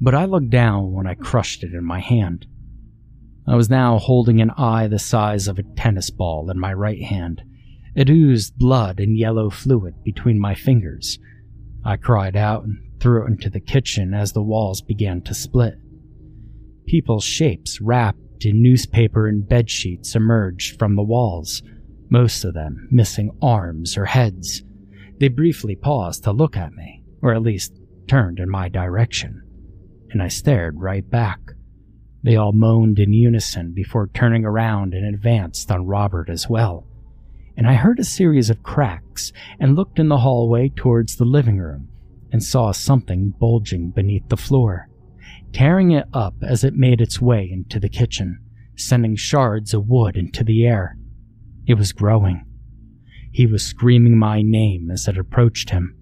but 0.00 0.14
I 0.14 0.24
looked 0.24 0.50
down 0.50 0.92
when 0.92 1.06
I 1.06 1.14
crushed 1.14 1.62
it 1.62 1.72
in 1.72 1.84
my 1.84 2.00
hand. 2.00 2.46
I 3.46 3.54
was 3.54 3.70
now 3.70 3.98
holding 3.98 4.40
an 4.40 4.50
eye 4.56 4.88
the 4.88 4.98
size 4.98 5.46
of 5.46 5.58
a 5.58 5.62
tennis 5.62 6.10
ball 6.10 6.50
in 6.50 6.58
my 6.58 6.72
right 6.72 7.00
hand. 7.00 7.42
It 7.94 8.10
oozed 8.10 8.58
blood 8.58 8.98
and 8.98 9.16
yellow 9.16 9.50
fluid 9.50 10.02
between 10.02 10.40
my 10.40 10.54
fingers. 10.54 11.18
I 11.84 11.96
cried 11.96 12.36
out 12.36 12.64
and 12.64 12.78
threw 12.98 13.24
it 13.24 13.30
into 13.30 13.50
the 13.50 13.60
kitchen 13.60 14.14
as 14.14 14.32
the 14.32 14.42
walls 14.42 14.82
began 14.82 15.22
to 15.22 15.34
split. 15.34 15.74
People's 16.86 17.24
shapes 17.24 17.80
wrapped 17.80 18.44
in 18.44 18.62
newspaper 18.62 19.28
and 19.28 19.48
bed 19.48 19.70
sheets 19.70 20.16
emerged 20.16 20.78
from 20.78 20.96
the 20.96 21.02
walls 21.02 21.62
most 22.08 22.44
of 22.44 22.54
them 22.54 22.88
missing 22.90 23.30
arms 23.42 23.96
or 23.96 24.04
heads. 24.04 24.62
They 25.18 25.28
briefly 25.28 25.76
paused 25.76 26.24
to 26.24 26.32
look 26.32 26.56
at 26.56 26.72
me, 26.72 27.02
or 27.22 27.32
at 27.34 27.42
least 27.42 27.72
turned 28.06 28.38
in 28.38 28.48
my 28.48 28.68
direction, 28.68 29.42
and 30.10 30.22
I 30.22 30.28
stared 30.28 30.80
right 30.80 31.08
back. 31.08 31.40
They 32.22 32.36
all 32.36 32.52
moaned 32.52 32.98
in 32.98 33.12
unison 33.12 33.72
before 33.72 34.08
turning 34.08 34.44
around 34.44 34.94
and 34.94 35.06
advanced 35.06 35.70
on 35.70 35.86
Robert 35.86 36.28
as 36.28 36.48
well. 36.48 36.86
And 37.56 37.66
I 37.66 37.74
heard 37.74 37.98
a 37.98 38.04
series 38.04 38.50
of 38.50 38.62
cracks 38.62 39.32
and 39.58 39.76
looked 39.76 39.98
in 39.98 40.08
the 40.08 40.18
hallway 40.18 40.68
towards 40.68 41.16
the 41.16 41.24
living 41.24 41.58
room 41.58 41.88
and 42.32 42.42
saw 42.42 42.72
something 42.72 43.30
bulging 43.38 43.90
beneath 43.90 44.28
the 44.28 44.36
floor, 44.36 44.88
tearing 45.52 45.92
it 45.92 46.06
up 46.12 46.34
as 46.42 46.64
it 46.64 46.74
made 46.74 47.00
its 47.00 47.20
way 47.20 47.48
into 47.50 47.80
the 47.80 47.88
kitchen, 47.88 48.40
sending 48.76 49.16
shards 49.16 49.72
of 49.72 49.88
wood 49.88 50.16
into 50.16 50.44
the 50.44 50.66
air. 50.66 50.98
It 51.66 51.74
was 51.74 51.92
growing. 51.92 52.44
He 53.32 53.46
was 53.46 53.62
screaming 53.62 54.16
my 54.16 54.40
name 54.40 54.90
as 54.90 55.08
it 55.08 55.18
approached 55.18 55.70
him. 55.70 55.96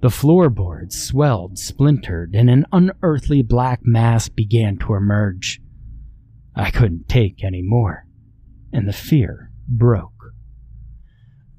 The 0.00 0.10
floorboards 0.10 0.98
swelled, 0.98 1.58
splintered, 1.58 2.34
and 2.34 2.48
an 2.48 2.64
unearthly 2.72 3.42
black 3.42 3.80
mass 3.82 4.28
began 4.28 4.78
to 4.78 4.94
emerge. 4.94 5.60
I 6.54 6.70
couldn't 6.70 7.08
take 7.08 7.44
any 7.44 7.60
more, 7.60 8.06
and 8.72 8.88
the 8.88 8.94
fear 8.94 9.50
broke. 9.68 10.32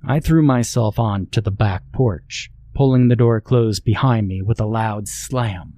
I 0.04 0.20
threw 0.20 0.42
myself 0.42 0.98
onto 0.98 1.42
the 1.42 1.52
back 1.52 1.84
porch, 1.94 2.50
pulling 2.74 3.10
the 3.10 3.16
door 3.16 3.42
closed 3.42 3.84
behind 3.84 4.28
me 4.28 4.42
with 4.42 4.60
a 4.60 4.66
loud 4.66 5.08
slam, 5.08 5.74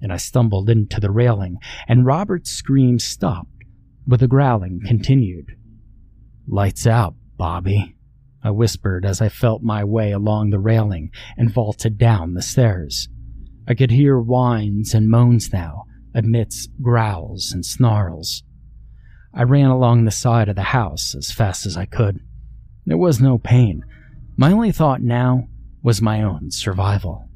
and 0.00 0.10
I 0.10 0.16
stumbled 0.16 0.70
into 0.70 1.00
the 1.00 1.10
railing, 1.10 1.58
and 1.86 2.06
Robert's 2.06 2.50
scream 2.50 2.98
stopped, 2.98 3.64
but 4.06 4.20
the 4.20 4.28
growling 4.28 4.80
continued. 4.86 5.56
Lights 6.52 6.84
out, 6.84 7.14
Bobby, 7.36 7.94
I 8.42 8.50
whispered 8.50 9.06
as 9.06 9.20
I 9.20 9.28
felt 9.28 9.62
my 9.62 9.84
way 9.84 10.10
along 10.10 10.50
the 10.50 10.58
railing 10.58 11.12
and 11.36 11.48
vaulted 11.48 11.96
down 11.96 12.34
the 12.34 12.42
stairs. 12.42 13.08
I 13.68 13.74
could 13.74 13.92
hear 13.92 14.18
whines 14.18 14.92
and 14.92 15.08
moans 15.08 15.52
now, 15.52 15.84
amidst 16.12 16.70
growls 16.82 17.52
and 17.52 17.64
snarls. 17.64 18.42
I 19.32 19.44
ran 19.44 19.70
along 19.70 20.04
the 20.04 20.10
side 20.10 20.48
of 20.48 20.56
the 20.56 20.62
house 20.74 21.14
as 21.14 21.30
fast 21.30 21.66
as 21.66 21.76
I 21.76 21.84
could. 21.84 22.18
There 22.84 22.98
was 22.98 23.20
no 23.20 23.38
pain. 23.38 23.84
My 24.36 24.50
only 24.50 24.72
thought 24.72 25.02
now 25.02 25.46
was 25.84 26.02
my 26.02 26.20
own 26.20 26.50
survival. 26.50 27.29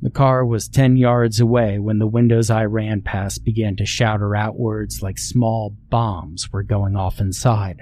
The 0.00 0.10
car 0.10 0.46
was 0.46 0.68
ten 0.68 0.96
yards 0.96 1.40
away 1.40 1.80
when 1.80 1.98
the 1.98 2.06
windows 2.06 2.50
I 2.50 2.64
ran 2.66 3.02
past 3.02 3.44
began 3.44 3.74
to 3.76 3.84
shatter 3.84 4.36
outwards 4.36 5.02
like 5.02 5.18
small 5.18 5.76
bombs 5.90 6.52
were 6.52 6.62
going 6.62 6.94
off 6.94 7.18
inside, 7.18 7.80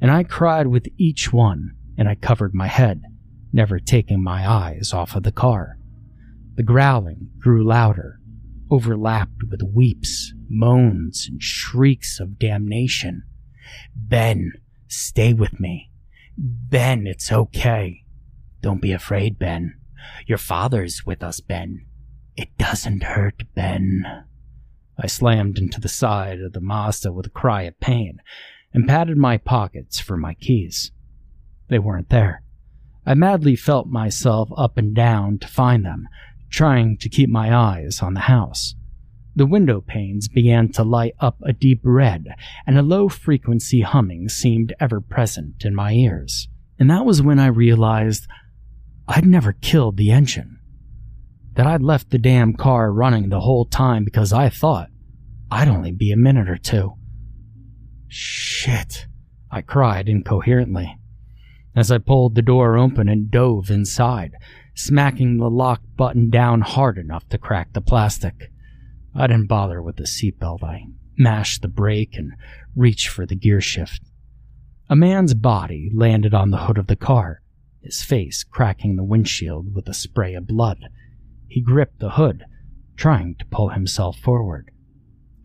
and 0.00 0.10
I 0.10 0.24
cried 0.24 0.66
with 0.66 0.88
each 0.98 1.32
one, 1.32 1.74
and 1.96 2.06
I 2.06 2.16
covered 2.16 2.52
my 2.52 2.66
head, 2.66 3.02
never 3.50 3.78
taking 3.78 4.22
my 4.22 4.46
eyes 4.48 4.92
off 4.92 5.16
of 5.16 5.22
the 5.22 5.32
car. 5.32 5.78
The 6.56 6.62
growling 6.62 7.30
grew 7.38 7.64
louder, 7.64 8.20
overlapped 8.70 9.44
with 9.50 9.62
weeps, 9.62 10.34
moans, 10.50 11.26
and 11.30 11.42
shrieks 11.42 12.20
of 12.20 12.38
damnation. 12.38 13.22
Ben, 13.96 14.52
stay 14.86 15.32
with 15.32 15.58
me. 15.58 15.90
Ben, 16.36 17.06
it's 17.06 17.32
okay. 17.32 18.04
Don't 18.60 18.82
be 18.82 18.92
afraid, 18.92 19.38
Ben. 19.38 19.77
Your 20.26 20.38
father's 20.38 21.04
with 21.06 21.22
us, 21.22 21.40
Ben. 21.40 21.86
It 22.36 22.56
doesn't 22.58 23.02
hurt, 23.02 23.42
Ben. 23.54 24.04
I 25.00 25.06
slammed 25.06 25.58
into 25.58 25.80
the 25.80 25.88
side 25.88 26.40
of 26.40 26.52
the 26.52 26.60
Mazda 26.60 27.12
with 27.12 27.26
a 27.26 27.30
cry 27.30 27.62
of 27.62 27.78
pain 27.80 28.18
and 28.72 28.88
patted 28.88 29.16
my 29.16 29.38
pockets 29.38 30.00
for 30.00 30.16
my 30.16 30.34
keys. 30.34 30.92
They 31.68 31.78
weren't 31.78 32.10
there. 32.10 32.42
I 33.06 33.14
madly 33.14 33.56
felt 33.56 33.86
myself 33.86 34.50
up 34.56 34.76
and 34.76 34.94
down 34.94 35.38
to 35.38 35.48
find 35.48 35.84
them, 35.84 36.08
trying 36.50 36.98
to 36.98 37.08
keep 37.08 37.30
my 37.30 37.54
eyes 37.54 38.02
on 38.02 38.14
the 38.14 38.20
house. 38.20 38.74
The 39.34 39.46
window 39.46 39.80
panes 39.80 40.28
began 40.28 40.72
to 40.72 40.82
light 40.82 41.14
up 41.20 41.38
a 41.42 41.52
deep 41.52 41.80
red, 41.84 42.26
and 42.66 42.76
a 42.76 42.82
low 42.82 43.08
frequency 43.08 43.82
humming 43.82 44.28
seemed 44.28 44.74
ever 44.80 45.00
present 45.00 45.64
in 45.64 45.74
my 45.74 45.92
ears. 45.92 46.48
And 46.78 46.90
that 46.90 47.04
was 47.04 47.22
when 47.22 47.38
I 47.38 47.46
realized 47.46 48.26
I'd 49.08 49.26
never 49.26 49.54
killed 49.54 49.96
the 49.96 50.10
engine. 50.10 50.58
That 51.54 51.66
I'd 51.66 51.82
left 51.82 52.10
the 52.10 52.18
damn 52.18 52.52
car 52.54 52.92
running 52.92 53.30
the 53.30 53.40
whole 53.40 53.64
time 53.64 54.04
because 54.04 54.32
I 54.32 54.48
thought 54.50 54.90
I'd 55.50 55.66
only 55.66 55.92
be 55.92 56.12
a 56.12 56.16
minute 56.16 56.48
or 56.48 56.58
two. 56.58 56.94
Shit, 58.06 59.06
I 59.50 59.62
cried 59.62 60.08
incoherently 60.08 60.98
as 61.74 61.90
I 61.90 61.98
pulled 61.98 62.34
the 62.34 62.42
door 62.42 62.76
open 62.76 63.08
and 63.08 63.30
dove 63.30 63.70
inside, 63.70 64.34
smacking 64.74 65.36
the 65.36 65.48
lock 65.48 65.80
button 65.96 66.28
down 66.28 66.60
hard 66.60 66.98
enough 66.98 67.28
to 67.28 67.38
crack 67.38 67.72
the 67.72 67.80
plastic. 67.80 68.50
I 69.14 69.26
didn't 69.26 69.46
bother 69.46 69.80
with 69.82 69.96
the 69.96 70.04
seatbelt. 70.04 70.62
I 70.62 70.86
mashed 71.16 71.62
the 71.62 71.68
brake 71.68 72.16
and 72.16 72.32
reached 72.76 73.08
for 73.08 73.26
the 73.26 73.36
gear 73.36 73.60
shift. 73.60 74.02
A 74.90 74.96
man's 74.96 75.34
body 75.34 75.90
landed 75.94 76.34
on 76.34 76.50
the 76.50 76.58
hood 76.58 76.78
of 76.78 76.88
the 76.88 76.96
car, 76.96 77.42
his 77.88 78.02
face 78.02 78.44
cracking 78.44 78.96
the 78.96 79.02
windshield 79.02 79.74
with 79.74 79.88
a 79.88 79.94
spray 79.94 80.34
of 80.34 80.46
blood. 80.46 80.90
He 81.46 81.62
gripped 81.62 82.00
the 82.00 82.10
hood, 82.10 82.44
trying 82.96 83.34
to 83.36 83.46
pull 83.46 83.70
himself 83.70 84.18
forward. 84.18 84.70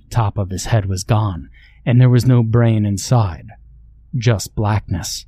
The 0.04 0.10
top 0.14 0.38
of 0.38 0.50
his 0.50 0.66
head 0.66 0.88
was 0.88 1.06
gone, 1.06 1.50
and 1.86 2.02
there 2.02 2.10
was 2.10 2.26
no 2.26 2.44
brain 2.44 2.86
inside, 2.86 3.48
just 4.14 4.56
blackness. 4.56 5.26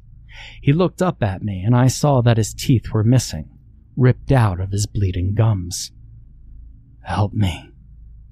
He 0.61 0.73
looked 0.73 1.01
up 1.01 1.23
at 1.23 1.41
me, 1.41 1.63
and 1.65 1.73
I 1.73 1.87
saw 1.87 2.21
that 2.21 2.35
his 2.35 2.53
teeth 2.53 2.91
were 2.91 3.05
missing, 3.05 3.49
ripped 3.95 4.33
out 4.33 4.59
of 4.59 4.71
his 4.71 4.85
bleeding 4.85 5.35
gums. 5.35 5.93
Help 7.03 7.31
me, 7.31 7.69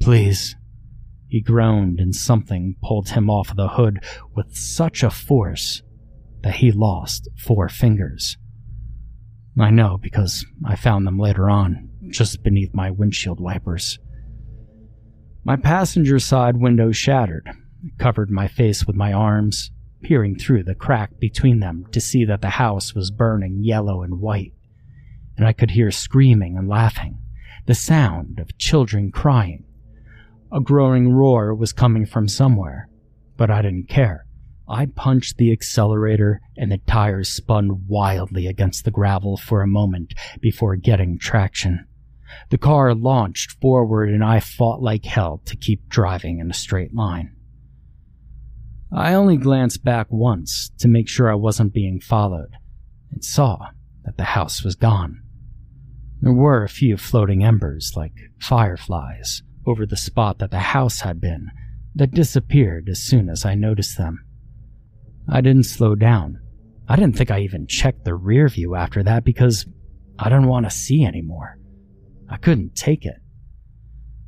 please. 0.02 0.58
He 1.30 1.40
groaned, 1.40 2.02
and 2.02 2.14
something 2.14 2.76
pulled 2.84 3.12
him 3.12 3.30
off 3.30 3.56
the 3.56 3.70
hood 3.70 4.04
with 4.36 4.58
such 4.58 5.04
a 5.04 5.10
force 5.10 5.84
that 6.42 6.56
he 6.56 6.70
lost 6.70 7.30
four 7.38 7.70
fingers. 7.70 8.38
I 9.60 9.70
know 9.70 9.98
because 10.02 10.46
I 10.66 10.76
found 10.76 11.06
them 11.06 11.20
later 11.20 11.50
on, 11.50 11.90
just 12.10 12.44
beneath 12.44 12.74
my 12.74 12.90
windshield 12.90 13.40
wipers. 13.40 14.00
My 15.44 15.56
passenger 15.58 16.20
side 16.20 16.58
window 16.58 16.92
shattered, 16.92 17.50
covered 18.00 18.32
my 18.32 18.48
face 18.48 18.88
with 18.88 18.96
my 18.96 19.14
arms, 19.14 19.72
peering 20.02 20.38
through 20.38 20.64
the 20.64 20.76
crack 20.76 21.20
between 21.20 21.60
them 21.60 21.86
to 21.92 22.02
see 22.02 22.26
that 22.26 22.42
the 22.42 22.52
house 22.52 22.96
was 22.96 23.12
burning 23.12 23.64
yellow 23.64 24.02
and 24.02 24.20
white, 24.20 24.54
and 25.38 25.46
I 25.46 25.54
could 25.54 25.72
hear 25.72 25.92
screaming 25.92 26.58
and 26.58 26.68
laughing, 26.68 27.20
the 27.66 27.76
sound 27.76 28.40
of 28.40 28.58
children 28.58 29.12
crying. 29.12 29.66
A 30.52 30.60
growing 30.60 31.14
roar 31.14 31.54
was 31.54 31.74
coming 31.74 32.06
from 32.06 32.28
somewhere, 32.28 32.90
but 33.38 33.50
I 33.50 33.62
didn't 33.62 33.90
care. 33.90 34.26
I 34.68 34.86
punched 34.86 35.38
the 35.38 35.52
accelerator 35.52 36.42
and 36.58 36.72
the 36.72 36.78
tires 36.78 37.30
spun 37.30 37.86
wildly 37.88 38.48
against 38.48 38.86
the 38.86 38.92
gravel 38.92 39.38
for 39.38 39.62
a 39.62 39.68
moment 39.68 40.14
before 40.40 40.76
getting 40.76 41.20
traction. 41.20 41.86
The 42.50 42.58
car 42.58 42.96
launched 42.96 43.60
forward 43.62 44.10
and 44.10 44.24
I 44.24 44.40
fought 44.40 44.82
like 44.82 45.06
hell 45.06 45.42
to 45.46 45.56
keep 45.56 45.90
driving 45.90 46.40
in 46.40 46.50
a 46.50 46.54
straight 46.54 46.94
line. 46.94 47.36
I 48.92 49.14
only 49.14 49.38
glanced 49.38 49.84
back 49.84 50.08
once 50.10 50.72
to 50.80 50.88
make 50.88 51.10
sure 51.10 51.32
I 51.32 51.36
wasn't 51.36 51.74
being 51.74 52.00
followed 52.00 52.56
and 53.12 53.24
saw 53.24 53.70
that 54.06 54.18
the 54.18 54.24
house 54.24 54.64
was 54.64 54.76
gone. 54.76 55.22
There 56.22 56.34
were 56.34 56.64
a 56.64 56.70
few 56.70 56.96
floating 56.96 57.44
embers 57.44 57.94
like 57.96 58.14
fireflies 58.40 59.42
over 59.66 59.86
the 59.86 59.98
spot 59.98 60.40
that 60.40 60.52
the 60.52 60.60
house 60.60 61.02
had 61.02 61.20
been 61.20 61.50
that 61.96 62.12
disappeared 62.12 62.88
as 62.90 63.00
soon 63.00 63.30
as 63.30 63.46
I 63.46 63.56
noticed 63.56 63.98
them. 63.98 64.26
I 65.30 65.42
didn't 65.42 65.64
slow 65.64 65.96
down. 65.96 66.40
I 66.88 66.96
didn't 66.96 67.18
think 67.18 67.32
I 67.32 67.40
even 67.42 67.68
checked 67.68 68.06
the 68.06 68.16
rear 68.16 68.48
view 68.50 68.76
after 68.76 69.04
that 69.04 69.24
because 69.24 69.66
I 70.20 70.30
didn't 70.30 70.48
want 70.48 70.66
to 70.66 70.72
see 70.72 71.06
anymore. 71.06 71.58
I 72.30 72.38
couldn't 72.38 72.76
take 72.76 73.06
it. 73.06 73.16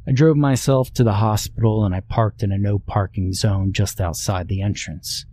I 0.08 0.12
drove 0.12 0.38
myself 0.38 0.94
to 0.94 1.04
the 1.04 1.14
hospital 1.14 1.84
and 1.84 1.96
I 1.96 2.00
parked 2.02 2.44
in 2.44 2.52
a 2.52 2.58
no 2.58 2.80
parking 2.80 3.34
zone 3.34 3.74
just 3.74 4.00
outside 4.00 4.48
the 4.48 4.62
entrance. 4.62 5.26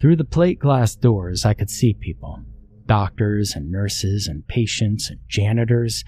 Through 0.00 0.16
the 0.16 0.24
plate 0.24 0.60
glass 0.60 0.94
doors, 0.94 1.44
I 1.44 1.54
could 1.54 1.70
see 1.70 1.94
people 1.94 2.44
doctors 2.86 3.54
and 3.54 3.70
nurses 3.70 4.26
and 4.26 4.48
patients 4.48 5.10
and 5.10 5.20
janitors. 5.28 6.04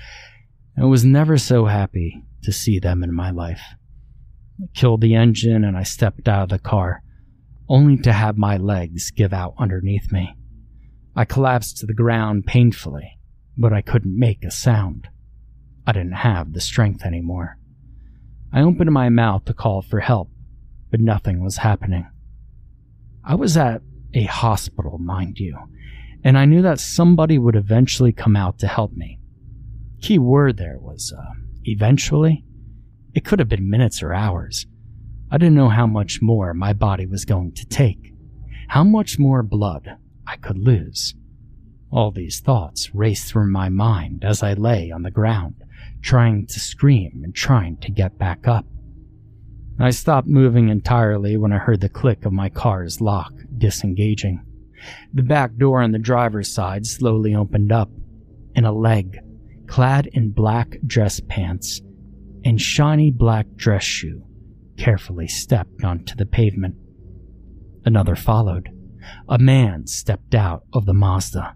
I 0.77 0.87
was 0.87 1.05
never 1.05 1.37
so 1.37 1.67
happy 1.67 2.25
to 2.43 2.53
see 2.53 2.79
them 2.79 3.05
in 3.05 3.15
my 3.15 3.31
life. 3.31 3.61
I 4.61 4.67
killed 4.75 5.03
the 5.03 5.15
engine 5.15 5.63
and 5.63 5.77
I 5.77 5.83
stepped 5.83 6.27
out 6.27 6.45
of 6.45 6.49
the 6.49 6.59
car, 6.59 7.03
only 7.71 7.97
to 7.97 8.13
have 8.13 8.37
my 8.37 8.57
legs 8.57 9.13
give 9.13 9.33
out 9.33 9.55
underneath 9.57 10.11
me. 10.11 10.35
I 11.15 11.25
collapsed 11.25 11.79
to 11.79 11.87
the 11.87 11.95
ground 11.95 12.45
painfully, 12.45 13.19
but 13.57 13.73
I 13.73 13.81
couldn't 13.81 14.19
make 14.19 14.45
a 14.45 14.51
sound. 14.51 15.09
I 15.87 15.93
didn't 15.93 16.13
have 16.13 16.53
the 16.53 16.61
strength 16.61 17.05
anymore. 17.05 17.57
I 18.53 18.63
opened 18.63 18.91
my 18.91 19.09
mouth 19.09 19.45
to 19.45 19.55
call 19.55 19.83
for 19.83 20.01
help, 20.01 20.31
but 20.91 21.01
nothing 21.01 21.43
was 21.43 21.59
happening. 21.59 22.09
I 23.25 23.37
was 23.37 23.57
at 23.57 23.83
a 24.15 24.25
hospital, 24.25 24.99
mind 24.99 25.39
you, 25.39 25.57
and 26.25 26.37
I 26.37 26.47
knew 26.47 26.63
that 26.63 26.81
somebody 26.81 27.39
would 27.39 27.55
eventually 27.55 28.13
come 28.13 28.35
out 28.35 28.59
to 28.59 28.67
help 28.67 28.93
me. 28.93 29.21
Key 30.01 30.19
word 30.19 30.57
there 30.57 30.79
was, 30.81 31.15
uh, 31.17 31.35
eventually. 31.65 32.45
It 33.15 33.25
could 33.25 33.39
have 33.39 33.49
been 33.49 33.71
minutes 33.71 34.03
or 34.03 34.13
hours. 34.13 34.67
I 35.33 35.39
didn't 35.39 35.55
know 35.55 35.69
how 35.69 35.87
much 35.87 36.21
more 36.21 36.53
my 36.55 36.73
body 36.73 37.07
was 37.07 37.25
going 37.25 37.53
to 37.53 37.67
take, 37.67 38.13
how 38.69 38.83
much 38.83 39.19
more 39.19 39.43
blood 39.45 39.97
I 40.27 40.37
could 40.37 40.59
lose. 40.59 41.15
All 41.93 42.11
these 42.11 42.41
thoughts 42.41 42.95
raced 42.95 43.29
through 43.29 43.51
my 43.51 43.69
mind 43.69 44.25
as 44.25 44.43
I 44.43 44.55
lay 44.55 44.91
on 44.91 45.03
the 45.03 45.11
ground, 45.11 45.55
trying 46.03 46.47
to 46.47 46.59
scream 46.61 47.23
and 47.23 47.35
trying 47.35 47.77
to 47.79 47.91
get 47.91 48.19
back 48.19 48.49
up. 48.49 48.67
I 49.79 49.91
stopped 49.91 50.29
moving 50.29 50.69
entirely 50.69 51.37
when 51.37 51.53
I 51.53 51.59
heard 51.59 51.81
the 51.81 51.89
click 51.89 52.27
of 52.27 52.33
my 52.33 52.49
car's 52.49 53.01
lock 53.01 53.33
disengaging. 53.57 54.45
The 55.15 55.23
back 55.23 55.57
door 55.57 55.81
on 55.81 55.93
the 55.93 55.99
driver's 55.99 56.53
side 56.53 56.87
slowly 56.87 57.35
opened 57.35 57.73
up, 57.73 57.91
and 58.57 58.67
a 58.67 58.73
leg, 58.73 59.19
clad 59.69 60.07
in 60.09 60.33
black 60.33 60.77
dress 60.87 61.21
pants 61.29 61.81
and 62.45 62.61
shiny 62.61 63.11
black 63.11 63.47
dress 63.57 63.85
shoe, 63.85 64.23
carefully 64.81 65.29
stepped 65.29 65.85
onto 65.85 66.17
the 66.17 66.25
pavement. 66.25 66.75
Another 67.85 68.17
followed. 68.17 68.71
A 69.29 69.39
man 69.39 69.87
stepped 69.87 70.35
out 70.35 70.63
of 70.73 70.87
the 70.87 70.95
Mazda. 70.95 71.55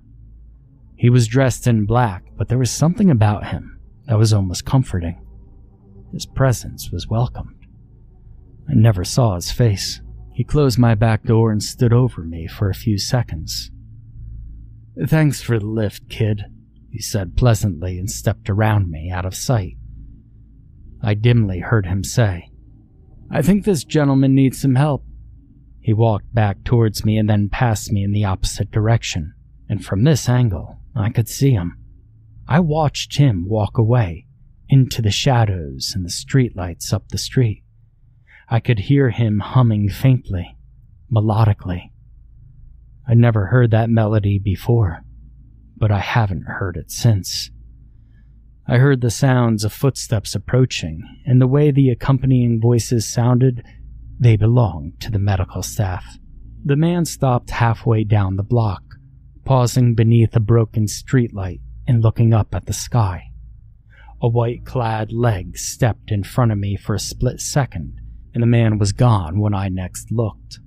He 0.95 1.09
was 1.09 1.27
dressed 1.27 1.67
in 1.67 1.87
black, 1.87 2.25
but 2.37 2.49
there 2.49 2.59
was 2.59 2.71
something 2.71 3.11
about 3.11 3.47
him 3.47 3.81
that 4.07 4.19
was 4.19 4.33
almost 4.35 4.67
comforting. 4.67 5.25
His 6.13 6.27
presence 6.27 6.91
was 6.91 7.09
welcomed. 7.09 7.67
I 8.69 8.75
never 8.75 9.05
saw 9.05 9.37
his 9.37 9.51
face. 9.51 10.03
He 10.35 10.45
closed 10.45 10.79
my 10.79 10.95
back 10.95 11.25
door 11.25 11.51
and 11.51 11.63
stood 11.63 11.93
over 11.93 12.23
me 12.23 12.47
for 12.47 12.69
a 12.69 12.75
few 12.75 12.99
seconds. 12.99 13.71
Thanks 15.07 15.41
for 15.41 15.59
the 15.59 15.67
lift, 15.67 16.11
kid, 16.11 16.45
he 16.91 17.01
said 17.01 17.37
pleasantly 17.37 17.99
and 17.99 18.11
stepped 18.11 18.51
around 18.51 18.91
me 18.91 19.11
out 19.11 19.25
of 19.25 19.35
sight. 19.35 19.77
I 21.03 21.15
dimly 21.15 21.61
heard 21.61 21.87
him 21.87 22.05
say, 22.05 22.51
I 23.35 23.43
think 23.43 23.65
this 23.65 23.83
gentleman 23.83 24.33
needs 24.37 24.61
some 24.61 24.77
help. 24.77 25.05
He 25.81 25.93
walked 25.93 26.33
back 26.33 26.63
towards 26.63 27.05
me 27.05 27.19
and 27.19 27.29
then 27.29 27.49
past 27.49 27.91
me 27.91 28.05
in 28.05 28.13
the 28.13 28.25
opposite 28.25 28.71
direction, 28.71 29.35
and 29.69 29.85
from 29.85 30.05
this 30.05 30.29
angle, 30.29 30.79
I 30.95 31.11
could 31.11 31.29
see 31.29 31.51
him. 31.51 31.77
I 32.47 32.61
watched 32.61 33.17
him 33.17 33.49
walk 33.49 33.77
away 33.77 34.27
into 34.69 35.03
the 35.03 35.11
shadows 35.11 35.95
and 35.97 36.05
the 36.05 36.11
streetlights 36.11 36.93
up 36.93 37.09
the 37.09 37.19
street. 37.19 37.65
I 38.49 38.61
could 38.61 38.79
hear 38.79 39.11
him 39.11 39.41
humming 39.41 39.89
faintly, 39.89 40.57
melodically. 41.13 41.91
I'd 43.09 43.19
never 43.19 43.47
heard 43.47 43.73
that 43.73 43.91
melody 43.91 44.39
before, 44.39 45.01
but 45.77 45.91
I 45.91 45.99
haven't 45.99 46.45
heard 46.47 46.77
it 46.77 46.93
since. 46.93 47.51
I 48.67 48.79
heard 48.79 49.03
the 49.03 49.11
sounds 49.11 49.63
of 49.63 49.75
footsteps 49.75 50.35
approaching, 50.35 51.03
and 51.27 51.39
the 51.39 51.47
way 51.47 51.71
the 51.71 51.91
accompanying 51.91 52.63
voices 52.63 53.07
sounded, 53.07 53.63
they 54.19 54.37
belonged 54.37 55.01
to 55.01 55.11
the 55.11 55.19
medical 55.19 55.63
staff. 55.63 56.19
The 56.65 56.77
man 56.77 57.05
stopped 57.05 57.51
halfway 57.51 58.05
down 58.05 58.37
the 58.37 58.43
block, 58.43 58.83
pausing 59.45 59.95
beneath 59.95 60.35
a 60.35 60.41
broken 60.41 60.87
streetlight 60.87 61.61
and 61.87 62.03
looking 62.03 62.33
up 62.33 62.55
at 62.55 62.65
the 62.65 62.73
sky. 62.73 63.25
A 64.23 64.29
white 64.29 64.65
clad 64.65 65.13
leg 65.13 65.59
stepped 65.59 66.11
in 66.11 66.25
front 66.25 66.51
of 66.51 66.57
me 66.57 66.75
for 66.75 66.95
a 66.95 66.99
split 66.99 67.41
second, 67.41 68.01
and 68.33 68.43
the 68.43 68.47
man 68.47 68.79
was 68.79 68.93
gone 68.93 69.41
when 69.41 69.53
I 69.53 69.69
next 69.69 70.11
looked. 70.11 70.59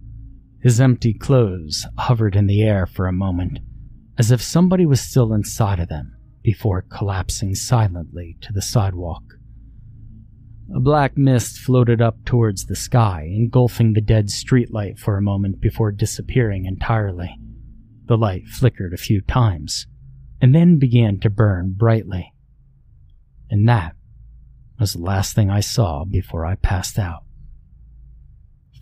His 0.62 0.80
empty 0.80 1.16
clothes 1.16 1.88
hovered 1.98 2.36
in 2.36 2.46
the 2.46 2.62
air 2.62 2.86
for 2.86 3.08
a 3.08 3.12
moment, 3.14 3.58
as 4.20 4.30
if 4.30 4.40
somebody 4.40 4.86
was 4.86 5.02
still 5.02 5.34
inside 5.34 5.80
of 5.80 5.90
them 5.90 6.17
before 6.48 6.82
collapsing 6.82 7.54
silently 7.54 8.38
to 8.40 8.54
the 8.54 8.62
sidewalk. 8.62 9.22
A 10.74 10.80
black 10.80 11.18
mist 11.18 11.58
floated 11.58 12.02
up 12.02 12.24
towards 12.24 12.68
the 12.68 12.76
sky, 12.78 13.28
engulfing 13.30 13.92
the 13.92 14.00
dead 14.00 14.28
streetlight 14.28 14.98
for 14.98 15.18
a 15.18 15.22
moment 15.22 15.60
before 15.60 15.92
disappearing 15.92 16.64
entirely. 16.64 17.36
The 18.06 18.16
light 18.16 18.48
flickered 18.48 18.94
a 18.94 18.98
few 18.98 19.20
times, 19.20 19.88
and 20.40 20.56
then 20.56 20.80
began 20.80 21.20
to 21.20 21.30
burn 21.30 21.74
brightly. 21.76 22.32
And 23.50 23.68
that 23.68 23.98
was 24.80 24.94
the 24.94 25.02
last 25.02 25.36
thing 25.36 25.50
I 25.50 25.60
saw 25.60 26.06
before 26.06 26.46
I 26.46 26.56
passed 26.56 26.98
out. 26.98 27.24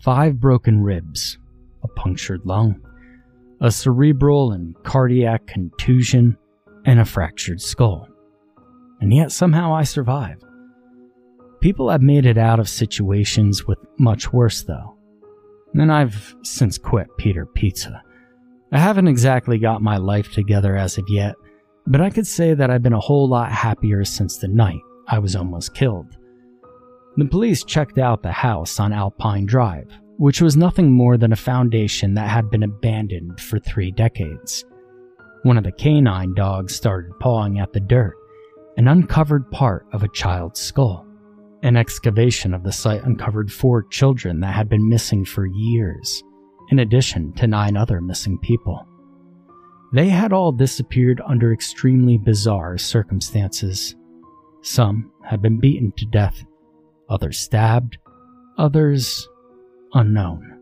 Five 0.04 0.38
broken 0.38 0.82
ribs, 0.82 1.36
a 1.82 1.88
punctured 1.88 2.42
lung, 2.44 2.80
a 3.60 3.72
cerebral 3.72 4.52
and 4.52 4.76
cardiac 4.84 5.48
contusion, 5.48 6.38
and 6.86 7.00
a 7.00 7.04
fractured 7.04 7.60
skull. 7.60 8.08
And 9.00 9.12
yet 9.12 9.32
somehow 9.32 9.74
I 9.74 9.82
survived. 9.82 10.44
People 11.60 11.90
have 11.90 12.00
made 12.00 12.24
it 12.24 12.38
out 12.38 12.60
of 12.60 12.68
situations 12.68 13.66
with 13.66 13.78
much 13.98 14.32
worse, 14.32 14.62
though. 14.62 14.96
And 15.74 15.92
I've 15.92 16.34
since 16.42 16.78
quit 16.78 17.08
Peter 17.18 17.44
Pizza. 17.44 18.02
I 18.72 18.78
haven't 18.78 19.08
exactly 19.08 19.58
got 19.58 19.82
my 19.82 19.96
life 19.96 20.32
together 20.32 20.76
as 20.76 20.96
of 20.96 21.04
yet, 21.08 21.34
but 21.86 22.00
I 22.00 22.10
could 22.10 22.26
say 22.26 22.54
that 22.54 22.70
I've 22.70 22.82
been 22.82 22.92
a 22.92 23.00
whole 23.00 23.28
lot 23.28 23.52
happier 23.52 24.04
since 24.04 24.38
the 24.38 24.48
night 24.48 24.80
I 25.08 25.18
was 25.18 25.36
almost 25.36 25.74
killed. 25.74 26.16
The 27.16 27.26
police 27.26 27.64
checked 27.64 27.98
out 27.98 28.22
the 28.22 28.32
house 28.32 28.78
on 28.78 28.92
Alpine 28.92 29.46
Drive, 29.46 29.90
which 30.18 30.40
was 30.40 30.56
nothing 30.56 30.92
more 30.92 31.16
than 31.16 31.32
a 31.32 31.36
foundation 31.36 32.14
that 32.14 32.28
had 32.28 32.50
been 32.50 32.62
abandoned 32.62 33.40
for 33.40 33.58
three 33.58 33.90
decades. 33.90 34.64
One 35.42 35.58
of 35.58 35.64
the 35.64 35.72
canine 35.72 36.34
dogs 36.34 36.74
started 36.74 37.18
pawing 37.20 37.58
at 37.58 37.72
the 37.72 37.80
dirt 37.80 38.16
and 38.76 38.88
uncovered 38.88 39.50
part 39.50 39.86
of 39.92 40.02
a 40.02 40.08
child's 40.08 40.60
skull. 40.60 41.06
An 41.62 41.76
excavation 41.76 42.52
of 42.52 42.62
the 42.62 42.72
site 42.72 43.02
uncovered 43.04 43.50
four 43.50 43.82
children 43.84 44.40
that 44.40 44.54
had 44.54 44.68
been 44.68 44.88
missing 44.88 45.24
for 45.24 45.46
years, 45.46 46.22
in 46.70 46.78
addition 46.78 47.32
to 47.34 47.46
nine 47.46 47.76
other 47.76 48.00
missing 48.00 48.38
people. 48.38 48.86
They 49.92 50.08
had 50.08 50.32
all 50.32 50.52
disappeared 50.52 51.22
under 51.26 51.52
extremely 51.52 52.18
bizarre 52.18 52.76
circumstances. 52.76 53.94
Some 54.62 55.12
had 55.24 55.40
been 55.40 55.58
beaten 55.58 55.92
to 55.96 56.06
death, 56.06 56.44
others 57.08 57.38
stabbed, 57.38 57.98
others 58.58 59.28
unknown. 59.94 60.55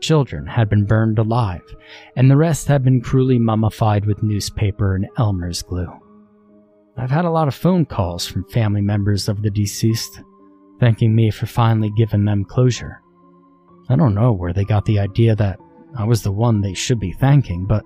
Children 0.00 0.46
had 0.46 0.68
been 0.68 0.84
burned 0.84 1.18
alive, 1.18 1.62
and 2.16 2.30
the 2.30 2.36
rest 2.36 2.68
had 2.68 2.84
been 2.84 3.00
cruelly 3.00 3.38
mummified 3.38 4.06
with 4.06 4.22
newspaper 4.22 4.94
and 4.94 5.08
Elmer's 5.16 5.62
glue. 5.62 5.92
I've 6.96 7.10
had 7.10 7.24
a 7.24 7.30
lot 7.30 7.48
of 7.48 7.54
phone 7.54 7.86
calls 7.86 8.26
from 8.26 8.44
family 8.44 8.80
members 8.80 9.28
of 9.28 9.42
the 9.42 9.50
deceased, 9.50 10.20
thanking 10.78 11.14
me 11.14 11.30
for 11.30 11.46
finally 11.46 11.90
giving 11.96 12.24
them 12.24 12.44
closure. 12.44 13.00
I 13.88 13.96
don't 13.96 14.14
know 14.14 14.32
where 14.32 14.52
they 14.52 14.64
got 14.64 14.84
the 14.84 14.98
idea 14.98 15.34
that 15.36 15.58
I 15.96 16.04
was 16.04 16.22
the 16.22 16.32
one 16.32 16.60
they 16.60 16.74
should 16.74 17.00
be 17.00 17.12
thanking, 17.12 17.66
but 17.66 17.84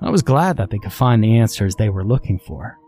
I 0.00 0.10
was 0.10 0.22
glad 0.22 0.56
that 0.56 0.70
they 0.70 0.78
could 0.78 0.92
find 0.92 1.22
the 1.22 1.38
answers 1.38 1.74
they 1.74 1.88
were 1.88 2.04
looking 2.04 2.38
for, 2.38 2.78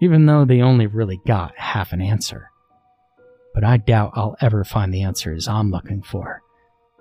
even 0.00 0.26
though 0.26 0.44
they 0.44 0.60
only 0.60 0.86
really 0.86 1.20
got 1.26 1.56
half 1.56 1.92
an 1.92 2.00
answer. 2.00 2.50
But 3.54 3.64
I 3.64 3.78
doubt 3.78 4.12
I'll 4.14 4.36
ever 4.40 4.64
find 4.64 4.92
the 4.92 5.02
answers 5.02 5.48
I'm 5.48 5.70
looking 5.70 6.02
for. 6.02 6.42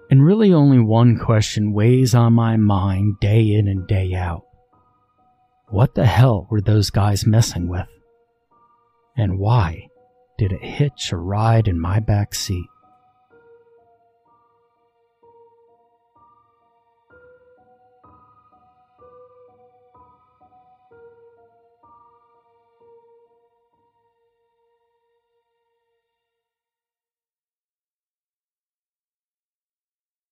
And 0.09 0.23
really, 0.23 0.53
only 0.53 0.79
one 0.79 1.17
question 1.19 1.73
weighs 1.73 2.15
on 2.15 2.33
my 2.33 2.55
mind 2.55 3.19
day 3.19 3.53
in 3.53 3.67
and 3.67 3.85
day 3.87 4.13
out. 4.13 4.45
What 5.69 5.95
the 5.95 6.05
hell 6.05 6.47
were 6.49 6.61
those 6.61 6.89
guys 6.89 7.25
messing 7.25 7.67
with? 7.67 7.87
And 9.17 9.37
why 9.37 9.87
did 10.37 10.53
it 10.53 10.63
hitch 10.63 11.11
a 11.11 11.17
ride 11.17 11.67
in 11.67 11.79
my 11.79 11.99
back 11.99 12.33
seat? 12.33 12.67